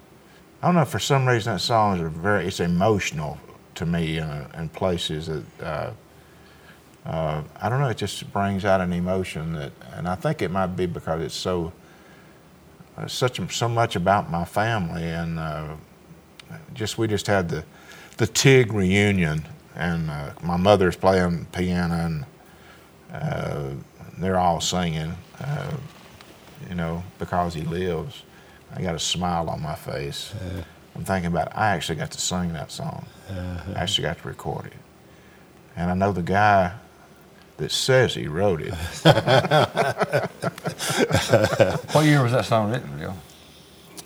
I 0.62 0.66
don't 0.66 0.76
know. 0.76 0.84
For 0.84 1.00
some 1.00 1.26
reason, 1.26 1.54
that 1.54 1.58
song 1.58 1.98
is 1.98 2.12
very 2.12 2.46
it's 2.46 2.60
emotional 2.60 3.38
to 3.74 3.84
me 3.84 4.18
in, 4.18 4.46
in 4.56 4.68
places 4.68 5.26
that. 5.26 5.44
Uh, 5.60 5.90
uh, 7.04 7.42
I 7.60 7.68
don't 7.68 7.80
know. 7.80 7.88
It 7.88 7.96
just 7.96 8.32
brings 8.32 8.64
out 8.64 8.80
an 8.80 8.92
emotion 8.92 9.54
that, 9.54 9.72
and 9.94 10.06
I 10.06 10.14
think 10.14 10.40
it 10.40 10.50
might 10.50 10.68
be 10.68 10.86
because 10.86 11.22
it's 11.22 11.34
so, 11.34 11.72
uh, 12.96 13.08
such 13.08 13.40
so 13.52 13.68
much 13.68 13.96
about 13.96 14.30
my 14.30 14.44
family, 14.44 15.02
and 15.02 15.38
uh, 15.38 15.74
just 16.74 16.98
we 16.98 17.08
just 17.08 17.26
had 17.26 17.48
the, 17.48 17.64
the 18.18 18.26
Tig 18.26 18.72
reunion, 18.72 19.44
and 19.74 20.10
uh, 20.10 20.30
my 20.42 20.56
mother's 20.56 20.94
playing 20.94 21.46
piano, 21.46 21.94
and 21.94 22.24
uh, 23.12 23.70
they're 24.18 24.38
all 24.38 24.60
singing, 24.60 25.16
uh, 25.40 25.72
you 26.68 26.76
know, 26.76 27.02
because 27.18 27.52
he 27.52 27.62
lives. 27.62 28.22
I 28.74 28.80
got 28.80 28.94
a 28.94 29.00
smile 29.00 29.50
on 29.50 29.60
my 29.60 29.74
face. 29.74 30.32
I'm 30.94 31.04
thinking 31.04 31.32
about 31.32 31.48
it. 31.48 31.52
I 31.56 31.68
actually 31.70 31.96
got 31.96 32.10
to 32.12 32.20
sing 32.20 32.52
that 32.52 32.70
song. 32.70 33.06
I 33.28 33.72
actually 33.74 34.04
got 34.04 34.18
to 34.18 34.28
record 34.28 34.66
it, 34.66 34.72
and 35.76 35.90
I 35.90 35.94
know 35.94 36.12
the 36.12 36.22
guy 36.22 36.74
that 37.62 37.70
says 37.70 38.14
he 38.14 38.26
wrote 38.26 38.60
it. 38.60 38.74
What 41.92 42.04
year 42.04 42.22
was 42.22 42.32
that 42.32 42.44
song 42.44 42.72
written, 42.72 42.98
Bill? 42.98 43.14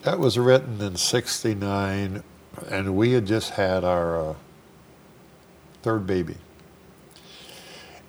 that 0.02 0.18
was 0.18 0.38
written 0.38 0.80
in 0.82 0.96
'69, 0.96 2.22
and 2.68 2.96
we 2.96 3.12
had 3.12 3.26
just 3.26 3.50
had 3.50 3.82
our 3.82 4.30
uh, 4.30 4.34
third 5.82 6.06
baby, 6.06 6.36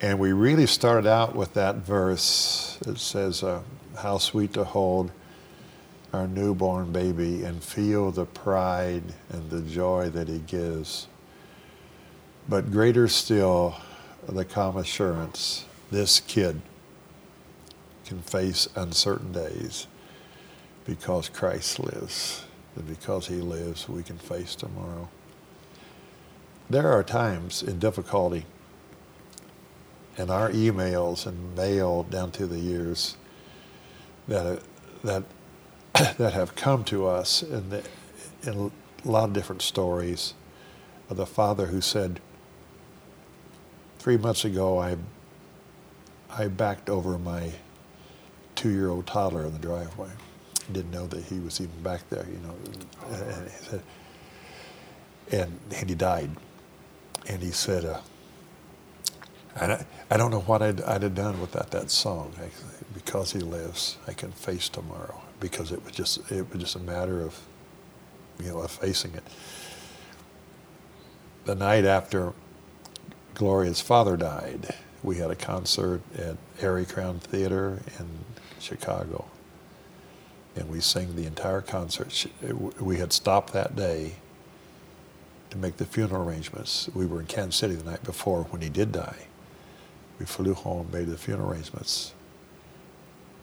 and 0.02 0.20
we 0.20 0.34
really 0.34 0.68
started 0.68 1.08
out 1.08 1.34
with 1.34 1.54
that 1.54 1.78
verse. 1.78 2.78
It 2.86 2.98
says, 3.00 3.41
uh, 3.41 3.62
"How 3.98 4.18
sweet 4.18 4.52
to 4.54 4.66
hold." 4.66 5.12
Our 6.14 6.28
newborn 6.28 6.91
baby 6.91 7.43
and 7.43 7.62
feel 7.64 8.12
the 8.12 8.26
pride 8.26 9.04
and 9.30 9.50
the 9.50 9.62
joy 9.62 10.10
that 10.10 10.28
he 10.30 10.39
gives. 10.39 11.08
But 12.50 12.72
greater 12.72 13.08
still, 13.10 13.76
the 14.36 14.46
calm 14.46 14.78
assurance 14.78 15.66
this 15.92 16.20
kid 16.20 16.62
can 18.06 18.22
face 18.22 18.68
uncertain 18.76 19.32
days 19.32 19.88
because 20.86 21.30
Christ 21.30 21.80
lives. 21.80 22.46
And 22.76 22.88
because 22.88 23.28
he 23.28 23.36
lives, 23.36 23.90
we 23.90 24.04
can 24.04 24.18
face 24.18 24.56
tomorrow. 24.56 25.10
There 26.70 26.92
are 26.92 27.04
times 27.04 27.64
in 27.64 27.80
difficulty 27.80 28.46
and 30.18 30.30
our 30.30 30.50
emails 30.52 31.26
and 31.26 31.56
mail 31.56 32.04
down 32.04 32.32
through 32.32 32.48
the 32.48 32.60
years 32.60 33.18
that, 34.28 34.62
that, 35.04 35.24
that 35.94 36.34
have 36.34 36.56
come 36.56 36.84
to 36.86 37.08
us 37.08 37.42
in, 37.44 37.70
the, 37.70 37.84
in 38.44 38.72
a 39.06 39.10
lot 39.10 39.30
of 39.30 39.34
different 39.34 39.62
stories 39.62 40.34
of 41.10 41.18
the 41.18 41.26
father 41.26 41.68
who 41.68 41.82
said, 41.82 42.20
three 44.00 44.18
months 44.18 44.45
ago, 44.45 44.80
I 44.80 44.98
I 46.30 46.48
backed 46.48 46.89
over 46.89 47.18
my 47.18 47.52
two-year-old 48.56 49.08
toddler 49.08 49.45
in 49.45 49.54
the 49.54 49.60
driveway. 49.60 50.10
Didn't 50.72 50.91
know 50.91 51.08
that 51.08 51.24
he 51.24 51.39
was 51.39 51.62
even 51.62 51.82
back 51.82 52.08
there, 52.10 52.26
you 52.26 52.39
know. 52.39 52.56
And 53.12 53.50
he 53.50 53.58
said, 53.66 53.82
and, 55.32 55.60
and 55.76 55.89
he 55.89 55.95
died. 55.95 56.30
And 57.30 57.41
he 57.41 57.52
said, 57.52 57.86
uh, 57.86 58.02
I, 59.56 59.86
I 60.10 60.18
don't 60.18 60.32
know 60.32 60.41
what 60.41 60.62
I'd, 60.62 60.82
I'd 60.82 61.04
have 61.04 61.16
done 61.16 61.39
without 61.39 61.72
that 61.72 61.89
song. 61.89 62.34
I, 62.39 62.50
because 62.93 63.32
he 63.32 63.39
lives, 63.39 63.98
I 64.08 64.14
can 64.14 64.32
face 64.32 64.70
tomorrow. 64.70 65.22
Because 65.39 65.72
it 65.72 65.84
was 65.84 65.93
just 65.93 66.32
it 66.32 66.50
was 66.52 66.60
just 66.60 66.76
a 66.76 66.80
matter 66.80 67.22
of, 67.22 67.39
you 68.43 68.50
know, 68.50 68.60
of 68.60 68.72
facing 68.72 69.14
it. 69.14 69.24
The 71.45 71.56
night 71.56 71.86
after 71.86 72.34
Gloria's 73.38 73.82
father 73.82 74.18
died, 74.18 74.74
we 75.04 75.18
had 75.18 75.30
a 75.30 75.36
concert 75.36 76.02
at 76.18 76.38
Arie 76.60 76.88
Crown 76.88 77.20
Theater 77.20 77.84
in 78.00 78.08
Chicago. 78.60 79.26
And 80.56 80.68
we 80.70 80.80
sang 80.80 81.16
the 81.16 81.28
entire 81.28 81.62
concert. 81.62 82.26
We 82.80 82.98
had 82.98 83.14
stopped 83.14 83.54
that 83.54 83.76
day 83.76 84.16
to 85.52 85.58
make 85.60 85.78
the 85.78 85.86
funeral 85.86 86.28
arrangements. 86.28 86.90
We 86.96 87.06
were 87.06 87.20
in 87.20 87.28
Kansas 87.28 87.58
City 87.58 87.76
the 87.76 87.88
night 87.88 88.04
before 88.04 88.46
when 88.46 88.64
he 88.64 88.70
did 88.70 88.92
die. 88.92 89.28
We 90.18 90.26
flew 90.26 90.56
home, 90.56 90.90
made 90.92 91.06
the 91.06 91.16
funeral 91.16 91.52
arrangements. 91.52 92.16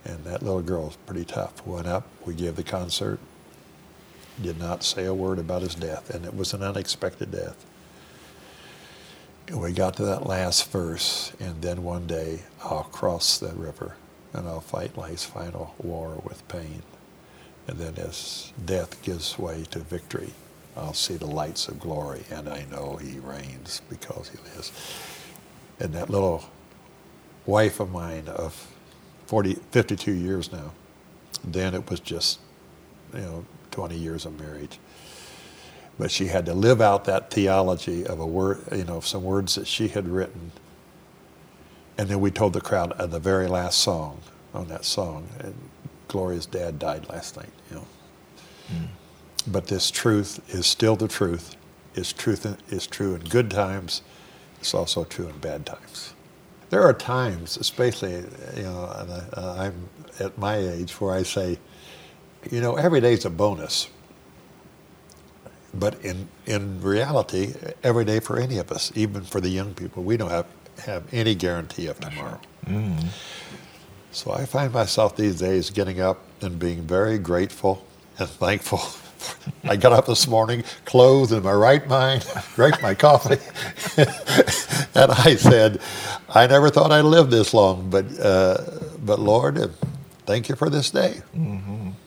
And 0.04 0.24
that 0.24 0.42
little 0.42 0.60
girl 0.60 0.86
was 0.86 0.96
pretty 1.06 1.24
tough. 1.24 1.64
Went 1.64 1.86
up, 1.86 2.08
we 2.26 2.34
gave 2.34 2.56
the 2.56 2.64
concert, 2.64 3.20
did 4.42 4.58
not 4.58 4.82
say 4.82 5.04
a 5.04 5.14
word 5.14 5.38
about 5.38 5.62
his 5.62 5.76
death, 5.76 6.10
and 6.10 6.24
it 6.24 6.34
was 6.34 6.52
an 6.52 6.64
unexpected 6.64 7.30
death. 7.30 7.64
And 9.46 9.60
we 9.60 9.72
got 9.72 9.96
to 9.96 10.04
that 10.06 10.26
last 10.26 10.70
verse, 10.70 11.32
and 11.38 11.60
then 11.60 11.84
one 11.84 12.06
day 12.06 12.40
I'll 12.62 12.84
cross 12.84 13.38
the 13.38 13.52
river 13.52 13.94
and 14.32 14.48
I'll 14.48 14.60
fight 14.60 14.96
life's 14.96 15.24
final 15.24 15.74
war 15.78 16.20
with 16.24 16.46
pain. 16.48 16.82
And 17.68 17.78
then 17.78 17.94
as 17.98 18.52
death 18.64 19.02
gives 19.02 19.38
way 19.38 19.64
to 19.70 19.80
victory, 19.80 20.32
I'll 20.76 20.94
see 20.94 21.16
the 21.16 21.26
lights 21.26 21.68
of 21.68 21.78
glory, 21.78 22.24
and 22.30 22.48
I 22.48 22.64
know 22.70 22.96
he 22.96 23.18
reigns 23.18 23.80
because 23.88 24.30
he 24.30 24.38
lives. 24.38 24.72
And 25.78 25.92
that 25.92 26.10
little 26.10 26.44
wife 27.46 27.80
of 27.80 27.92
mine 27.92 28.28
of 28.28 28.66
40, 29.26 29.54
52 29.70 30.12
years 30.12 30.50
now, 30.50 30.72
then 31.44 31.74
it 31.74 31.88
was 31.90 32.00
just, 32.00 32.40
you 33.12 33.20
know, 33.20 33.44
20 33.70 33.96
years 33.96 34.26
of 34.26 34.38
marriage 34.40 34.78
but 35.98 36.10
she 36.10 36.26
had 36.26 36.46
to 36.46 36.54
live 36.54 36.80
out 36.80 37.04
that 37.04 37.30
theology 37.30 38.06
of 38.06 38.18
a 38.20 38.26
word, 38.26 38.62
you 38.72 38.84
know, 38.84 38.96
of 38.96 39.06
some 39.06 39.22
words 39.22 39.54
that 39.54 39.66
she 39.66 39.88
had 39.88 40.08
written. 40.08 40.52
And 41.96 42.08
then 42.08 42.20
we 42.20 42.30
told 42.30 42.52
the 42.52 42.60
crowd 42.60 42.92
at 43.00 43.10
the 43.10 43.20
very 43.20 43.46
last 43.46 43.78
song 43.78 44.20
on 44.52 44.68
that 44.68 44.84
song, 44.84 45.28
and 45.38 45.54
Gloria's 46.08 46.46
dad 46.46 46.78
died 46.78 47.08
last 47.08 47.36
night, 47.36 47.50
you 47.70 47.76
know. 47.76 47.86
Mm. 48.72 48.86
But 49.46 49.66
this 49.66 49.90
truth 49.90 50.40
is 50.52 50.66
still 50.66 50.96
the 50.96 51.08
truth. 51.08 51.56
It's 51.94 52.12
truth 52.12 52.46
is 52.72 52.86
true 52.86 53.14
in 53.14 53.22
good 53.22 53.50
times. 53.50 54.02
It's 54.58 54.74
also 54.74 55.04
true 55.04 55.28
in 55.28 55.38
bad 55.38 55.66
times. 55.66 56.14
There 56.70 56.82
are 56.82 56.92
times, 56.92 57.56
especially, 57.56 58.24
you 58.56 58.62
know, 58.62 59.30
I, 59.36 59.66
I'm 59.66 59.88
at 60.18 60.36
my 60.38 60.56
age, 60.56 61.00
where 61.00 61.14
I 61.14 61.22
say, 61.22 61.58
you 62.50 62.60
know, 62.60 62.76
every 62.76 63.00
day's 63.00 63.24
a 63.24 63.30
bonus 63.30 63.88
but 65.78 66.00
in, 66.04 66.28
in 66.46 66.80
reality, 66.80 67.54
every 67.82 68.04
day 68.04 68.20
for 68.20 68.38
any 68.38 68.58
of 68.58 68.70
us, 68.70 68.92
even 68.94 69.22
for 69.22 69.40
the 69.40 69.48
young 69.48 69.74
people, 69.74 70.02
we 70.02 70.16
don't 70.16 70.30
have, 70.30 70.46
have 70.84 71.02
any 71.12 71.34
guarantee 71.34 71.86
of 71.86 71.98
tomorrow. 72.00 72.40
Mm-hmm. 72.66 73.08
So 74.12 74.32
I 74.32 74.46
find 74.46 74.72
myself 74.72 75.16
these 75.16 75.38
days 75.40 75.70
getting 75.70 76.00
up 76.00 76.20
and 76.40 76.58
being 76.58 76.82
very 76.82 77.18
grateful 77.18 77.84
and 78.18 78.28
thankful 78.44 78.80
I 79.64 79.76
got 79.76 79.92
up 79.92 80.06
this 80.06 80.26
morning, 80.26 80.64
clothed 80.84 81.32
in 81.32 81.42
my 81.42 81.52
right 81.52 81.86
mind, 81.88 82.26
drank 82.54 82.82
my 82.82 82.94
coffee, 82.94 83.38
and 84.94 85.10
I 85.10 85.36
said, 85.36 85.80
I 86.28 86.46
never 86.46 86.70
thought 86.70 86.92
I'd 86.92 87.04
live 87.04 87.30
this 87.30 87.54
long, 87.54 87.90
but 87.90 88.04
uh, 88.20 88.58
but 89.04 89.18
Lord, 89.18 89.58
uh, 89.58 89.68
thank 90.26 90.48
you 90.48 90.56
for 90.56 90.68
this 90.70 90.90
day. 90.90 91.22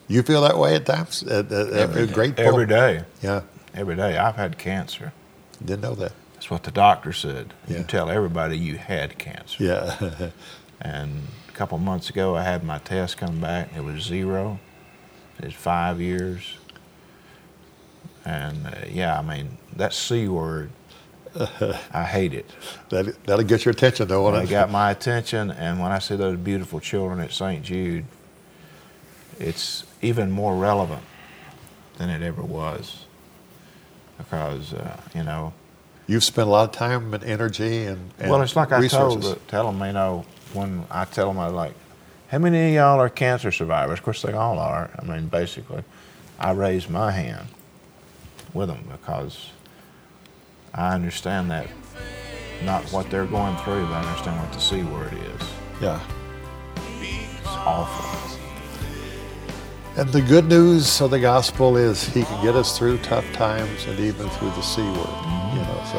You 0.07 0.23
feel 0.23 0.41
that 0.41 0.57
way 0.57 0.75
at 0.75 0.85
times? 0.85 1.23
Uh, 1.23 1.43
uh, 1.49 1.75
every, 1.75 2.07
great 2.07 2.39
Every 2.39 2.65
day. 2.65 3.03
Yeah, 3.21 3.41
Every 3.77 3.95
day. 3.95 4.17
I've 4.17 4.35
had 4.37 4.57
cancer. 4.57 5.13
didn't 5.63 5.81
know 5.81 5.93
that. 5.95 6.13
That's 6.33 6.49
what 6.49 6.63
the 6.63 6.71
doctor 6.71 7.13
said. 7.13 7.53
Yeah. 7.67 7.77
You 7.77 7.83
tell 7.83 8.09
everybody 8.09 8.57
you 8.57 8.77
had 8.77 9.19
cancer. 9.19 9.63
Yeah, 9.63 10.29
And 10.81 11.27
a 11.47 11.51
couple 11.51 11.77
months 11.77 12.09
ago, 12.09 12.35
I 12.35 12.41
had 12.43 12.63
my 12.63 12.79
test 12.79 13.17
come 13.17 13.39
back. 13.39 13.69
It 13.77 13.83
was 13.83 14.01
zero. 14.03 14.59
It's 15.39 15.53
five 15.53 16.01
years. 16.01 16.57
And 18.25 18.65
uh, 18.65 18.71
yeah, 18.89 19.17
I 19.19 19.21
mean, 19.21 19.57
that 19.75 19.93
C 19.93 20.27
word, 20.27 20.71
I 21.91 22.03
hate 22.03 22.33
it. 22.33 22.49
that 22.89 23.23
that'll 23.25 23.45
get 23.45 23.63
your 23.65 23.71
attention 23.73 24.07
though. 24.07 24.23
Won't 24.23 24.37
it 24.37 24.43
it? 24.45 24.49
got 24.49 24.71
my 24.81 24.89
attention, 24.91 25.51
and 25.51 25.79
when 25.79 25.91
I 25.91 25.99
see 25.99 26.15
those 26.15 26.37
beautiful 26.37 26.79
children 26.79 27.19
at 27.19 27.31
St. 27.31 27.63
Jude, 27.63 28.05
it's 29.39 29.83
even 30.01 30.31
more 30.31 30.55
relevant 30.55 31.03
than 31.97 32.09
it 32.09 32.23
ever 32.23 32.41
was. 32.41 33.05
Because, 34.17 34.73
uh, 34.73 34.97
you 35.13 35.23
know, 35.23 35.53
You've 36.07 36.23
spent 36.23 36.47
a 36.47 36.51
lot 36.51 36.69
of 36.69 36.71
time 36.71 37.13
and 37.13 37.23
energy 37.25 37.83
and, 37.83 38.11
and 38.17 38.31
well, 38.31 38.41
it's 38.41 38.55
like 38.55 38.71
I 38.71 38.87
told, 38.87 39.45
tell 39.49 39.69
them, 39.69 39.85
you 39.85 39.91
know, 39.91 40.25
when 40.53 40.85
I 40.89 41.03
tell 41.03 41.27
them, 41.27 41.37
I 41.37 41.47
like, 41.47 41.73
how 42.29 42.37
many 42.37 42.69
of 42.69 42.73
y'all 42.73 43.01
are 43.01 43.09
cancer 43.09 43.51
survivors? 43.51 43.99
Of 43.99 44.05
course, 44.05 44.21
they 44.21 44.31
all 44.31 44.57
are. 44.57 44.89
I 44.97 45.03
mean, 45.03 45.27
basically, 45.27 45.83
I 46.39 46.51
raise 46.51 46.87
my 46.87 47.11
hand 47.11 47.47
with 48.53 48.69
them 48.69 48.87
because 48.89 49.49
I 50.73 50.95
understand 50.95 51.51
that, 51.51 51.67
not 52.63 52.85
what 52.93 53.09
they're 53.09 53.25
going 53.25 53.57
through, 53.57 53.85
but 53.87 53.91
I 53.91 54.01
understand 54.07 54.39
what 54.41 54.53
the 54.53 54.59
C 54.59 54.83
word 54.83 55.11
is. 55.13 55.49
Yeah. 55.81 55.99
It's 57.01 57.47
awful. 57.47 58.26
And 59.97 60.09
the 60.09 60.21
good 60.21 60.45
news 60.45 61.01
of 61.01 61.09
the 61.09 61.19
gospel 61.19 61.75
is 61.75 62.03
he 62.03 62.21
can 62.21 62.45
get 62.45 62.53
us 62.53 62.77
through 62.77 62.99
tough 62.99 63.25
times 63.33 63.87
and 63.87 63.99
even 63.99 64.29
through 64.29 64.51
the 64.51 64.61
C 64.61 64.83
word. 64.83 64.93
You 64.93 65.63
know, 65.63 65.81
so 65.91 65.97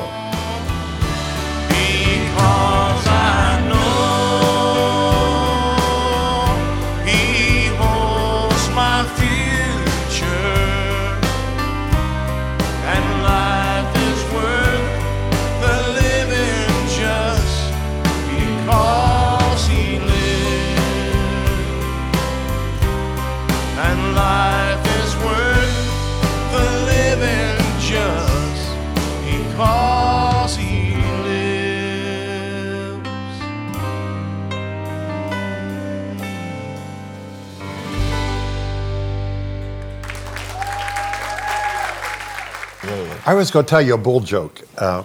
I 43.26 43.34
was 43.34 43.50
going 43.50 43.64
to 43.66 43.70
tell 43.70 43.82
you 43.82 43.94
a 43.94 43.98
bull 43.98 44.20
joke. 44.20 44.60
Uh, 44.76 45.02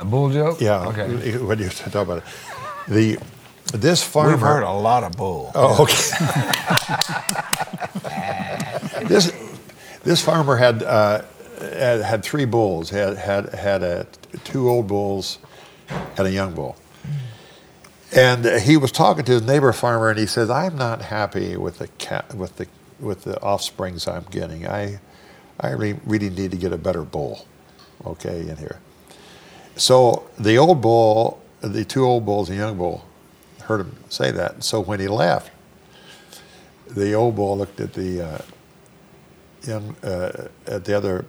A 0.00 0.04
bull 0.04 0.30
joke? 0.30 0.60
yeah. 0.60 0.86
Okay. 0.88 1.36
When 1.38 1.58
you 1.58 1.68
talk 1.68 1.94
about 1.94 2.18
it, 2.18 2.24
the 2.88 3.18
this 3.72 4.02
farmer. 4.02 4.32
We've 4.32 4.40
heard 4.40 4.62
a 4.64 4.72
lot 4.72 5.04
of 5.04 5.12
bull. 5.16 5.52
Oh, 5.54 5.82
okay. 5.84 5.94
this 9.06 9.32
this 10.02 10.20
farmer 10.22 10.56
had, 10.56 10.82
uh, 10.82 11.22
had 11.60 12.00
had 12.00 12.22
three 12.24 12.44
bulls. 12.46 12.90
Had 12.90 13.16
had 13.16 13.50
had 13.54 13.82
a, 13.82 14.06
two 14.44 14.68
old 14.68 14.86
bulls 14.88 15.38
and 16.16 16.26
a 16.26 16.30
young 16.30 16.54
bull. 16.54 16.76
And 18.12 18.44
he 18.62 18.76
was 18.76 18.90
talking 18.90 19.24
to 19.24 19.32
his 19.32 19.42
neighbor 19.42 19.72
farmer, 19.72 20.08
and 20.10 20.18
he 20.18 20.26
says, 20.26 20.50
"I'm 20.50 20.76
not 20.76 21.02
happy 21.02 21.56
with 21.56 21.78
the 21.78 21.86
cat 21.98 22.34
with 22.34 22.56
the 22.56 22.66
with 22.98 23.22
the 23.22 23.40
offsprings 23.40 24.08
I'm 24.08 24.24
getting. 24.30 24.66
I 24.66 24.98
I 25.60 25.72
re- 25.72 26.00
really 26.04 26.30
need 26.30 26.50
to 26.50 26.56
get 26.56 26.72
a 26.72 26.78
better 26.78 27.02
bull, 27.02 27.46
okay, 28.04 28.48
in 28.48 28.56
here." 28.56 28.80
So 29.76 30.28
the 30.38 30.58
old 30.58 30.80
bull, 30.80 31.40
the 31.60 31.84
two 31.84 32.04
old 32.04 32.26
bulls 32.26 32.48
and 32.48 32.58
young 32.58 32.76
bull, 32.76 33.04
heard 33.62 33.80
him 33.80 33.96
say 34.08 34.30
that. 34.30 34.64
So 34.64 34.80
when 34.80 35.00
he 35.00 35.08
left, 35.08 35.50
the 36.86 37.14
old 37.14 37.36
bull 37.36 37.56
looked 37.56 37.80
at 37.80 37.92
the 37.94 38.20
uh, 38.20 38.38
young 39.66 39.96
uh, 40.02 40.48
at 40.66 40.84
the 40.84 40.96
other 40.96 41.24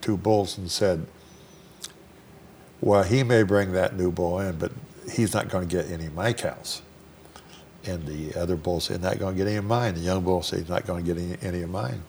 two 0.00 0.16
bulls 0.16 0.58
and 0.58 0.70
said, 0.70 1.06
"Well, 2.80 3.02
he 3.02 3.22
may 3.22 3.42
bring 3.42 3.72
that 3.72 3.96
new 3.96 4.10
bull 4.10 4.38
in, 4.40 4.58
but 4.58 4.72
he's 5.10 5.32
not 5.34 5.48
going 5.48 5.68
to 5.68 5.76
get 5.76 5.90
any 5.90 6.06
of 6.06 6.14
my 6.14 6.32
cows." 6.32 6.82
And 7.84 8.06
the 8.06 8.34
other 8.38 8.56
bull 8.56 8.80
said, 8.80 9.02
"Not 9.02 9.18
going 9.18 9.36
to 9.36 9.38
get 9.38 9.48
any 9.48 9.56
of 9.56 9.64
mine." 9.64 9.94
The 9.94 10.00
young 10.00 10.22
bull 10.22 10.42
said, 10.42 10.60
"He's 10.60 10.68
not 10.68 10.86
going 10.86 11.04
to 11.04 11.14
get 11.14 11.22
any, 11.22 11.36
any 11.42 11.62
of 11.62 11.70
mine." 11.70 12.02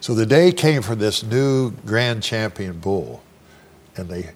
So 0.00 0.14
the 0.14 0.24
day 0.24 0.50
came 0.50 0.80
for 0.80 0.94
this 0.94 1.22
new 1.22 1.72
grand 1.84 2.22
champion 2.22 2.78
bull, 2.78 3.22
and 3.96 4.08
they 4.08 4.30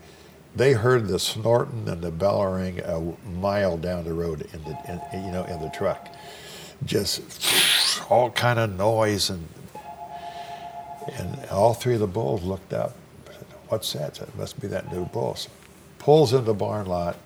they 0.55 0.75
heard 0.75 1.09
the 1.09 1.19
snorting 1.19 1.89
and 1.89 2.03
the 2.03 2.11
bellowing 2.11 2.81
a 2.81 3.01
mile 3.41 3.79
down 3.79 4.05
the 4.05 4.13
road 4.13 4.47
in 4.53 4.63
the 4.65 5.01
in, 5.13 5.25
you 5.25 5.33
know 5.33 5.45
in 5.45 5.63
the 5.63 5.71
truck, 5.71 6.09
just 6.85 7.23
all 8.11 8.31
kind 8.31 8.59
of 8.59 8.77
noise 8.77 9.31
and 9.31 9.49
and 11.17 11.47
all 11.47 11.73
three 11.73 11.95
of 11.95 12.01
the 12.01 12.07
bulls 12.07 12.43
looked 12.43 12.75
up. 12.75 12.95
Said, 13.27 13.47
What's 13.69 13.93
that? 13.95 14.17
Said, 14.17 14.29
it 14.29 14.37
must 14.37 14.61
be 14.61 14.69
that 14.69 14.93
new 14.93 15.07
bull. 15.07 15.35
So 15.35 15.51
pulls 15.99 16.35
into 16.35 16.45
the 16.45 16.55
barn 16.55 16.87
lot. 16.87 17.17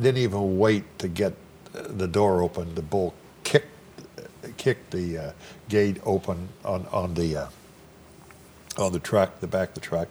Didn't 0.00 0.22
even 0.22 0.58
wait 0.58 0.84
to 1.00 1.08
get 1.08 1.34
the 1.72 2.08
door 2.08 2.42
open. 2.42 2.74
The 2.74 2.82
bull 2.82 3.14
kicked 4.62 4.90
the 4.90 5.18
uh, 5.18 5.32
gate 5.68 5.98
open 6.04 6.48
on 6.64 6.86
on 6.92 7.14
the 7.14 7.36
uh, 7.36 7.48
on 8.78 8.92
the 8.92 9.00
truck, 9.00 9.40
the 9.40 9.46
back 9.46 9.68
of 9.68 9.74
the 9.74 9.80
truck 9.80 10.08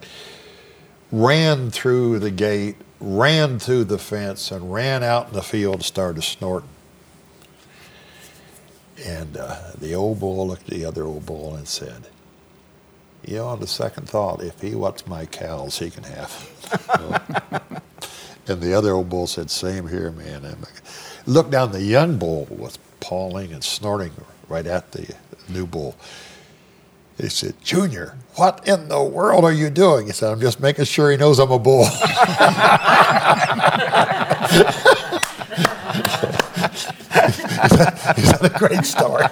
ran 1.12 1.70
through 1.70 2.18
the 2.18 2.30
gate, 2.30 2.76
ran 2.98 3.58
through 3.58 3.84
the 3.84 3.98
fence, 3.98 4.50
and 4.50 4.72
ran 4.72 5.04
out 5.04 5.28
in 5.28 5.34
the 5.34 5.42
field 5.42 5.74
and 5.76 5.84
started 5.84 6.22
snorting. 6.22 6.68
And 9.04 9.36
uh, 9.36 9.72
the 9.78 9.94
old 9.94 10.20
bull 10.20 10.46
looked 10.48 10.64
at 10.64 10.70
the 10.70 10.84
other 10.84 11.04
old 11.04 11.26
bull 11.26 11.54
and 11.54 11.68
said, 11.68 12.06
You 13.26 13.36
know, 13.36 13.48
on 13.48 13.60
the 13.60 13.66
second 13.66 14.08
thought, 14.08 14.42
if 14.42 14.60
he 14.60 14.74
wants 14.74 15.06
my 15.06 15.26
cows, 15.26 15.78
he 15.78 15.90
can 15.90 16.04
have. 16.04 17.72
and 18.48 18.60
the 18.60 18.72
other 18.72 18.92
old 18.92 19.10
bull 19.10 19.26
said, 19.26 19.50
Same 19.50 19.88
here, 19.88 20.10
man. 20.10 20.44
And 20.44 20.66
looked 21.26 21.50
down, 21.50 21.72
the 21.72 21.82
young 21.82 22.16
bull 22.16 22.46
was 22.48 22.78
pawing 23.00 23.52
and 23.52 23.62
snorting 23.62 24.12
right 24.48 24.66
at 24.66 24.92
the 24.92 25.14
new 25.48 25.66
bull. 25.66 25.96
He 27.18 27.28
said, 27.28 27.54
Junior, 27.62 28.16
what 28.34 28.66
in 28.66 28.88
the 28.88 29.02
world 29.02 29.44
are 29.44 29.52
you 29.52 29.70
doing? 29.70 30.06
He 30.06 30.12
said, 30.12 30.32
I'm 30.32 30.40
just 30.40 30.60
making 30.60 30.86
sure 30.86 31.10
he 31.10 31.16
knows 31.16 31.38
I'm 31.38 31.50
a 31.50 31.58
bull. 31.58 31.86
Is 38.16 38.32
that 38.32 38.40
a 38.42 38.58
great 38.58 38.84
story? 38.84 39.26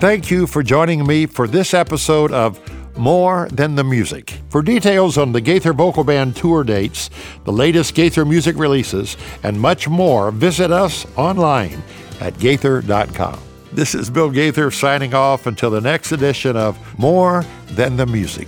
Thank 0.00 0.30
you 0.30 0.46
for 0.46 0.62
joining 0.62 1.06
me 1.06 1.26
for 1.26 1.46
this 1.46 1.72
episode 1.72 2.32
of 2.32 2.60
More 3.02 3.48
Than 3.50 3.74
the 3.74 3.82
Music. 3.82 4.38
For 4.48 4.62
details 4.62 5.18
on 5.18 5.32
the 5.32 5.40
Gaither 5.40 5.72
Vocal 5.72 6.04
Band 6.04 6.36
tour 6.36 6.62
dates, 6.62 7.10
the 7.42 7.50
latest 7.52 7.96
Gaither 7.96 8.24
music 8.24 8.56
releases, 8.56 9.16
and 9.42 9.60
much 9.60 9.88
more, 9.88 10.30
visit 10.30 10.70
us 10.70 11.04
online 11.16 11.82
at 12.20 12.38
gaither.com. 12.38 13.40
This 13.72 13.96
is 13.96 14.08
Bill 14.08 14.30
Gaither 14.30 14.70
signing 14.70 15.14
off 15.14 15.48
until 15.48 15.68
the 15.68 15.80
next 15.80 16.12
edition 16.12 16.56
of 16.56 16.78
More 16.96 17.44
Than 17.70 17.96
the 17.96 18.06
Music. 18.06 18.46